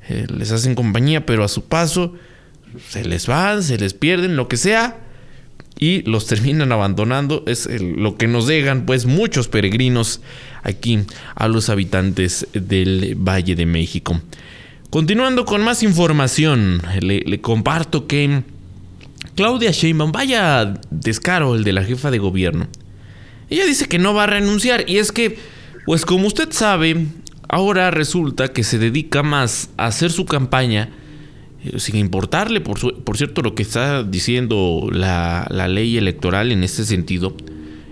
eh, 0.08 0.26
les 0.36 0.52
hacen 0.52 0.74
compañía, 0.74 1.26
pero 1.26 1.44
a 1.44 1.48
su 1.48 1.64
paso 1.64 2.14
se 2.88 3.04
les 3.04 3.26
van, 3.26 3.62
se 3.62 3.78
les 3.78 3.94
pierden, 3.94 4.36
lo 4.36 4.48
que 4.48 4.56
sea 4.56 4.98
y 5.78 6.02
los 6.02 6.26
terminan 6.26 6.72
abandonando. 6.72 7.44
Es 7.46 7.68
lo 7.80 8.16
que 8.16 8.26
nos 8.26 8.46
dejan 8.46 8.86
pues 8.86 9.06
muchos 9.06 9.48
peregrinos 9.48 10.20
aquí 10.62 11.00
a 11.34 11.48
los 11.48 11.68
habitantes 11.68 12.46
del 12.52 13.14
Valle 13.16 13.54
de 13.54 13.66
México. 13.66 14.20
Continuando 14.90 15.44
con 15.44 15.62
más 15.62 15.82
información, 15.82 16.80
le, 17.00 17.40
comparto 17.40 18.06
que 18.06 18.42
Claudia 19.34 19.70
Sheinbaum, 19.70 20.12
vaya 20.12 20.80
descaro 20.90 21.54
el 21.54 21.64
de 21.64 21.72
la 21.72 21.84
jefa 21.84 22.10
de 22.10 22.18
gobierno. 22.18 22.68
Ella 23.50 23.66
dice 23.66 23.86
que 23.86 23.98
no 23.98 24.14
va 24.14 24.24
a 24.24 24.28
renunciar 24.28 24.88
y 24.88 24.98
es 24.98 25.12
que, 25.12 25.38
pues 25.84 26.04
como 26.04 26.26
usted 26.26 26.50
sabe, 26.52 27.06
ahora 27.48 27.90
resulta 27.90 28.48
que 28.48 28.64
se 28.64 28.78
dedica 28.78 29.22
más 29.22 29.70
a 29.76 29.86
hacer 29.86 30.10
su 30.10 30.26
campaña 30.26 30.90
eh, 31.64 31.78
sin 31.78 31.96
importarle, 31.96 32.60
por, 32.60 33.02
por, 33.02 33.16
cierto, 33.16 33.42
lo 33.42 33.54
que 33.54 33.62
está 33.62 34.02
diciendo 34.02 34.88
la, 34.92 35.46
la 35.50 35.68
ley 35.68 35.96
electoral 35.96 36.52
en 36.52 36.64
este 36.64 36.84
sentido. 36.84 37.36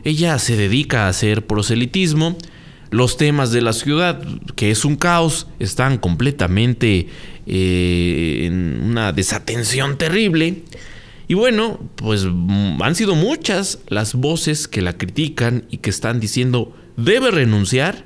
Ella 0.04 0.38
se 0.38 0.56
dedica 0.56 1.06
a 1.06 1.08
hacer 1.08 1.46
proselitismo. 1.46 2.36
Los 2.90 3.16
temas 3.16 3.50
de 3.50 3.62
la 3.62 3.72
ciudad, 3.72 4.22
que 4.54 4.70
es 4.70 4.84
un 4.84 4.96
caos, 4.96 5.48
están 5.58 5.98
completamente 5.98 7.08
eh, 7.46 8.44
en 8.46 8.82
una 8.82 9.12
desatención 9.12 9.98
terrible. 9.98 10.62
Y 11.26 11.34
bueno, 11.34 11.80
pues 11.96 12.24
mm, 12.24 12.82
han 12.82 12.94
sido 12.94 13.14
muchas 13.14 13.80
las 13.88 14.14
voces 14.14 14.68
que 14.68 14.82
la 14.82 14.92
critican 14.92 15.64
y 15.70 15.78
que 15.78 15.90
están 15.90 16.20
diciendo 16.20 16.76
debe 16.96 17.30
renunciar. 17.30 18.04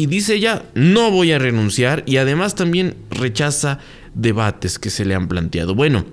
Y 0.00 0.06
dice 0.06 0.36
ella, 0.36 0.64
no 0.72 1.10
voy 1.10 1.30
a 1.32 1.38
renunciar. 1.38 2.04
Y 2.06 2.16
además 2.16 2.54
también 2.54 2.94
rechaza 3.10 3.80
debates 4.14 4.78
que 4.78 4.88
se 4.88 5.04
le 5.04 5.14
han 5.14 5.28
planteado. 5.28 5.74
Bueno, 5.74 6.06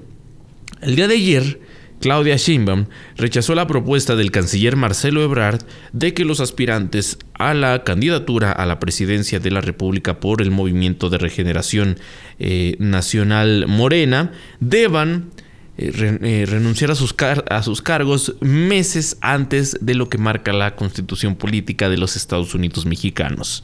el 0.81 0.97
día 0.97 1.07
de 1.07 1.15
ayer 1.15 1.61
Claudia 2.01 2.35
Sheinbaum 2.35 2.88
rechazó 3.15 3.55
la 3.55 3.65
propuesta 3.65 4.17
del 4.17 4.29
canciller 4.29 4.75
Marcelo 4.75 5.23
Ebrard 5.23 5.61
de 5.93 6.13
que 6.13 6.25
los 6.25 6.41
aspirantes 6.41 7.17
a 7.35 7.53
la 7.53 7.85
candidatura 7.85 8.51
a 8.51 8.65
la 8.65 8.77
presidencia 8.77 9.39
de 9.39 9.51
la 9.51 9.61
República 9.61 10.19
por 10.19 10.41
el 10.41 10.51
Movimiento 10.51 11.09
de 11.09 11.19
Regeneración 11.19 11.97
eh, 12.39 12.75
Nacional 12.79 13.67
Morena 13.69 14.33
deban 14.59 15.29
eh, 15.78 16.17
eh, 16.21 16.45
renunciar 16.47 16.91
a 16.91 16.95
sus, 16.95 17.82
cargos 17.82 18.36
meses 18.41 19.17
antes 19.21 19.78
de 19.82 19.95
lo 19.95 20.09
que 20.09 20.17
marca 20.17 20.53
la 20.53 20.75
constitución 20.75 21.36
política 21.36 21.89
de 21.89 21.97
los 21.97 22.15
Estados 22.15 22.55
Unidos 22.55 22.86
mexicanos. 22.86 23.63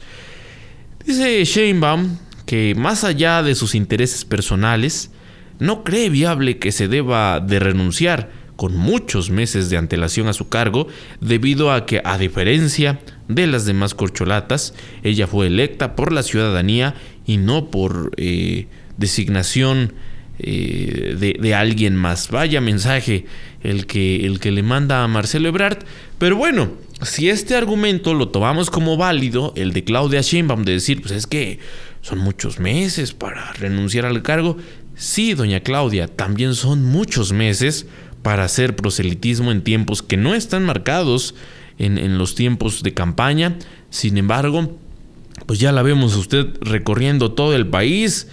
Dice 1.04 1.44
Sheinbaum 1.44 2.18
que 2.46 2.74
más 2.74 3.04
allá 3.04 3.42
de 3.42 3.54
sus 3.54 3.74
intereses 3.74 4.24
personales, 4.24 5.10
no 5.58 5.84
cree 5.84 6.10
viable 6.10 6.58
que 6.58 6.72
se 6.72 6.88
deba 6.88 7.40
de 7.40 7.58
renunciar 7.58 8.30
con 8.56 8.76
muchos 8.76 9.30
meses 9.30 9.68
de 9.70 9.76
antelación 9.76 10.28
a 10.28 10.32
su 10.32 10.48
cargo, 10.48 10.86
debido 11.20 11.72
a 11.72 11.86
que, 11.86 12.00
a 12.04 12.18
diferencia 12.18 13.00
de 13.28 13.46
las 13.46 13.64
demás 13.64 13.94
corcholatas, 13.94 14.74
ella 15.02 15.26
fue 15.26 15.48
electa 15.48 15.96
por 15.96 16.12
la 16.12 16.22
ciudadanía 16.22 16.94
y 17.26 17.38
no 17.38 17.70
por 17.70 18.12
eh, 18.16 18.68
designación 18.96 19.94
eh, 20.38 21.36
de, 21.40 21.54
alguien 21.54 21.96
más. 21.96 22.30
Vaya 22.30 22.60
mensaje 22.60 23.26
el 23.62 23.86
que, 23.86 24.26
el 24.26 24.40
que 24.40 24.50
le 24.50 24.62
manda 24.62 25.04
a 25.04 25.08
Marcelo 25.08 25.48
Ebrard. 25.48 25.78
Pero 26.18 26.36
bueno, 26.36 26.72
si 27.02 27.28
este 27.28 27.54
argumento 27.54 28.14
lo 28.14 28.28
tomamos 28.28 28.70
como 28.70 28.96
válido, 28.96 29.52
el 29.56 29.72
de 29.72 29.84
Claudia 29.84 30.20
Sheinbaum, 30.20 30.64
de 30.64 30.72
decir, 30.72 31.00
pues 31.00 31.12
es 31.12 31.26
que 31.26 31.58
son 32.02 32.18
muchos 32.18 32.60
meses 32.60 33.12
para 33.12 33.52
renunciar 33.54 34.04
al 34.04 34.22
cargo, 34.22 34.56
Sí, 34.96 35.34
doña 35.34 35.60
Claudia, 35.60 36.06
también 36.06 36.54
son 36.54 36.84
muchos 36.84 37.32
meses 37.32 37.86
para 38.22 38.44
hacer 38.44 38.76
proselitismo 38.76 39.50
en 39.50 39.62
tiempos 39.62 40.02
que 40.02 40.16
no 40.16 40.34
están 40.34 40.64
marcados 40.64 41.34
en, 41.78 42.16
los 42.16 42.34
tiempos 42.36 42.82
de 42.82 42.94
campaña. 42.94 43.58
Sin 43.90 44.16
embargo, 44.18 44.78
pues 45.46 45.58
ya 45.58 45.72
la 45.72 45.82
vemos 45.82 46.14
usted 46.14 46.46
recorriendo 46.60 47.32
todo 47.32 47.54
el 47.54 47.66
país, 47.66 48.28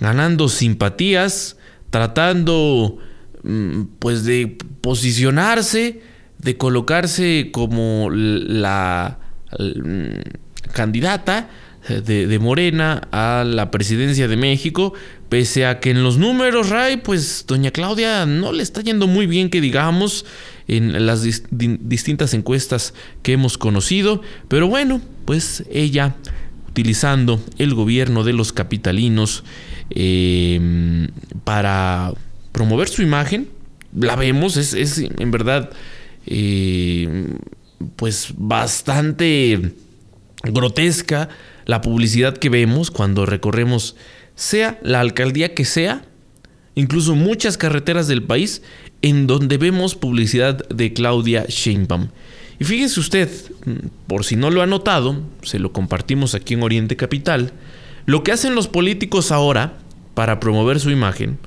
ganando 0.00 0.48
simpatías, 0.48 1.56
tratando 1.90 2.98
mm, 3.42 3.82
pues 3.98 4.24
de 4.24 4.58
posicionarse, 4.80 6.02
de 6.38 6.56
colocarse 6.56 7.50
como 7.52 8.08
la 8.10 9.18
mm, 9.58 10.72
candidata 10.72 11.50
de, 11.88 12.38
Morena 12.38 13.08
a 13.10 13.44
la 13.44 13.70
presidencia 13.70 14.28
de 14.28 14.36
México, 14.36 14.92
pese 15.28 15.66
a 15.66 15.80
que 15.80 15.90
en 15.90 16.02
los 16.02 16.18
números, 16.18 16.68
Ray, 16.68 16.98
pues 16.98 17.44
doña 17.46 17.70
Claudia 17.70 18.26
no 18.26 18.52
le 18.52 18.62
está 18.62 18.82
yendo 18.82 19.06
muy 19.06 19.26
bien 19.26 19.50
que 19.50 19.60
digamos 19.60 20.24
en 20.68 21.06
las 21.06 21.22
distintas 21.50 22.34
encuestas 22.34 22.94
que 23.22 23.32
hemos 23.32 23.58
conocido, 23.58 24.22
pero 24.48 24.68
bueno, 24.68 25.00
pues 25.24 25.64
ella 25.72 26.14
utilizando 26.68 27.40
el 27.58 27.74
gobierno 27.74 28.22
de 28.22 28.32
los 28.34 28.52
capitalinos 28.52 29.42
em, 29.90 31.08
para 31.44 32.12
promover 32.52 32.88
su 32.88 33.02
imagen, 33.02 33.48
la 33.94 34.16
vemos, 34.16 34.56
es, 34.56 34.98
en 34.98 35.30
verdad 35.30 35.70
em, 36.26 37.38
pues 37.96 38.34
bastante 38.36 39.72
grotesca 40.42 41.28
la 41.66 41.80
publicidad 41.80 42.36
que 42.36 42.48
vemos 42.48 42.90
cuando 42.90 43.26
recorremos, 43.26 43.96
sea 44.34 44.78
la 44.82 45.00
alcaldía 45.00 45.54
que 45.54 45.64
sea, 45.64 46.04
incluso 46.74 47.14
muchas 47.14 47.56
carreteras 47.56 48.08
del 48.08 48.22
país, 48.22 48.62
en 49.02 49.26
donde 49.26 49.58
vemos 49.58 49.94
publicidad 49.94 50.68
de 50.68 50.92
Claudia 50.92 51.46
Sheinbaum. 51.48 52.08
Y 52.58 52.64
fíjese 52.64 53.00
usted, 53.00 53.30
por 54.06 54.24
si 54.24 54.36
no 54.36 54.50
lo 54.50 54.62
ha 54.62 54.66
notado, 54.66 55.22
se 55.42 55.58
lo 55.58 55.72
compartimos 55.72 56.34
aquí 56.34 56.54
en 56.54 56.62
Oriente 56.62 56.96
Capital, 56.96 57.52
lo 58.06 58.22
que 58.22 58.32
hacen 58.32 58.54
los 58.54 58.68
políticos 58.68 59.32
ahora 59.32 59.78
para 60.14 60.40
promover 60.40 60.80
su 60.80 60.90
imagen 60.90 61.38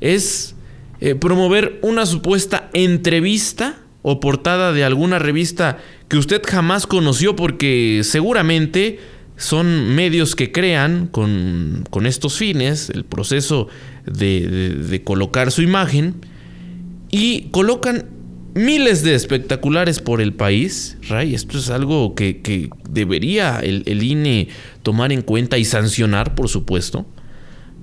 es 0.00 0.54
eh, 1.00 1.14
promover 1.14 1.78
una 1.82 2.06
supuesta 2.06 2.70
entrevista 2.72 3.78
o 4.02 4.20
portada 4.20 4.72
de 4.72 4.84
alguna 4.84 5.18
revista 5.18 5.78
que 6.08 6.16
usted 6.16 6.42
jamás 6.46 6.86
conoció 6.86 7.34
porque 7.34 8.02
seguramente 8.04 9.00
son 9.36 9.94
medios 9.94 10.34
que 10.34 10.52
crean 10.52 11.08
con, 11.08 11.84
estos 12.06 12.36
fines, 12.38 12.88
el 12.90 13.04
proceso 13.04 13.68
de, 14.06 15.02
colocar 15.04 15.52
su 15.52 15.62
imagen, 15.62 16.14
y 17.10 17.48
colocan 17.50 18.06
miles 18.56 19.02
de 19.02 19.14
espectaculares 19.14 20.00
por 20.00 20.20
el 20.20 20.32
país. 20.32 20.96
Ray, 21.08 21.34
esto 21.34 21.58
es 21.58 21.70
algo 21.70 22.14
que, 22.14 22.70
debería 22.88 23.60
el, 23.60 23.82
el, 23.86 24.02
INE 24.02 24.48
tomar 24.82 25.12
en 25.12 25.22
cuenta 25.22 25.58
y 25.58 25.64
sancionar, 25.64 26.34
por 26.34 26.48
supuesto. 26.48 27.06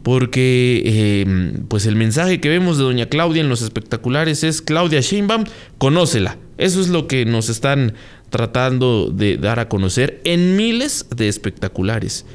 Porque 0.01 0.81
eh, 0.85 1.63
pues 1.69 1.85
el 1.85 1.95
mensaje 1.95 2.41
que 2.41 2.49
vemos 2.49 2.77
de 2.77 2.83
doña 2.83 3.05
Claudia 3.05 3.41
en 3.41 3.47
los 3.47 3.61
espectaculares 3.61 4.43
es 4.43 4.61
Claudia 4.61 4.99
Sheinbaum, 4.99 5.45
conócela. 5.77 6.37
Eso 6.57 6.81
es 6.81 6.89
lo 6.89 7.07
que 7.07 7.25
nos 7.25 7.47
están 7.47 7.93
tratando 8.29 9.09
de 9.09 9.37
dar 9.37 9.59
a 9.59 9.69
conocer 9.69 10.19
en 10.25 10.57
miles 10.57 11.05
de 11.15 11.29
espectaculares. 11.29 12.25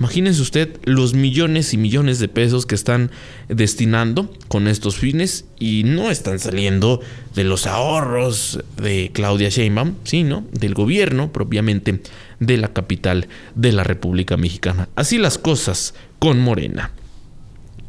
Imagínense 0.00 0.40
usted 0.40 0.78
los 0.84 1.12
millones 1.12 1.74
y 1.74 1.76
millones 1.76 2.18
de 2.20 2.28
pesos 2.28 2.64
que 2.64 2.74
están 2.74 3.10
destinando 3.48 4.34
con 4.48 4.66
estos 4.66 4.96
fines 4.96 5.44
y 5.58 5.82
no 5.84 6.10
están 6.10 6.38
saliendo 6.38 7.02
de 7.34 7.44
los 7.44 7.66
ahorros 7.66 8.60
de 8.80 9.10
Claudia 9.12 9.50
Sheinbaum, 9.50 9.96
sino 10.04 10.46
del 10.52 10.72
gobierno 10.72 11.32
propiamente 11.32 12.00
de 12.38 12.56
la 12.56 12.72
capital 12.72 13.28
de 13.54 13.72
la 13.72 13.84
República 13.84 14.38
Mexicana. 14.38 14.88
Así 14.96 15.18
las 15.18 15.36
cosas 15.36 15.92
con 16.18 16.40
Morena. 16.40 16.92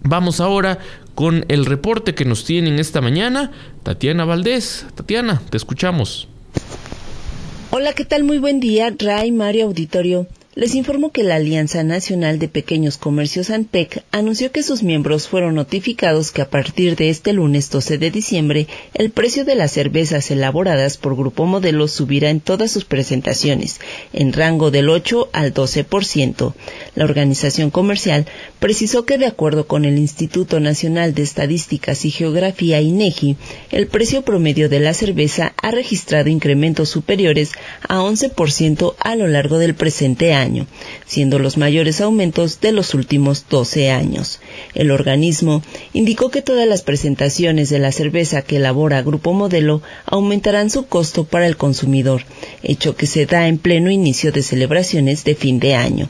Vamos 0.03 0.41
ahora 0.41 0.79
con 1.15 1.45
el 1.47 1.65
reporte 1.65 2.13
que 2.13 2.25
nos 2.25 2.43
tienen 2.43 2.77
esta 2.77 2.99
mañana 2.99 3.53
Tatiana 3.83 4.25
Valdés. 4.25 4.85
Tatiana, 4.95 5.41
te 5.49 5.55
escuchamos. 5.55 6.27
Hola, 7.69 7.93
¿qué 7.93 8.03
tal? 8.03 8.25
Muy 8.25 8.37
buen 8.37 8.59
día, 8.59 8.93
Ray, 8.99 9.31
Mario 9.31 9.67
Auditorio. 9.67 10.27
Les 10.61 10.75
informo 10.75 11.11
que 11.11 11.23
la 11.23 11.37
Alianza 11.37 11.83
Nacional 11.83 12.37
de 12.37 12.47
Pequeños 12.47 12.99
Comercios 12.99 13.49
ANPEC 13.49 14.03
anunció 14.11 14.51
que 14.51 14.61
sus 14.61 14.83
miembros 14.83 15.27
fueron 15.27 15.55
notificados 15.55 16.29
que 16.29 16.43
a 16.43 16.51
partir 16.51 16.95
de 16.95 17.09
este 17.09 17.33
lunes 17.33 17.71
12 17.71 17.97
de 17.97 18.11
diciembre 18.11 18.67
el 18.93 19.09
precio 19.09 19.43
de 19.43 19.55
las 19.55 19.71
cervezas 19.71 20.29
elaboradas 20.29 20.97
por 20.97 21.15
Grupo 21.15 21.47
Modelo 21.47 21.87
subirá 21.87 22.29
en 22.29 22.41
todas 22.41 22.69
sus 22.69 22.85
presentaciones, 22.85 23.79
en 24.13 24.33
rango 24.33 24.69
del 24.69 24.89
8 24.89 25.29
al 25.33 25.51
12%. 25.51 26.53
La 26.93 27.05
organización 27.05 27.71
comercial 27.71 28.27
precisó 28.59 29.03
que 29.03 29.17
de 29.17 29.25
acuerdo 29.25 29.65
con 29.65 29.83
el 29.83 29.97
Instituto 29.97 30.59
Nacional 30.59 31.15
de 31.15 31.23
Estadísticas 31.23 32.05
y 32.05 32.11
Geografía 32.11 32.81
INEGI, 32.81 33.35
el 33.71 33.87
precio 33.87 34.21
promedio 34.21 34.69
de 34.69 34.79
la 34.79 34.93
cerveza 34.93 35.55
ha 35.59 35.71
registrado 35.71 36.29
incrementos 36.29 36.89
superiores 36.89 37.53
a 37.89 37.97
11% 38.01 38.93
a 38.99 39.15
lo 39.15 39.25
largo 39.25 39.57
del 39.57 39.73
presente 39.73 40.35
año 40.35 40.50
siendo 41.05 41.39
los 41.39 41.57
mayores 41.57 42.01
aumentos 42.01 42.59
de 42.61 42.71
los 42.71 42.93
últimos 42.93 43.45
12 43.49 43.91
años. 43.91 44.39
El 44.73 44.91
organismo 44.91 45.63
indicó 45.93 46.29
que 46.29 46.41
todas 46.41 46.67
las 46.67 46.81
presentaciones 46.81 47.69
de 47.69 47.79
la 47.79 47.91
cerveza 47.91 48.41
que 48.41 48.57
elabora 48.57 49.01
Grupo 49.01 49.33
Modelo 49.33 49.81
aumentarán 50.05 50.69
su 50.69 50.85
costo 50.85 51.23
para 51.23 51.47
el 51.47 51.57
consumidor, 51.57 52.23
hecho 52.63 52.95
que 52.95 53.07
se 53.07 53.25
da 53.25 53.47
en 53.47 53.57
pleno 53.57 53.91
inicio 53.91 54.31
de 54.31 54.43
celebraciones 54.43 55.23
de 55.23 55.35
fin 55.35 55.59
de 55.59 55.75
año. 55.75 56.09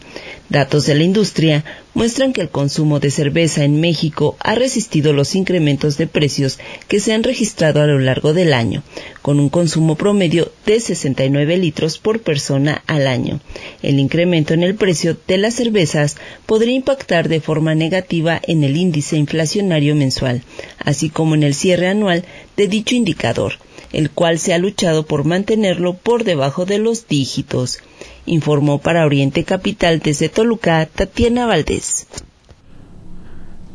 Datos 0.51 0.85
de 0.85 0.95
la 0.95 1.05
industria 1.05 1.63
muestran 1.93 2.33
que 2.33 2.41
el 2.41 2.49
consumo 2.49 2.99
de 2.99 3.09
cerveza 3.09 3.63
en 3.63 3.79
México 3.79 4.35
ha 4.41 4.53
resistido 4.53 5.13
los 5.13 5.33
incrementos 5.35 5.97
de 5.97 6.07
precios 6.07 6.59
que 6.89 6.99
se 6.99 7.13
han 7.13 7.23
registrado 7.23 7.81
a 7.81 7.87
lo 7.87 7.99
largo 7.99 8.33
del 8.33 8.53
año, 8.53 8.83
con 9.21 9.39
un 9.39 9.47
consumo 9.47 9.95
promedio 9.95 10.51
de 10.65 10.81
69 10.81 11.55
litros 11.55 11.99
por 11.99 12.19
persona 12.19 12.83
al 12.85 13.07
año. 13.07 13.39
El 13.81 13.97
incremento 13.97 14.53
en 14.53 14.63
el 14.63 14.75
precio 14.75 15.15
de 15.25 15.37
las 15.37 15.53
cervezas 15.53 16.17
podría 16.45 16.75
impactar 16.75 17.29
de 17.29 17.39
forma 17.39 17.73
negativa 17.73 18.41
en 18.45 18.65
el 18.65 18.75
índice 18.75 19.15
inflacionario 19.15 19.95
mensual, 19.95 20.41
así 20.79 21.09
como 21.09 21.35
en 21.35 21.43
el 21.43 21.53
cierre 21.53 21.87
anual 21.87 22.25
de 22.57 22.67
dicho 22.67 22.93
indicador, 22.93 23.53
el 23.93 24.09
cual 24.09 24.37
se 24.37 24.53
ha 24.53 24.57
luchado 24.57 25.05
por 25.05 25.23
mantenerlo 25.23 25.93
por 25.93 26.25
debajo 26.25 26.65
de 26.65 26.79
los 26.79 27.07
dígitos 27.07 27.79
informó 28.25 28.79
para 28.79 29.05
Oriente 29.05 29.43
Capital 29.43 29.99
desde 29.99 30.29
Toluca 30.29 30.85
Tatiana 30.85 31.45
Valdés. 31.45 32.07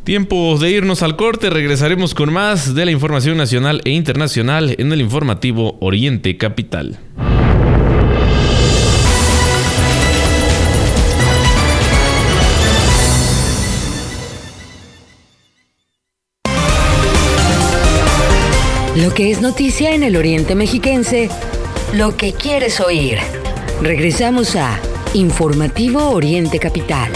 Tiempo 0.05 0.57
de 0.59 0.71
irnos 0.71 1.03
al 1.03 1.17
corte, 1.17 1.51
regresaremos 1.51 2.15
con 2.15 2.33
más 2.33 2.77
de 2.77 2.85
la 2.85 2.93
información 2.93 3.37
nacional 3.37 3.81
e 3.85 3.91
internacional 3.91 4.77
en 4.79 4.93
el 4.93 5.01
informativo 5.01 5.77
Oriente 5.81 6.37
Capital. 6.37 7.01
Lo 18.97 19.13
que 19.13 19.31
es 19.33 19.41
noticia 19.41 19.95
en 19.95 20.05
el 20.05 20.17
Oriente 20.17 20.55
Mexiquense, 20.55 21.31
lo 21.93 22.17
que 22.17 22.33
quieres 22.33 22.81
oír. 22.81 23.19
Regresamos 23.83 24.57
a 24.57 24.81
Informativo 25.15 26.11
Oriente 26.11 26.59
Capital. 26.59 27.13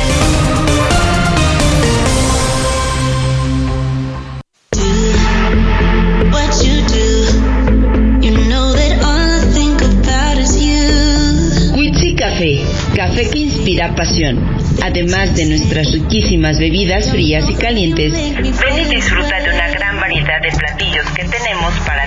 Café, 12.16 12.60
café 12.94 13.30
que 13.30 13.38
inspira 13.38 13.94
pasión. 13.94 14.38
Además 14.82 15.34
de 15.36 15.46
nuestras 15.46 15.90
riquísimas 15.90 16.58
bebidas 16.58 17.10
frías 17.10 17.48
y 17.48 17.54
calientes, 17.54 18.12
ven 18.12 18.78
y 18.78 18.94
disfruta 18.94 19.40
de 19.40 19.50
una 19.50 19.68
gran 19.70 19.98
variedad 19.98 20.40
de 20.42 20.50
platillos 20.50 21.06
que 21.16 21.24
tenemos 21.24 21.72
para. 21.86 21.99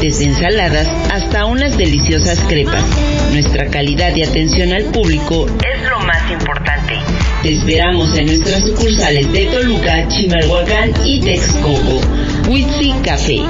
Desde 0.00 0.24
ensaladas 0.24 0.88
hasta 1.12 1.44
unas 1.44 1.76
deliciosas 1.76 2.38
crepas. 2.48 2.84
Nuestra 3.32 3.66
calidad 3.66 4.14
y 4.16 4.22
atención 4.22 4.72
al 4.72 4.84
público 4.84 5.46
es 5.46 5.88
lo 5.88 6.00
más 6.00 6.30
importante. 6.30 6.94
Te 7.42 7.52
esperamos 7.52 8.16
en 8.16 8.26
nuestras 8.26 8.62
sucursales 8.62 9.32
de 9.32 9.46
Toluca, 9.46 10.08
Chimalhuacán 10.08 10.92
y 11.04 11.20
Texcoco. 11.20 12.00
Witsi 12.48 12.92
Café. 13.02 13.40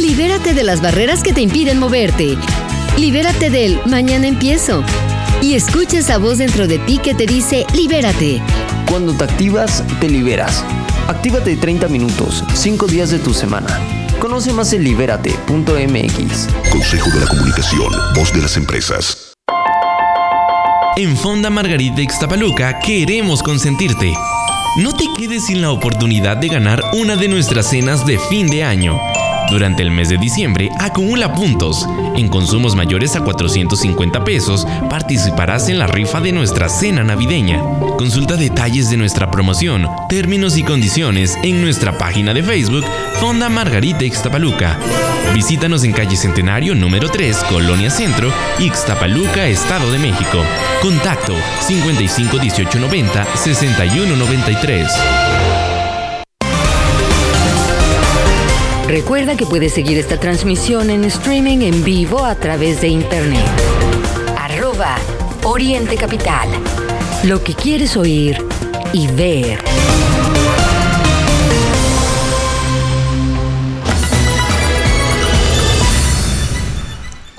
Libérate 0.00 0.54
de 0.54 0.64
las 0.64 0.80
barreras 0.80 1.22
que 1.22 1.32
te 1.32 1.42
impiden 1.42 1.78
moverte. 1.78 2.36
Libérate 2.96 3.50
del 3.50 3.78
mañana 3.86 4.26
empiezo. 4.26 4.82
Y 5.42 5.54
escucha 5.54 5.98
esa 5.98 6.18
voz 6.18 6.38
dentro 6.38 6.66
de 6.66 6.78
ti 6.80 6.98
que 6.98 7.14
te 7.14 7.26
dice 7.26 7.66
libérate. 7.74 8.42
Cuando 8.88 9.12
te 9.14 9.24
activas, 9.24 9.82
te 10.00 10.08
liberas. 10.08 10.64
Actívate 11.08 11.56
30 11.56 11.88
minutos, 11.88 12.42
5 12.54 12.86
días 12.86 13.10
de 13.10 13.18
tu 13.18 13.32
semana. 13.32 13.66
Conoce 14.18 14.52
más 14.52 14.72
en 14.72 14.82
libérate.mx. 14.84 16.48
Consejo 16.72 17.10
de 17.10 17.20
la 17.20 17.26
Comunicación, 17.26 17.92
voz 18.14 18.32
de 18.32 18.42
las 18.42 18.56
empresas. 18.56 19.34
En 20.96 21.16
Fonda 21.16 21.50
Margarita 21.50 22.00
Ixtapaluca 22.00 22.80
queremos 22.80 23.42
consentirte. 23.42 24.14
No 24.78 24.94
te 24.94 25.04
quedes 25.16 25.46
sin 25.46 25.60
la 25.60 25.70
oportunidad 25.70 26.38
de 26.38 26.48
ganar 26.48 26.82
una 26.94 27.16
de 27.16 27.28
nuestras 27.28 27.68
cenas 27.68 28.06
de 28.06 28.18
fin 28.18 28.46
de 28.46 28.64
año. 28.64 28.98
Durante 29.50 29.82
el 29.82 29.90
mes 29.90 30.08
de 30.08 30.18
diciembre 30.18 30.70
acumula 30.78 31.32
puntos. 31.32 31.86
En 32.16 32.28
consumos 32.28 32.74
mayores 32.74 33.14
a 33.14 33.20
450 33.20 34.24
pesos 34.24 34.66
participarás 34.90 35.68
en 35.68 35.78
la 35.78 35.86
rifa 35.86 36.20
de 36.20 36.32
nuestra 36.32 36.68
cena 36.68 37.04
navideña. 37.04 37.62
Consulta 37.96 38.36
detalles 38.36 38.90
de 38.90 38.96
nuestra 38.96 39.30
promoción, 39.30 39.86
términos 40.08 40.56
y 40.56 40.62
condiciones 40.62 41.36
en 41.42 41.60
nuestra 41.60 41.96
página 41.96 42.34
de 42.34 42.42
Facebook 42.42 42.84
Fonda 43.20 43.48
Margarita 43.48 44.04
Ixtapaluca. 44.04 44.78
Visítanos 45.32 45.84
en 45.84 45.92
calle 45.92 46.16
Centenario 46.16 46.74
número 46.74 47.08
3, 47.08 47.36
Colonia 47.50 47.90
Centro, 47.90 48.32
Ixtapaluca, 48.58 49.46
Estado 49.46 49.90
de 49.92 49.98
México. 49.98 50.42
Contacto 50.82 51.34
55 51.60 52.38
18 52.38 52.78
90 52.80 53.26
61 53.36 54.16
93. 54.16 55.55
Recuerda 58.88 59.36
que 59.36 59.46
puedes 59.46 59.74
seguir 59.74 59.98
esta 59.98 60.16
transmisión 60.20 60.90
en 60.90 61.02
streaming 61.02 61.58
en 61.62 61.82
vivo 61.82 62.24
a 62.24 62.36
través 62.36 62.80
de 62.80 62.86
internet. 62.86 63.44
Arroba 64.38 64.96
Oriente 65.42 65.96
Capital. 65.96 66.48
Lo 67.24 67.42
que 67.42 67.52
quieres 67.54 67.96
oír 67.96 68.38
y 68.92 69.08
ver. 69.08 69.58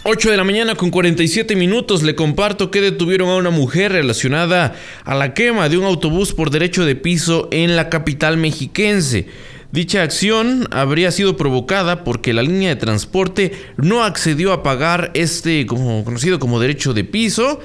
Ocho 0.04 0.32
de 0.32 0.38
la 0.38 0.43
mañana 0.43 0.76
con 0.76 0.89
47 0.89 1.56
minutos 1.56 2.04
le 2.04 2.16
comparto 2.16 2.72
que 2.72 2.82
detuvieron 2.82 3.30
a 3.30 3.36
una 3.36 3.52
mujer 3.52 3.93
relacionada 3.93 4.76
a 5.06 5.16
la 5.16 5.34
quema 5.34 5.70
de 5.70 5.78
un 5.78 5.86
autobús 5.86 6.34
por 6.34 6.50
derecho 6.50 6.86
de 6.86 6.98
piso 6.98 7.48
en 7.52 7.78
la 7.78 7.89
capital 7.89 8.36
mexiquense. 8.36 9.28
Dicha 9.72 10.01
acción 10.01 10.68
habría 10.72 11.11
sido 11.11 11.36
provocada 11.36 12.05
porque 12.05 12.34
la 12.34 12.41
línea 12.41 12.70
de 12.70 12.78
transporte 12.78 13.51
no 13.76 14.03
accedió 14.03 14.53
a 14.53 14.63
pagar 14.63 15.11
este 15.13 15.65
conocido 15.65 16.39
como 16.39 16.59
derecho 16.59 16.93
de 16.93 17.03
piso. 17.03 17.59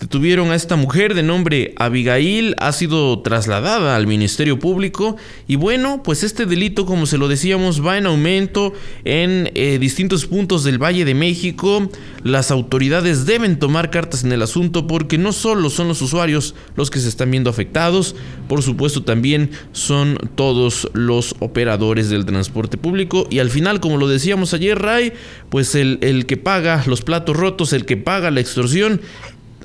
Detuvieron 0.00 0.50
a 0.50 0.54
esta 0.54 0.76
mujer 0.76 1.12
de 1.12 1.22
nombre 1.22 1.74
Abigail, 1.76 2.54
ha 2.58 2.72
sido 2.72 3.20
trasladada 3.20 3.96
al 3.96 4.06
Ministerio 4.06 4.58
Público 4.58 5.16
y 5.46 5.56
bueno, 5.56 6.02
pues 6.02 6.22
este 6.22 6.46
delito, 6.46 6.86
como 6.86 7.04
se 7.04 7.18
lo 7.18 7.28
decíamos, 7.28 7.84
va 7.84 7.98
en 7.98 8.06
aumento 8.06 8.72
en 9.04 9.50
eh, 9.54 9.76
distintos 9.78 10.24
puntos 10.24 10.64
del 10.64 10.82
Valle 10.82 11.04
de 11.04 11.14
México. 11.14 11.90
Las 12.24 12.50
autoridades 12.50 13.26
deben 13.26 13.58
tomar 13.58 13.90
cartas 13.90 14.24
en 14.24 14.32
el 14.32 14.40
asunto 14.40 14.86
porque 14.86 15.18
no 15.18 15.34
solo 15.34 15.68
son 15.68 15.88
los 15.88 16.00
usuarios 16.00 16.54
los 16.76 16.90
que 16.90 16.98
se 16.98 17.08
están 17.10 17.30
viendo 17.30 17.50
afectados, 17.50 18.16
por 18.48 18.62
supuesto 18.62 19.02
también 19.02 19.50
son 19.72 20.16
todos 20.34 20.88
los 20.94 21.36
operadores 21.40 22.08
del 22.08 22.24
transporte 22.24 22.78
público 22.78 23.26
y 23.30 23.40
al 23.40 23.50
final, 23.50 23.80
como 23.80 23.98
lo 23.98 24.08
decíamos 24.08 24.54
ayer, 24.54 24.78
Ray, 24.78 25.12
pues 25.50 25.74
el, 25.74 25.98
el 26.00 26.24
que 26.24 26.38
paga 26.38 26.82
los 26.86 27.02
platos 27.02 27.36
rotos, 27.36 27.74
el 27.74 27.84
que 27.84 27.98
paga 27.98 28.30
la 28.30 28.40
extorsión, 28.40 29.02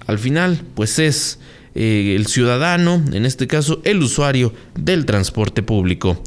al 0.07 0.19
final, 0.19 0.61
pues 0.75 0.99
es 0.99 1.39
eh, 1.73 2.13
el 2.15 2.27
ciudadano, 2.27 3.03
en 3.11 3.25
este 3.25 3.47
caso 3.47 3.81
el 3.83 4.01
usuario 4.01 4.53
del 4.75 5.05
transporte 5.05 5.63
público. 5.63 6.21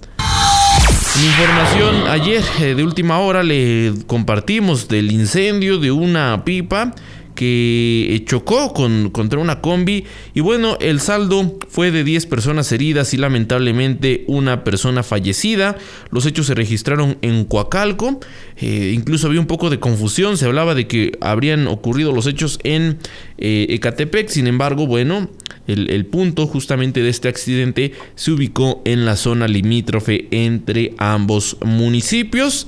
En 1.16 1.24
información, 1.24 2.06
ayer 2.08 2.44
eh, 2.60 2.74
de 2.74 2.84
última 2.84 3.18
hora 3.18 3.42
le 3.42 3.92
compartimos 4.06 4.88
del 4.88 5.10
incendio 5.10 5.78
de 5.78 5.90
una 5.90 6.44
pipa 6.44 6.94
que 7.38 8.20
chocó 8.26 8.72
con, 8.74 9.10
contra 9.10 9.38
una 9.38 9.60
combi 9.60 10.02
y 10.34 10.40
bueno, 10.40 10.76
el 10.80 10.98
saldo 10.98 11.56
fue 11.68 11.92
de 11.92 12.02
10 12.02 12.26
personas 12.26 12.72
heridas 12.72 13.14
y 13.14 13.16
lamentablemente 13.16 14.24
una 14.26 14.64
persona 14.64 15.04
fallecida. 15.04 15.78
Los 16.10 16.26
hechos 16.26 16.46
se 16.46 16.56
registraron 16.56 17.16
en 17.22 17.44
Coacalco, 17.44 18.18
eh, 18.56 18.90
incluso 18.92 19.28
había 19.28 19.38
un 19.38 19.46
poco 19.46 19.70
de 19.70 19.78
confusión, 19.78 20.36
se 20.36 20.46
hablaba 20.46 20.74
de 20.74 20.88
que 20.88 21.12
habrían 21.20 21.68
ocurrido 21.68 22.10
los 22.10 22.26
hechos 22.26 22.58
en 22.64 22.98
eh, 23.38 23.66
Ecatepec, 23.70 24.30
sin 24.30 24.48
embargo, 24.48 24.88
bueno, 24.88 25.30
el, 25.68 26.06
punto 26.06 26.48
justamente 26.48 27.04
de 27.04 27.10
este 27.10 27.28
accidente 27.28 27.92
se 28.16 28.32
ubicó 28.32 28.82
en 28.84 29.04
la 29.04 29.14
zona 29.14 29.46
limítrofe 29.46 30.26
entre 30.32 30.94
ambos 30.98 31.56
municipios. 31.64 32.66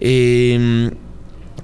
Eh, 0.00 0.90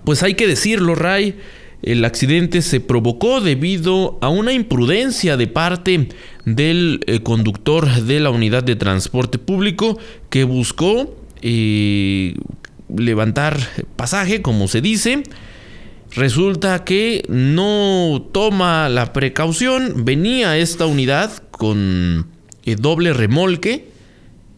pues 0.04 0.22
hay 0.22 0.34
que 0.34 0.46
decirlo, 0.46 0.94
Ray. 0.94 1.36
El 1.82 2.04
accidente 2.04 2.62
se 2.62 2.78
provocó 2.78 3.40
debido 3.40 4.18
a 4.20 4.28
una 4.28 4.52
imprudencia 4.52 5.36
de 5.36 5.48
parte 5.48 6.08
del 6.44 7.00
eh, 7.06 7.20
conductor 7.20 7.90
de 7.90 8.20
la 8.20 8.30
unidad 8.30 8.62
de 8.62 8.76
transporte 8.76 9.38
público 9.38 9.98
que 10.30 10.44
buscó 10.44 11.16
eh, 11.42 12.36
levantar 12.88 13.58
pasaje, 13.96 14.42
como 14.42 14.68
se 14.68 14.80
dice. 14.80 15.24
Resulta 16.12 16.84
que 16.84 17.24
no 17.28 18.28
toma 18.32 18.88
la 18.88 19.12
precaución. 19.12 20.04
Venía 20.04 20.56
esta 20.58 20.86
unidad 20.86 21.42
con 21.50 22.28
eh, 22.64 22.76
doble 22.76 23.12
remolque 23.12 23.88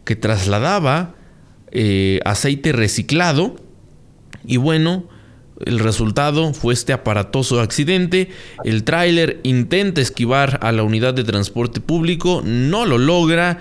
que 0.03 0.15
trasladaba 0.15 1.15
aceite 2.23 2.71
reciclado. 2.71 3.57
Y 4.45 4.57
bueno, 4.57 5.09
el 5.63 5.79
resultado 5.79 6.53
fue 6.53 6.73
este 6.73 6.93
aparatoso 6.93 7.61
accidente. 7.61 8.29
El 8.63 8.83
tráiler 8.83 9.39
intenta 9.43 10.01
esquivar 10.01 10.59
a 10.61 10.71
la 10.71 10.83
unidad 10.83 11.13
de 11.13 11.23
transporte 11.23 11.79
público, 11.79 12.41
no 12.43 12.85
lo 12.85 12.97
logra 12.97 13.59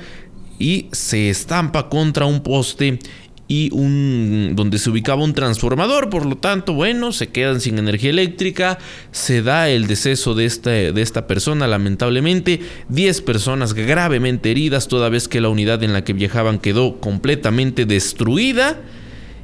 y 0.59 0.87
se 0.93 1.31
estampa 1.31 1.89
contra 1.89 2.27
un 2.27 2.43
poste 2.43 2.99
y 3.47 3.69
un 3.73 4.53
donde 4.55 4.79
se 4.79 4.89
ubicaba 4.89 5.23
un 5.23 5.35
transformador, 5.35 6.09
por 6.09 6.25
lo 6.25 6.37
tanto, 6.37 6.73
bueno, 6.73 7.13
se 7.13 7.29
quedan 7.29 7.61
sin 7.61 7.79
energía 7.79 8.11
eléctrica, 8.11 8.79
se 9.13 9.43
da 9.43 9.69
el 9.69 9.87
deceso 9.87 10.35
de 10.35 10.47
esta, 10.47 10.71
de 10.71 11.03
esta 11.03 11.27
persona, 11.27 11.67
lamentablemente, 11.67 12.61
10 12.89 13.21
personas 13.21 13.75
gravemente 13.75 14.51
heridas, 14.51 14.89
toda 14.89 15.11
vez 15.11 15.29
que 15.29 15.43
la 15.43 15.51
unidad 15.51 15.83
en 15.83 15.93
la 15.93 16.05
que 16.05 16.15
viajaban 16.15 16.59
quedó 16.59 17.01
completamente 17.01 17.85
destruida 17.85 18.81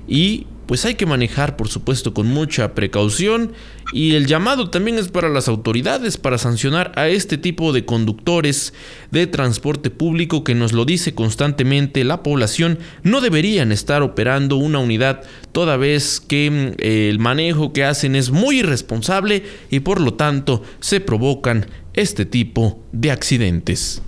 y 0.09 0.47
pues 0.71 0.85
hay 0.85 0.95
que 0.95 1.05
manejar 1.05 1.57
por 1.57 1.67
supuesto 1.67 2.15
con 2.15 2.29
mucha 2.29 2.77
precaución 2.77 3.55
y 3.93 4.15
el 4.15 4.29
llamado 4.29 4.71
también 4.71 5.01
es 5.01 5.09
para 5.09 5.29
las 5.29 5.49
autoridades 5.49 6.17
para 6.17 6.39
sancionar 6.39 6.93
a 6.95 7.09
este 7.09 7.39
tipo 7.39 7.73
de 7.73 7.85
conductores 7.85 8.73
de 9.11 9.27
transporte 9.27 9.91
público 9.91 10.45
que 10.45 10.55
nos 10.55 10.73
lo 10.73 10.85
dice 10.85 11.13
constantemente 11.13 12.05
la 12.05 12.23
población 12.23 12.79
no 13.03 13.21
deberían 13.21 13.73
estar 13.73 14.03
operando 14.03 14.59
una 14.59 14.79
unidad 14.79 15.25
toda 15.51 15.77
vez 15.77 16.21
que 16.21 16.77
mm, 16.79 16.81
el 16.81 17.19
manejo 17.19 17.73
que 17.73 17.83
hacen 17.83 18.15
es 18.15 18.31
muy 18.31 18.61
irresponsable 18.61 19.43
y 19.71 19.81
por 19.81 20.01
lo 20.01 20.15
tanto 20.15 20.63
se 20.79 21.01
provocan 21.01 21.67
este 21.95 22.27
tipo 22.27 22.81
de 22.93 23.11
accidentes. 23.11 24.03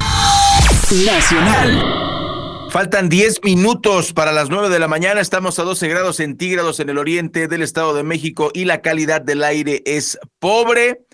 Nacional. 1.04 2.11
Faltan 2.72 3.10
10 3.10 3.44
minutos 3.44 4.14
para 4.14 4.32
las 4.32 4.48
9 4.48 4.70
de 4.70 4.78
la 4.78 4.88
mañana. 4.88 5.20
Estamos 5.20 5.58
a 5.58 5.62
12 5.62 5.88
grados 5.88 6.16
centígrados 6.16 6.80
en 6.80 6.88
el 6.88 6.96
oriente 6.96 7.46
del 7.46 7.60
Estado 7.60 7.92
de 7.92 8.02
México 8.02 8.50
y 8.54 8.64
la 8.64 8.80
calidad 8.80 9.20
del 9.20 9.44
aire 9.44 9.82
es 9.84 10.18
pobre. 10.38 11.04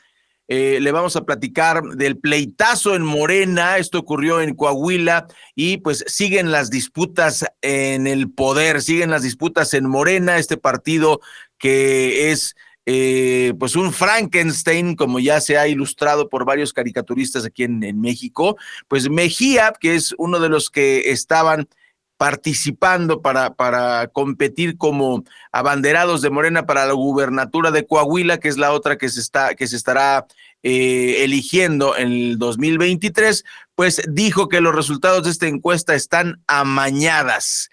Eh, 0.47 0.79
le 0.81 0.93
vamos 0.93 1.17
a 1.17 1.25
platicar 1.25 1.83
del 1.83 2.17
pleitazo 2.17 2.95
en 2.95 3.03
Morena. 3.03 3.77
Esto 3.79 3.99
ocurrió 3.99 4.41
en 4.41 4.55
Coahuila 4.55 5.27
y 5.57 5.79
pues 5.79 6.05
siguen 6.07 6.53
las 6.53 6.71
disputas 6.71 7.45
en 7.61 8.07
el 8.07 8.31
poder, 8.31 8.81
siguen 8.81 9.11
las 9.11 9.25
disputas 9.25 9.75
en 9.75 9.89
Morena, 9.89 10.39
este 10.39 10.59
partido 10.59 11.21
que 11.59 12.31
es 12.31 12.55
eh, 12.91 13.53
pues 13.59 13.77
un 13.77 13.93
Frankenstein, 13.93 14.97
como 14.97 15.21
ya 15.21 15.43
se 15.43 15.59
ha 15.59 15.69
ilustrado 15.69 16.31
por 16.31 16.47
varios 16.47 16.73
caricaturistas 16.73 17.45
aquí 17.45 17.65
en, 17.65 18.01
México, 18.01 18.57
pues 18.89 19.11
Mejía, 19.11 19.75
que 19.79 19.95
es 19.95 20.15
uno 20.17 20.41
de 20.41 20.49
los 20.49 20.71
que 20.71 21.11
estaban 21.11 21.69
participando 22.17 23.21
para, 23.21 23.53
para 23.53 24.09
competir 24.09 24.79
como 24.79 25.23
abanderados 25.53 26.23
de 26.23 26.31
Morena 26.31 26.65
para 26.65 26.87
la 26.87 26.95
gubernatura 26.95 27.71
de 27.73 27.87
Coahuila, 27.87 28.39
que 28.39 28.49
es 28.49 28.57
la 28.57 28.73
otra 28.73 28.97
que 28.97 29.11
se, 29.11 29.21
está, 29.21 29.55
que 29.55 29.67
se 29.67 29.77
estará 29.77 30.27
eh, 30.63 31.25
eligiendo 31.25 31.95
en 31.95 32.11
el 32.11 32.39
2023, 32.39 33.45
pues 33.75 34.01
dijo 34.09 34.49
que 34.49 34.63
los 34.63 34.75
resultados 34.75 35.25
de 35.25 35.31
esta 35.31 35.47
encuesta 35.47 35.95
están 35.95 36.43
amañadas. 36.47 37.69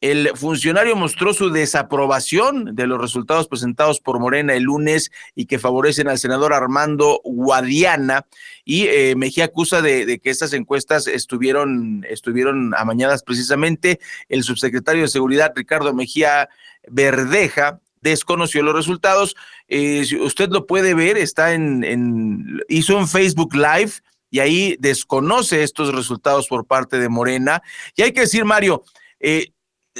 El 0.00 0.30
funcionario 0.36 0.94
mostró 0.94 1.34
su 1.34 1.50
desaprobación 1.50 2.76
de 2.76 2.86
los 2.86 3.00
resultados 3.00 3.48
presentados 3.48 4.00
por 4.00 4.20
Morena 4.20 4.54
el 4.54 4.62
lunes 4.62 5.10
y 5.34 5.46
que 5.46 5.58
favorecen 5.58 6.06
al 6.06 6.18
senador 6.18 6.52
Armando 6.52 7.20
Guadiana 7.24 8.24
y 8.64 8.86
eh, 8.86 9.16
Mejía 9.16 9.46
acusa 9.46 9.82
de, 9.82 10.20
que 10.20 10.30
estas 10.30 10.52
encuestas 10.52 11.08
estuvieron, 11.08 12.06
estuvieron 12.08 12.74
amañadas 12.76 13.24
precisamente. 13.24 13.98
El 14.28 14.44
subsecretario 14.44 15.02
de 15.02 15.08
Seguridad, 15.08 15.52
Ricardo 15.56 15.92
Mejía 15.92 16.48
Verdeja, 16.88 17.80
desconoció 18.00 18.62
los 18.62 18.76
resultados. 18.76 19.34
Eh, 19.66 20.06
usted 20.20 20.48
lo 20.50 20.66
puede 20.66 20.94
ver, 20.94 21.16
está 21.16 21.54
en, 21.54 21.82
en, 21.82 22.60
hizo 22.68 22.96
un 22.96 23.08
Facebook 23.08 23.54
Live 23.54 23.94
y 24.30 24.38
ahí 24.38 24.76
desconoce 24.78 25.62
estos 25.62 25.92
resultados 25.94 26.46
por 26.46 26.66
parte 26.66 26.98
de 26.98 27.08
Morena. 27.08 27.62
Y 27.96 28.02
hay 28.02 28.12
que 28.12 28.20
decir, 28.20 28.44
Mario, 28.44 28.84
eh, 29.20 29.48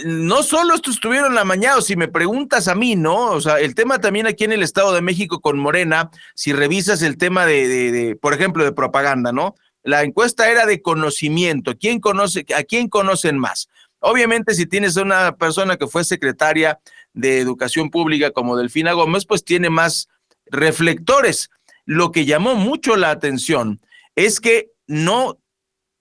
no 0.04 0.42
solo 0.42 0.74
esto 0.74 0.90
estuvieron 0.90 1.36
amañados, 1.38 1.86
si 1.86 1.96
me 1.96 2.08
preguntas 2.08 2.68
a 2.68 2.74
mí, 2.74 2.96
¿no? 2.96 3.30
O 3.30 3.40
sea, 3.40 3.60
el 3.60 3.74
tema 3.74 4.00
también 4.00 4.26
aquí 4.26 4.44
en 4.44 4.52
el 4.52 4.62
Estado 4.62 4.92
de 4.92 5.02
México 5.02 5.40
con 5.40 5.58
Morena, 5.58 6.10
si 6.34 6.52
revisas 6.52 7.02
el 7.02 7.16
tema 7.16 7.46
de, 7.46 8.16
por 8.20 8.34
ejemplo, 8.34 8.64
de 8.64 8.72
propaganda, 8.72 9.32
¿no? 9.32 9.54
La 9.82 10.02
encuesta 10.02 10.50
era 10.50 10.66
de 10.66 10.82
conocimiento, 10.82 11.76
¿quién 11.78 12.00
conoce, 12.00 12.44
a 12.56 12.62
quién 12.62 12.88
conocen 12.88 13.38
más? 13.38 13.68
Obviamente, 14.00 14.54
si 14.54 14.66
tienes 14.66 14.96
una 14.96 15.36
persona 15.36 15.76
que 15.76 15.86
fue 15.86 16.04
secretaria 16.04 16.78
de 17.14 17.40
Educación 17.40 17.90
Pública 17.90 18.30
como 18.30 18.56
Delfina 18.56 18.92
Gómez, 18.92 19.26
pues 19.26 19.44
tiene 19.44 19.70
más 19.70 20.08
reflectores. 20.46 21.50
Lo 21.84 22.12
que 22.12 22.24
llamó 22.24 22.54
mucho 22.54 22.96
la 22.96 23.10
atención 23.10 23.80
es 24.14 24.40
que 24.40 24.70
no 24.86 25.38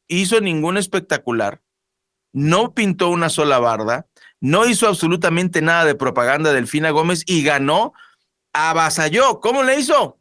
hizo 0.07 0.41
ningún 0.41 0.77
espectacular, 0.77 1.61
no 2.37 2.75
pintó 2.75 3.09
una 3.09 3.29
sola 3.29 3.57
barda, 3.57 4.05
no 4.39 4.67
hizo 4.67 4.87
absolutamente 4.87 5.59
nada 5.63 5.85
de 5.85 5.95
propaganda 5.95 6.53
Delfina 6.53 6.91
Gómez 6.91 7.23
y 7.25 7.41
ganó, 7.41 7.93
avasalló. 8.53 9.39
¿Cómo 9.39 9.63
le 9.63 9.79
hizo? 9.79 10.19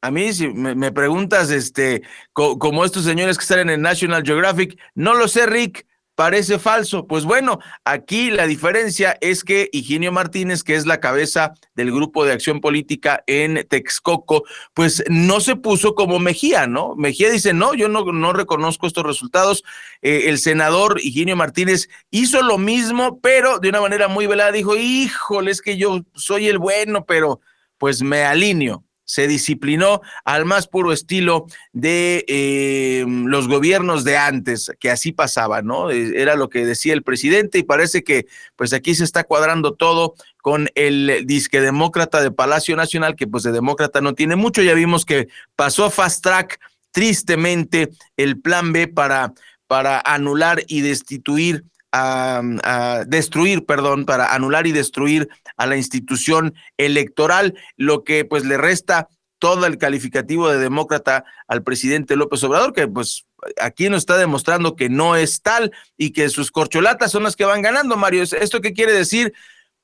A 0.00 0.12
mí, 0.12 0.32
si 0.32 0.46
me, 0.46 0.92
preguntas, 0.92 1.50
este, 1.50 2.02
como 2.32 2.84
estos 2.84 3.02
señores 3.02 3.36
que 3.36 3.42
están 3.42 3.58
en 3.58 3.70
el 3.70 3.82
National 3.82 4.22
Geographic, 4.24 4.78
no 4.94 5.14
lo 5.14 5.26
sé, 5.26 5.46
Rick, 5.46 5.88
parece 6.16 6.58
falso. 6.58 7.06
Pues 7.06 7.24
bueno, 7.24 7.60
aquí 7.84 8.30
la 8.30 8.46
diferencia 8.48 9.16
es 9.20 9.44
que 9.44 9.68
Higinio 9.70 10.10
Martínez, 10.10 10.64
que 10.64 10.74
es 10.74 10.86
la 10.86 10.98
cabeza 10.98 11.54
del 11.76 11.92
grupo 11.92 12.24
de 12.24 12.32
acción 12.32 12.60
política 12.60 13.22
en 13.28 13.64
Texcoco, 13.68 14.42
pues 14.74 15.04
no 15.08 15.40
se 15.40 15.54
puso 15.54 15.94
como 15.94 16.18
Mejía, 16.18 16.66
¿no? 16.66 16.96
Mejía 16.96 17.30
dice, 17.30 17.52
no, 17.52 17.74
yo 17.74 17.88
no, 17.88 18.04
no 18.12 18.32
reconozco 18.32 18.86
estos 18.86 19.04
resultados. 19.04 19.62
Eh, 20.02 20.24
el 20.26 20.38
senador 20.38 20.98
Higinio 21.00 21.36
Martínez 21.36 21.88
hizo 22.10 22.42
lo 22.42 22.58
mismo, 22.58 23.20
pero 23.20 23.58
de 23.58 23.68
una 23.68 23.82
manera 23.82 24.08
muy 24.08 24.26
velada 24.26 24.50
dijo, 24.50 24.74
híjole, 24.74 25.50
es 25.50 25.60
que 25.60 25.76
yo 25.76 26.00
soy 26.14 26.48
el 26.48 26.58
bueno, 26.58 27.04
pero 27.04 27.40
pues 27.78 28.02
me 28.02 28.24
alineo 28.24 28.85
se 29.06 29.26
disciplinó 29.28 30.02
al 30.24 30.44
más 30.44 30.66
puro 30.66 30.92
estilo 30.92 31.46
de 31.72 32.24
eh, 32.28 33.06
los 33.06 33.48
gobiernos 33.48 34.04
de 34.04 34.18
antes, 34.18 34.70
que 34.78 34.90
así 34.90 35.12
pasaba, 35.12 35.62
¿no? 35.62 35.90
Eh, 35.90 36.20
era 36.20 36.34
lo 36.34 36.50
que 36.50 36.66
decía 36.66 36.92
el 36.92 37.02
presidente 37.02 37.58
y 37.58 37.62
parece 37.62 38.04
que 38.04 38.26
pues 38.56 38.72
aquí 38.74 38.94
se 38.94 39.04
está 39.04 39.24
cuadrando 39.24 39.72
todo 39.72 40.14
con 40.42 40.68
el 40.74 41.24
disque 41.24 41.60
demócrata 41.60 42.20
de 42.20 42.32
Palacio 42.32 42.76
Nacional, 42.76 43.16
que 43.16 43.26
pues 43.26 43.44
de 43.44 43.52
demócrata 43.52 44.00
no 44.00 44.14
tiene 44.14 44.36
mucho, 44.36 44.62
ya 44.62 44.74
vimos 44.74 45.04
que 45.04 45.28
pasó 45.54 45.88
fast 45.88 46.22
track 46.22 46.60
tristemente 46.90 47.90
el 48.16 48.40
plan 48.40 48.72
B 48.72 48.88
para, 48.88 49.32
para 49.66 50.00
anular 50.00 50.62
y 50.66 50.80
destituir 50.80 51.64
a, 51.96 53.04
destruir, 53.06 53.64
perdón, 53.64 54.04
para 54.04 54.34
anular 54.34 54.66
y 54.66 54.72
destruir 54.72 55.28
a 55.56 55.66
la 55.66 55.76
institución 55.76 56.54
electoral, 56.76 57.54
lo 57.76 58.04
que 58.04 58.24
pues 58.24 58.44
le 58.44 58.56
resta 58.56 59.08
todo 59.38 59.66
el 59.66 59.78
calificativo 59.78 60.48
de 60.48 60.58
demócrata 60.58 61.24
al 61.46 61.62
presidente 61.62 62.16
López 62.16 62.42
Obrador, 62.44 62.72
que 62.72 62.88
pues 62.88 63.26
aquí 63.60 63.88
nos 63.88 63.98
está 63.98 64.16
demostrando 64.16 64.76
que 64.76 64.88
no 64.88 65.14
es 65.14 65.42
tal 65.42 65.72
y 65.96 66.10
que 66.10 66.28
sus 66.28 66.50
corcholatas 66.50 67.10
son 67.10 67.22
las 67.22 67.36
que 67.36 67.44
van 67.44 67.62
ganando, 67.62 67.96
Mario. 67.96 68.22
¿Esto 68.22 68.60
qué 68.60 68.72
quiere 68.72 68.92
decir? 68.92 69.34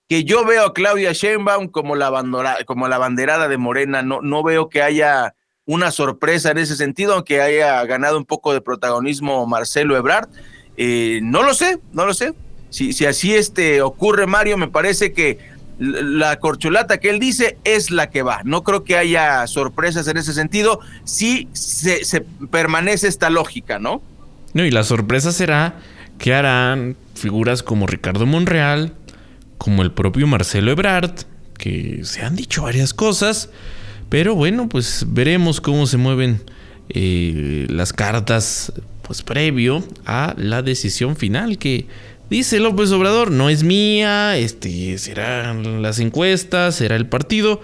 Que 0.09 0.25
yo 0.25 0.45
veo 0.45 0.67
a 0.67 0.73
Claudia 0.73 1.13
Sheinbaum 1.13 1.69
como 1.69 1.97
la, 1.97 2.11
bandera, 2.11 2.59
como 2.67 2.89
la 2.89 2.99
banderada 2.99 3.49
de 3.49 3.59
Morena, 3.59 4.03
no, 4.03 4.21
no 4.23 4.43
veo 4.43 4.69
que 4.69 4.83
haya 4.83 5.35
una 5.65 5.91
sorpresa 5.91 6.51
en 6.51 6.59
ese 6.59 6.77
sentido, 6.77 7.15
aunque 7.15 7.41
haya 7.41 7.85
ganado 7.85 8.19
un 8.19 8.25
poco 8.25 8.53
de 8.53 8.61
protagonismo 8.61 9.47
Marcelo 9.47 9.97
Ebrard. 9.97 10.29
Eh, 10.77 11.21
no 11.23 11.43
lo 11.43 11.55
sé, 11.55 11.79
no 11.93 12.07
lo 12.07 12.15
sé. 12.15 12.35
Si, 12.71 12.93
si 12.93 13.05
así 13.05 13.35
este 13.35 13.83
ocurre, 13.83 14.27
Mario, 14.27 14.57
me 14.57 14.69
parece 14.69 15.13
que 15.13 15.39
la 15.79 16.39
corcholata 16.39 16.99
que 16.99 17.11
él 17.11 17.19
dice 17.19 17.59
es 17.65 17.91
la 17.91 18.11
que 18.11 18.23
va. 18.23 18.43
No 18.45 18.63
creo 18.63 18.85
que 18.85 18.97
haya 18.97 19.47
sorpresas 19.47 20.07
en 20.07 20.17
ese 20.17 20.33
sentido 20.33 20.81
si 21.05 21.49
se, 21.53 22.25
permanece 22.51 23.09
esta 23.09 23.31
lógica, 23.31 23.79
¿no? 23.79 24.03
No, 24.55 24.65
y 24.65 24.71
la 24.71 24.85
sorpresa 24.85 25.33
será 25.33 25.75
que 26.19 26.35
harán 26.35 26.97
figuras 27.15 27.63
como 27.63 27.87
Ricardo 27.87 28.27
Monreal, 28.27 28.93
como 29.59 29.83
el 29.83 29.93
propio 29.93 30.27
Marcelo 30.27 30.71
Ebrard, 30.71 31.15
que 31.59 32.01
se 32.05 32.23
han 32.23 32.37
dicho 32.37 32.63
varias 32.63 32.95
cosas, 32.95 33.51
pero 34.09 34.35
bueno, 34.35 34.69
pues 34.69 35.07
veremos 35.09 35.61
cómo 35.61 35.87
se 35.87 35.97
mueven 35.97 36.43
eh, 36.91 37.67
las 37.71 37.93
cartas 37.93 38.73
pues 39.03 39.23
previo 39.23 39.83
a 40.07 40.35
la 40.37 40.63
decisión 40.63 41.17
final 41.17 41.59
que 41.59 41.87
dice 42.31 42.61
López 42.61 42.91
Obrador 42.93 43.31
no 43.31 43.51
es 43.51 43.63
mía, 43.63 44.37
este 44.37 44.99
serán 44.99 45.83
las 45.83 45.99
encuestas, 45.99 46.77
será 46.77 46.97
el 46.97 47.07
partido. 47.07 47.61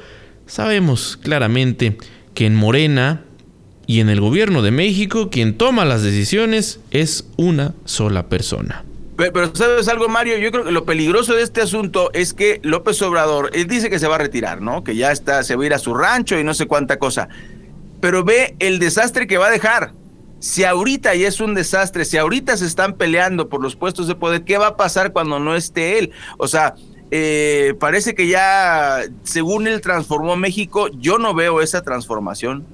Sabemos 0.47 1.16
claramente 1.16 1.99
que 2.34 2.47
en 2.47 2.55
Morena 2.55 3.24
y 3.86 4.01
en 4.01 4.09
el 4.09 4.20
gobierno 4.20 4.62
de 4.62 4.70
México 4.70 5.30
quien 5.30 5.57
toma 5.57 5.84
las 5.84 6.03
decisiones 6.03 6.80
es 6.91 7.28
una 7.36 7.74
sola 7.84 8.28
persona. 8.28 8.84
Pero, 9.18 9.53
¿sabes 9.57 9.89
algo, 9.89 10.09
Mario? 10.09 10.39
Yo 10.39 10.53
creo 10.53 10.64
que 10.64 10.70
lo 10.70 10.84
peligroso 10.84 11.34
de 11.34 11.43
este 11.43 11.61
asunto 11.61 12.11
es 12.12 12.34
que 12.34 12.61
López 12.62 13.03
Obrador, 13.03 13.51
él 13.53 13.66
dice 13.66 13.91
que 13.91 13.99
se 13.99 14.07
va 14.07 14.14
a 14.14 14.18
retirar, 14.18 14.61
¿no? 14.61 14.84
Que 14.84 14.95
ya 14.95 15.11
está, 15.11 15.43
se 15.43 15.57
va 15.57 15.64
a 15.64 15.66
ir 15.66 15.74
a 15.74 15.80
su 15.80 15.93
rancho 15.93 16.39
y 16.39 16.45
no 16.45 16.55
sé 16.55 16.66
cuánta 16.66 17.01
cosa. 17.01 17.28
Pero 18.01 18.22
ve 18.22 18.55
el 18.61 18.78
desastre 18.78 19.26
que 19.26 19.36
va 19.36 19.49
a 19.49 19.51
dejar. 19.51 19.93
Si 20.41 20.62
ahorita 20.62 21.14
ya 21.16 21.26
es 21.26 21.41
un 21.41 21.55
desastre, 21.55 22.05
si 22.05 22.16
ahorita 22.16 22.57
se 22.57 22.66
están 22.66 22.95
peleando 22.95 23.49
por 23.49 23.61
los 23.61 23.74
puestos 23.74 24.07
de 24.07 24.14
poder, 24.14 24.45
¿qué 24.45 24.57
va 24.57 24.68
a 24.68 24.76
pasar 24.76 25.12
cuando 25.12 25.41
no 25.41 25.57
esté 25.57 25.99
él? 25.99 26.12
O 26.36 26.47
sea, 26.47 26.76
eh, 27.11 27.74
parece 27.80 28.14
que 28.14 28.28
ya, 28.28 29.03
según 29.24 29.66
él 29.66 29.80
transformó 29.80 30.36
México, 30.36 30.89
yo 30.93 31.18
no 31.18 31.34
veo 31.34 31.61
esa 31.61 31.82
transformación. 31.82 32.64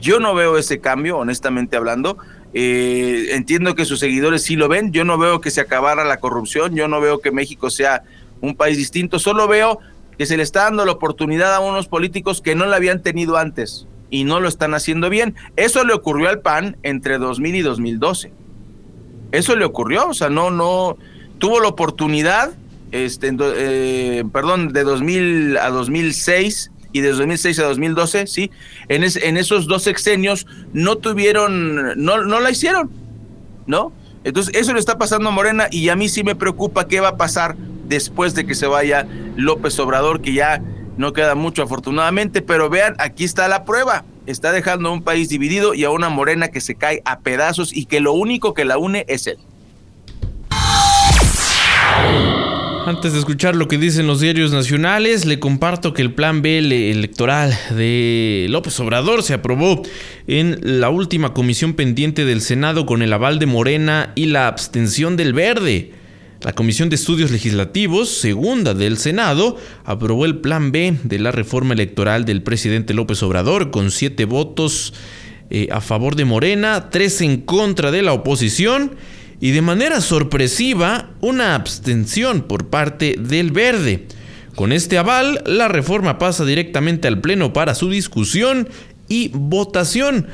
Yo 0.00 0.18
no 0.18 0.34
veo 0.34 0.58
ese 0.58 0.80
cambio, 0.80 1.18
honestamente 1.18 1.76
hablando. 1.76 2.18
Eh, 2.54 3.28
entiendo 3.30 3.76
que 3.76 3.84
sus 3.84 4.00
seguidores 4.00 4.42
sí 4.42 4.56
lo 4.56 4.66
ven. 4.66 4.90
Yo 4.90 5.04
no 5.04 5.16
veo 5.16 5.40
que 5.40 5.50
se 5.50 5.60
acabara 5.60 6.04
la 6.04 6.18
corrupción. 6.18 6.74
Yo 6.74 6.88
no 6.88 7.00
veo 7.00 7.20
que 7.20 7.30
México 7.30 7.70
sea 7.70 8.02
un 8.40 8.56
país 8.56 8.76
distinto. 8.76 9.20
Solo 9.20 9.46
veo 9.46 9.78
que 10.18 10.26
se 10.26 10.36
le 10.36 10.42
está 10.42 10.64
dando 10.64 10.84
la 10.84 10.92
oportunidad 10.92 11.54
a 11.54 11.60
unos 11.60 11.86
políticos 11.86 12.40
que 12.40 12.56
no 12.56 12.66
la 12.66 12.76
habían 12.76 13.02
tenido 13.02 13.36
antes 13.36 13.86
y 14.10 14.24
no 14.24 14.40
lo 14.40 14.48
están 14.48 14.74
haciendo 14.74 15.08
bien. 15.08 15.34
Eso 15.56 15.84
le 15.84 15.94
ocurrió 15.94 16.28
al 16.28 16.40
PAN 16.40 16.76
entre 16.82 17.18
2000 17.18 17.54
y 17.54 17.62
2012. 17.62 18.32
Eso 19.32 19.56
le 19.56 19.64
ocurrió, 19.64 20.08
o 20.08 20.14
sea, 20.14 20.28
no, 20.28 20.50
no, 20.50 20.98
tuvo 21.38 21.60
la 21.60 21.68
oportunidad, 21.68 22.52
este, 22.90 23.34
eh, 23.38 24.24
perdón, 24.32 24.72
de 24.72 24.82
2000 24.82 25.56
a 25.58 25.70
2006 25.70 26.72
y 26.92 27.00
de 27.00 27.10
2006 27.10 27.58
a 27.60 27.64
2012, 27.64 28.26
sí, 28.26 28.50
en, 28.88 29.04
en 29.04 29.36
esos 29.36 29.68
dos 29.68 29.84
sexenios 29.84 30.46
no 30.72 30.96
tuvieron, 30.96 31.92
no, 32.02 32.24
no 32.24 32.40
la 32.40 32.50
hicieron, 32.50 32.90
¿no? 33.66 33.92
Entonces, 34.24 34.54
eso 34.54 34.74
le 34.74 34.80
está 34.80 34.98
pasando 34.98 35.28
a 35.28 35.32
Morena 35.32 35.68
y 35.70 35.88
a 35.88 35.96
mí 35.96 36.08
sí 36.08 36.24
me 36.24 36.34
preocupa 36.34 36.88
qué 36.88 37.00
va 37.00 37.08
a 37.08 37.16
pasar 37.16 37.56
después 37.86 38.34
de 38.34 38.46
que 38.46 38.54
se 38.54 38.66
vaya 38.66 39.06
López 39.36 39.78
Obrador, 39.78 40.20
que 40.20 40.32
ya 40.32 40.62
no 41.00 41.14
queda 41.14 41.34
mucho 41.34 41.62
afortunadamente, 41.62 42.42
pero 42.42 42.68
vean, 42.68 42.94
aquí 42.98 43.24
está 43.24 43.48
la 43.48 43.64
prueba. 43.64 44.04
Está 44.26 44.52
dejando 44.52 44.90
a 44.90 44.92
un 44.92 45.02
país 45.02 45.30
dividido 45.30 45.72
y 45.72 45.84
a 45.84 45.90
una 45.90 46.10
morena 46.10 46.48
que 46.48 46.60
se 46.60 46.74
cae 46.74 47.00
a 47.06 47.20
pedazos 47.20 47.74
y 47.74 47.86
que 47.86 48.00
lo 48.00 48.12
único 48.12 48.52
que 48.52 48.66
la 48.66 48.76
une 48.76 49.06
es 49.08 49.26
él. 49.26 49.38
Antes 52.86 53.14
de 53.14 53.18
escuchar 53.18 53.56
lo 53.56 53.66
que 53.66 53.78
dicen 53.78 54.06
los 54.06 54.20
diarios 54.20 54.52
nacionales, 54.52 55.24
le 55.24 55.38
comparto 55.38 55.94
que 55.94 56.02
el 56.02 56.12
plan 56.12 56.42
B 56.42 56.58
electoral 56.58 57.56
de 57.70 58.46
López 58.50 58.78
Obrador 58.80 59.22
se 59.22 59.32
aprobó 59.32 59.82
en 60.26 60.58
la 60.62 60.90
última 60.90 61.32
comisión 61.32 61.72
pendiente 61.74 62.26
del 62.26 62.42
Senado 62.42 62.84
con 62.84 63.00
el 63.00 63.12
aval 63.12 63.38
de 63.38 63.46
Morena 63.46 64.12
y 64.16 64.26
la 64.26 64.48
abstención 64.48 65.16
del 65.16 65.32
Verde. 65.32 65.92
La 66.42 66.54
Comisión 66.54 66.88
de 66.88 66.96
Estudios 66.96 67.30
Legislativos, 67.30 68.08
segunda 68.08 68.72
del 68.72 68.96
Senado, 68.96 69.58
aprobó 69.84 70.24
el 70.24 70.38
Plan 70.38 70.72
B 70.72 70.96
de 71.04 71.18
la 71.18 71.32
reforma 71.32 71.74
electoral 71.74 72.24
del 72.24 72.42
presidente 72.42 72.94
López 72.94 73.22
Obrador 73.22 73.70
con 73.70 73.90
siete 73.90 74.24
votos 74.24 74.94
eh, 75.50 75.68
a 75.70 75.82
favor 75.82 76.16
de 76.16 76.24
Morena, 76.24 76.88
tres 76.88 77.20
en 77.20 77.42
contra 77.42 77.90
de 77.90 78.00
la 78.00 78.14
oposición 78.14 78.92
y 79.38 79.50
de 79.50 79.60
manera 79.60 80.00
sorpresiva 80.00 81.10
una 81.20 81.54
abstención 81.54 82.40
por 82.40 82.68
parte 82.68 83.16
del 83.18 83.50
Verde. 83.50 84.06
Con 84.54 84.72
este 84.72 84.96
aval, 84.96 85.42
la 85.44 85.68
reforma 85.68 86.18
pasa 86.18 86.46
directamente 86.46 87.06
al 87.06 87.20
Pleno 87.20 87.52
para 87.52 87.74
su 87.74 87.90
discusión 87.90 88.66
y 89.08 89.30
votación. 89.34 90.28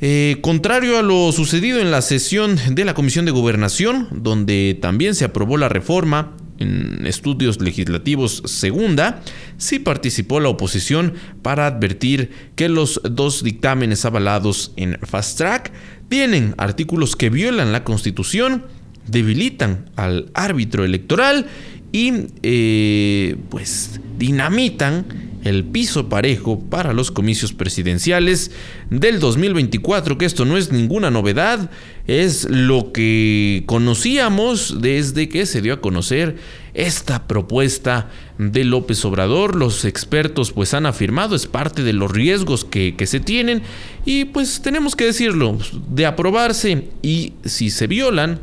Eh, 0.00 0.38
contrario 0.40 0.98
a 0.98 1.02
lo 1.02 1.30
sucedido 1.32 1.80
en 1.80 1.90
la 1.90 2.02
sesión 2.02 2.58
de 2.70 2.84
la 2.84 2.94
Comisión 2.94 3.24
de 3.24 3.30
Gobernación, 3.30 4.08
donde 4.10 4.78
también 4.80 5.14
se 5.14 5.24
aprobó 5.24 5.56
la 5.56 5.68
reforma 5.68 6.36
en 6.58 7.06
estudios 7.06 7.60
legislativos 7.60 8.42
segunda, 8.46 9.22
sí 9.56 9.78
participó 9.78 10.40
la 10.40 10.48
oposición 10.48 11.14
para 11.42 11.66
advertir 11.66 12.30
que 12.54 12.68
los 12.68 13.00
dos 13.08 13.42
dictámenes 13.42 14.04
avalados 14.04 14.72
en 14.76 14.98
Fast 15.02 15.38
Track 15.38 15.72
tienen 16.08 16.54
artículos 16.58 17.16
que 17.16 17.30
violan 17.30 17.72
la 17.72 17.84
Constitución, 17.84 18.64
debilitan 19.06 19.90
al 19.96 20.30
árbitro 20.34 20.84
electoral 20.84 21.46
y 21.92 22.12
eh, 22.42 23.36
pues 23.48 24.00
dinamitan 24.18 25.06
el 25.44 25.64
piso 25.64 26.08
parejo 26.08 26.58
para 26.58 26.92
los 26.94 27.10
comicios 27.10 27.52
presidenciales 27.52 28.50
del 28.90 29.20
2024, 29.20 30.16
que 30.16 30.24
esto 30.24 30.46
no 30.46 30.56
es 30.56 30.72
ninguna 30.72 31.10
novedad, 31.10 31.70
es 32.06 32.48
lo 32.48 32.92
que 32.92 33.62
conocíamos 33.66 34.80
desde 34.80 35.28
que 35.28 35.44
se 35.44 35.60
dio 35.60 35.74
a 35.74 35.80
conocer 35.80 36.36
esta 36.72 37.28
propuesta 37.28 38.10
de 38.38 38.64
López 38.64 39.04
Obrador. 39.04 39.54
Los 39.54 39.84
expertos 39.84 40.50
pues 40.50 40.72
han 40.72 40.86
afirmado, 40.86 41.36
es 41.36 41.46
parte 41.46 41.82
de 41.82 41.92
los 41.92 42.10
riesgos 42.10 42.64
que, 42.64 42.94
se 43.04 43.20
tienen 43.20 43.62
y 44.06 44.24
pues 44.24 44.62
tenemos 44.62 44.96
que 44.96 45.04
decirlo, 45.04 45.58
de 45.90 46.06
aprobarse 46.06 46.88
y 47.02 47.34
si 47.44 47.68
se 47.68 47.86
violan, 47.86 48.40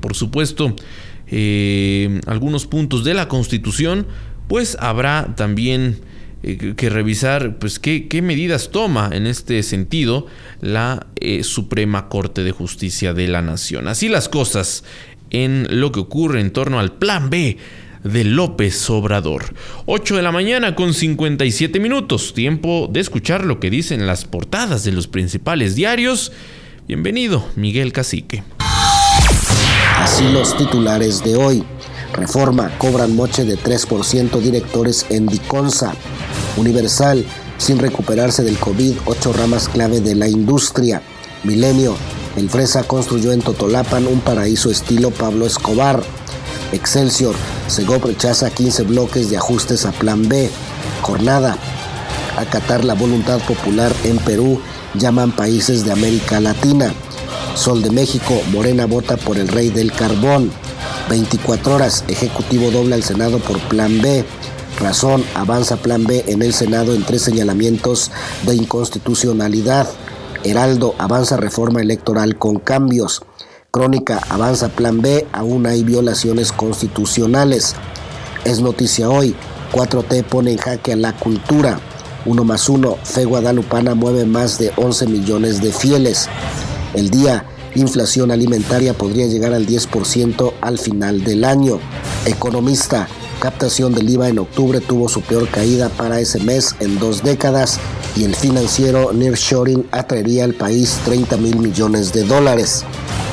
por 0.00 0.14
supuesto, 0.14 0.76
eh, 1.26 2.20
algunos 2.26 2.66
puntos 2.66 3.02
de 3.02 3.14
la 3.14 3.26
Constitución, 3.26 4.06
pues 4.46 4.76
habrá 4.80 5.34
también 5.36 5.98
eh, 6.42 6.74
que 6.76 6.88
revisar 6.88 7.58
pues 7.58 7.78
qué, 7.78 8.06
medidas 8.22 8.70
toma 8.70 9.10
en 9.12 9.26
este 9.26 9.62
sentido 9.62 10.26
la 10.60 11.06
eh, 11.16 11.42
Suprema 11.42 12.08
Corte 12.08 12.44
de 12.44 12.52
Justicia 12.52 13.14
de 13.14 13.28
la 13.28 13.42
Nación. 13.42 13.88
Así 13.88 14.08
las 14.08 14.28
cosas 14.28 14.84
en 15.30 15.66
lo 15.80 15.92
que 15.92 16.00
ocurre 16.00 16.40
en 16.40 16.52
torno 16.52 16.78
al 16.78 16.92
Plan 16.92 17.30
B 17.30 17.56
de 18.04 18.24
López 18.24 18.88
Obrador. 18.90 19.54
8 19.86 20.16
de 20.16 20.22
la 20.22 20.32
mañana 20.32 20.74
con 20.74 20.94
57 20.94 21.80
minutos, 21.80 22.34
tiempo 22.34 22.88
de 22.90 23.00
escuchar 23.00 23.44
lo 23.44 23.58
que 23.60 23.70
dicen 23.70 24.06
las 24.06 24.24
portadas 24.24 24.84
de 24.84 24.92
los 24.92 25.08
principales 25.08 25.74
diarios. 25.74 26.32
Bienvenido, 26.86 27.46
Miguel 27.56 27.92
Cacique. 27.92 28.42
Así 29.96 30.24
los 30.32 30.56
titulares 30.56 31.22
de 31.22 31.36
hoy. 31.36 31.64
Reforma, 32.12 32.70
cobran 32.78 33.14
moche 33.14 33.44
de 33.44 33.58
3% 33.58 34.38
directores 34.40 35.06
en 35.10 35.26
Diconsa. 35.26 35.92
Universal, 36.56 37.24
sin 37.58 37.78
recuperarse 37.78 38.42
del 38.42 38.58
COVID, 38.58 38.96
ocho 39.06 39.32
ramas 39.32 39.68
clave 39.68 40.00
de 40.00 40.14
la 40.14 40.28
industria. 40.28 41.02
Milenio, 41.44 41.96
el 42.36 42.48
Fresa 42.48 42.82
construyó 42.84 43.32
en 43.32 43.42
Totolapan 43.42 44.06
un 44.06 44.20
paraíso 44.20 44.70
estilo 44.70 45.10
Pablo 45.10 45.46
Escobar. 45.46 46.02
Excelsior, 46.72 47.34
Segov 47.66 48.04
rechaza 48.04 48.50
15 48.50 48.84
bloques 48.84 49.30
de 49.30 49.36
ajustes 49.36 49.84
a 49.84 49.92
Plan 49.92 50.28
B. 50.28 50.50
Jornada, 51.02 51.56
acatar 52.36 52.84
la 52.84 52.94
voluntad 52.94 53.40
popular 53.40 53.92
en 54.04 54.18
Perú, 54.18 54.60
llaman 54.94 55.32
países 55.32 55.84
de 55.84 55.92
América 55.92 56.40
Latina. 56.40 56.92
Sol 57.54 57.82
de 57.82 57.90
México, 57.90 58.40
Morena 58.52 58.86
vota 58.86 59.16
por 59.16 59.38
el 59.38 59.48
rey 59.48 59.70
del 59.70 59.92
carbón. 59.92 60.50
24 61.08 61.74
horas, 61.74 62.04
Ejecutivo 62.08 62.70
dobla 62.70 62.96
el 62.96 63.02
Senado 63.02 63.38
por 63.38 63.58
Plan 63.68 64.00
B. 64.00 64.24
Razón, 64.80 65.24
avanza 65.34 65.76
Plan 65.76 66.04
B 66.04 66.24
en 66.28 66.42
el 66.42 66.52
Senado 66.52 66.94
en 66.94 67.02
tres 67.04 67.22
señalamientos 67.22 68.10
de 68.44 68.54
inconstitucionalidad. 68.54 69.88
Heraldo, 70.44 70.94
avanza 70.98 71.36
reforma 71.36 71.80
electoral 71.80 72.36
con 72.36 72.58
cambios. 72.58 73.22
Crónica, 73.70 74.20
avanza 74.28 74.68
Plan 74.68 75.02
B, 75.02 75.26
aún 75.32 75.66
hay 75.66 75.82
violaciones 75.82 76.52
constitucionales. 76.52 77.74
Es 78.44 78.60
noticia 78.60 79.10
hoy, 79.10 79.34
4T 79.72 80.24
pone 80.24 80.52
en 80.52 80.58
jaque 80.58 80.92
a 80.92 80.96
la 80.96 81.16
cultura. 81.16 81.80
Uno 82.24 82.44
más 82.44 82.68
uno, 82.68 82.96
Fe 83.04 83.24
Guadalupana 83.24 83.94
mueve 83.94 84.26
más 84.26 84.58
de 84.58 84.72
11 84.76 85.06
millones 85.06 85.60
de 85.60 85.72
fieles. 85.72 86.28
El 86.94 87.10
día, 87.10 87.44
inflación 87.74 88.30
alimentaria 88.30 88.94
podría 88.94 89.26
llegar 89.26 89.52
al 89.52 89.66
10% 89.66 90.52
al 90.60 90.78
final 90.78 91.24
del 91.24 91.44
año. 91.44 91.78
Economista, 92.26 93.08
captación 93.40 93.94
del 93.94 94.10
IVA 94.10 94.28
en 94.28 94.38
octubre 94.38 94.80
tuvo 94.80 95.08
su 95.08 95.20
peor 95.22 95.48
caída 95.48 95.88
para 95.88 96.20
ese 96.20 96.40
mes 96.40 96.74
en 96.80 96.98
dos 96.98 97.22
décadas 97.22 97.78
y 98.16 98.24
el 98.24 98.34
financiero 98.34 99.12
Nearshoring 99.12 99.86
atraería 99.92 100.44
al 100.44 100.54
país 100.54 100.98
30 101.04 101.36
mil 101.36 101.58
millones 101.58 102.12
de 102.12 102.24
dólares. 102.24 102.84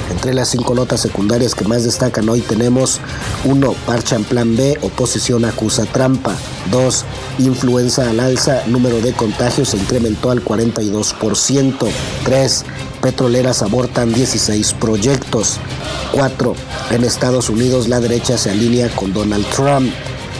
Entre 0.09 0.33
las 0.33 0.49
cinco 0.49 0.75
notas 0.75 1.01
secundarias 1.01 1.55
que 1.55 1.65
más 1.65 1.83
destacan 1.83 2.29
hoy 2.29 2.41
tenemos 2.41 2.99
1. 3.43 3.73
Parcha 3.85 4.15
en 4.15 4.23
plan 4.23 4.55
B, 4.55 4.77
oposición 4.81 5.45
acusa 5.45 5.85
trampa. 5.85 6.35
2. 6.71 7.05
Influenza 7.39 8.09
al 8.09 8.19
alza, 8.19 8.63
número 8.67 9.01
de 9.01 9.13
contagios 9.13 9.69
se 9.69 9.77
incrementó 9.77 10.31
al 10.31 10.43
42%. 10.43 11.87
3. 12.23 12.65
Petroleras 13.01 13.61
abortan 13.61 14.13
16 14.13 14.73
proyectos. 14.73 15.59
4. 16.11 16.55
En 16.91 17.03
Estados 17.03 17.49
Unidos 17.49 17.87
la 17.87 17.99
derecha 17.99 18.37
se 18.37 18.51
alinea 18.51 18.89
con 18.95 19.13
Donald 19.13 19.45
Trump. 19.47 19.91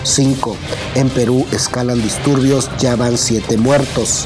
5. 0.04 0.56
En 0.96 1.10
Perú 1.10 1.46
escalan 1.52 2.02
disturbios, 2.02 2.70
ya 2.78 2.96
van 2.96 3.18
7 3.18 3.58
muertos. 3.58 4.26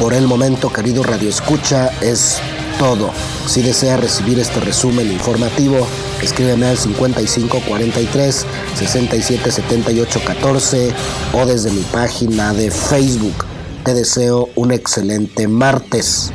Por 0.00 0.14
el 0.14 0.26
momento, 0.26 0.72
querido 0.72 1.02
Radio 1.02 1.28
Escucha, 1.28 1.90
es 2.00 2.38
todo. 2.82 3.12
Si 3.46 3.62
desea 3.62 3.96
recibir 3.96 4.40
este 4.40 4.58
resumen 4.58 5.12
informativo, 5.12 5.86
Escríbeme 6.22 6.66
al 6.66 6.78
5543 6.78 8.46
677814 8.74 10.94
o 11.32 11.46
desde 11.46 11.72
mi 11.72 11.82
página 11.82 12.54
de 12.54 12.70
Facebook. 12.70 13.44
Te 13.84 13.94
deseo 13.94 14.48
un 14.54 14.70
excelente 14.70 15.48
martes. 15.48 16.32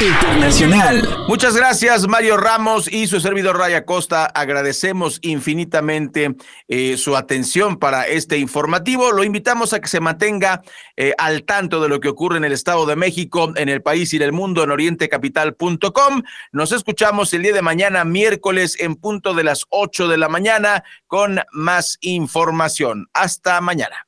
Internacional. 0.00 1.24
Muchas 1.26 1.56
gracias, 1.56 2.06
Mario 2.06 2.36
Ramos 2.36 2.92
y 2.92 3.08
su 3.08 3.18
servidor 3.18 3.58
Raya 3.58 3.84
Costa. 3.84 4.26
Agradecemos 4.26 5.18
infinitamente 5.22 6.36
eh, 6.68 6.96
su 6.96 7.16
atención 7.16 7.78
para 7.78 8.06
este 8.06 8.38
informativo. 8.38 9.10
Lo 9.10 9.24
invitamos 9.24 9.72
a 9.72 9.80
que 9.80 9.88
se 9.88 9.98
mantenga 9.98 10.62
eh, 10.96 11.14
al 11.18 11.42
tanto 11.42 11.80
de 11.80 11.88
lo 11.88 11.98
que 11.98 12.08
ocurre 12.08 12.36
en 12.36 12.44
el 12.44 12.52
Estado 12.52 12.86
de 12.86 12.94
México, 12.94 13.52
en 13.56 13.68
el 13.68 13.82
país 13.82 14.12
y 14.12 14.16
en 14.16 14.22
el 14.22 14.32
mundo 14.32 14.62
en 14.62 14.70
orientecapital.com. 14.70 16.22
Nos 16.52 16.70
escuchamos 16.70 17.34
el 17.34 17.42
día 17.42 17.54
de 17.54 17.62
mañana, 17.62 18.04
miércoles, 18.04 18.76
en 18.78 18.94
punto 18.94 19.34
de 19.34 19.42
las 19.42 19.64
8 19.70 20.06
de 20.06 20.16
la 20.16 20.28
mañana, 20.28 20.84
con 21.08 21.40
más 21.50 21.98
información. 22.02 23.08
Hasta 23.12 23.60
mañana. 23.60 24.06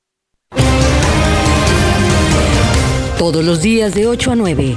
Todos 3.18 3.44
los 3.44 3.60
días 3.60 3.92
de 3.92 4.06
8 4.06 4.32
a 4.32 4.36
9. 4.36 4.76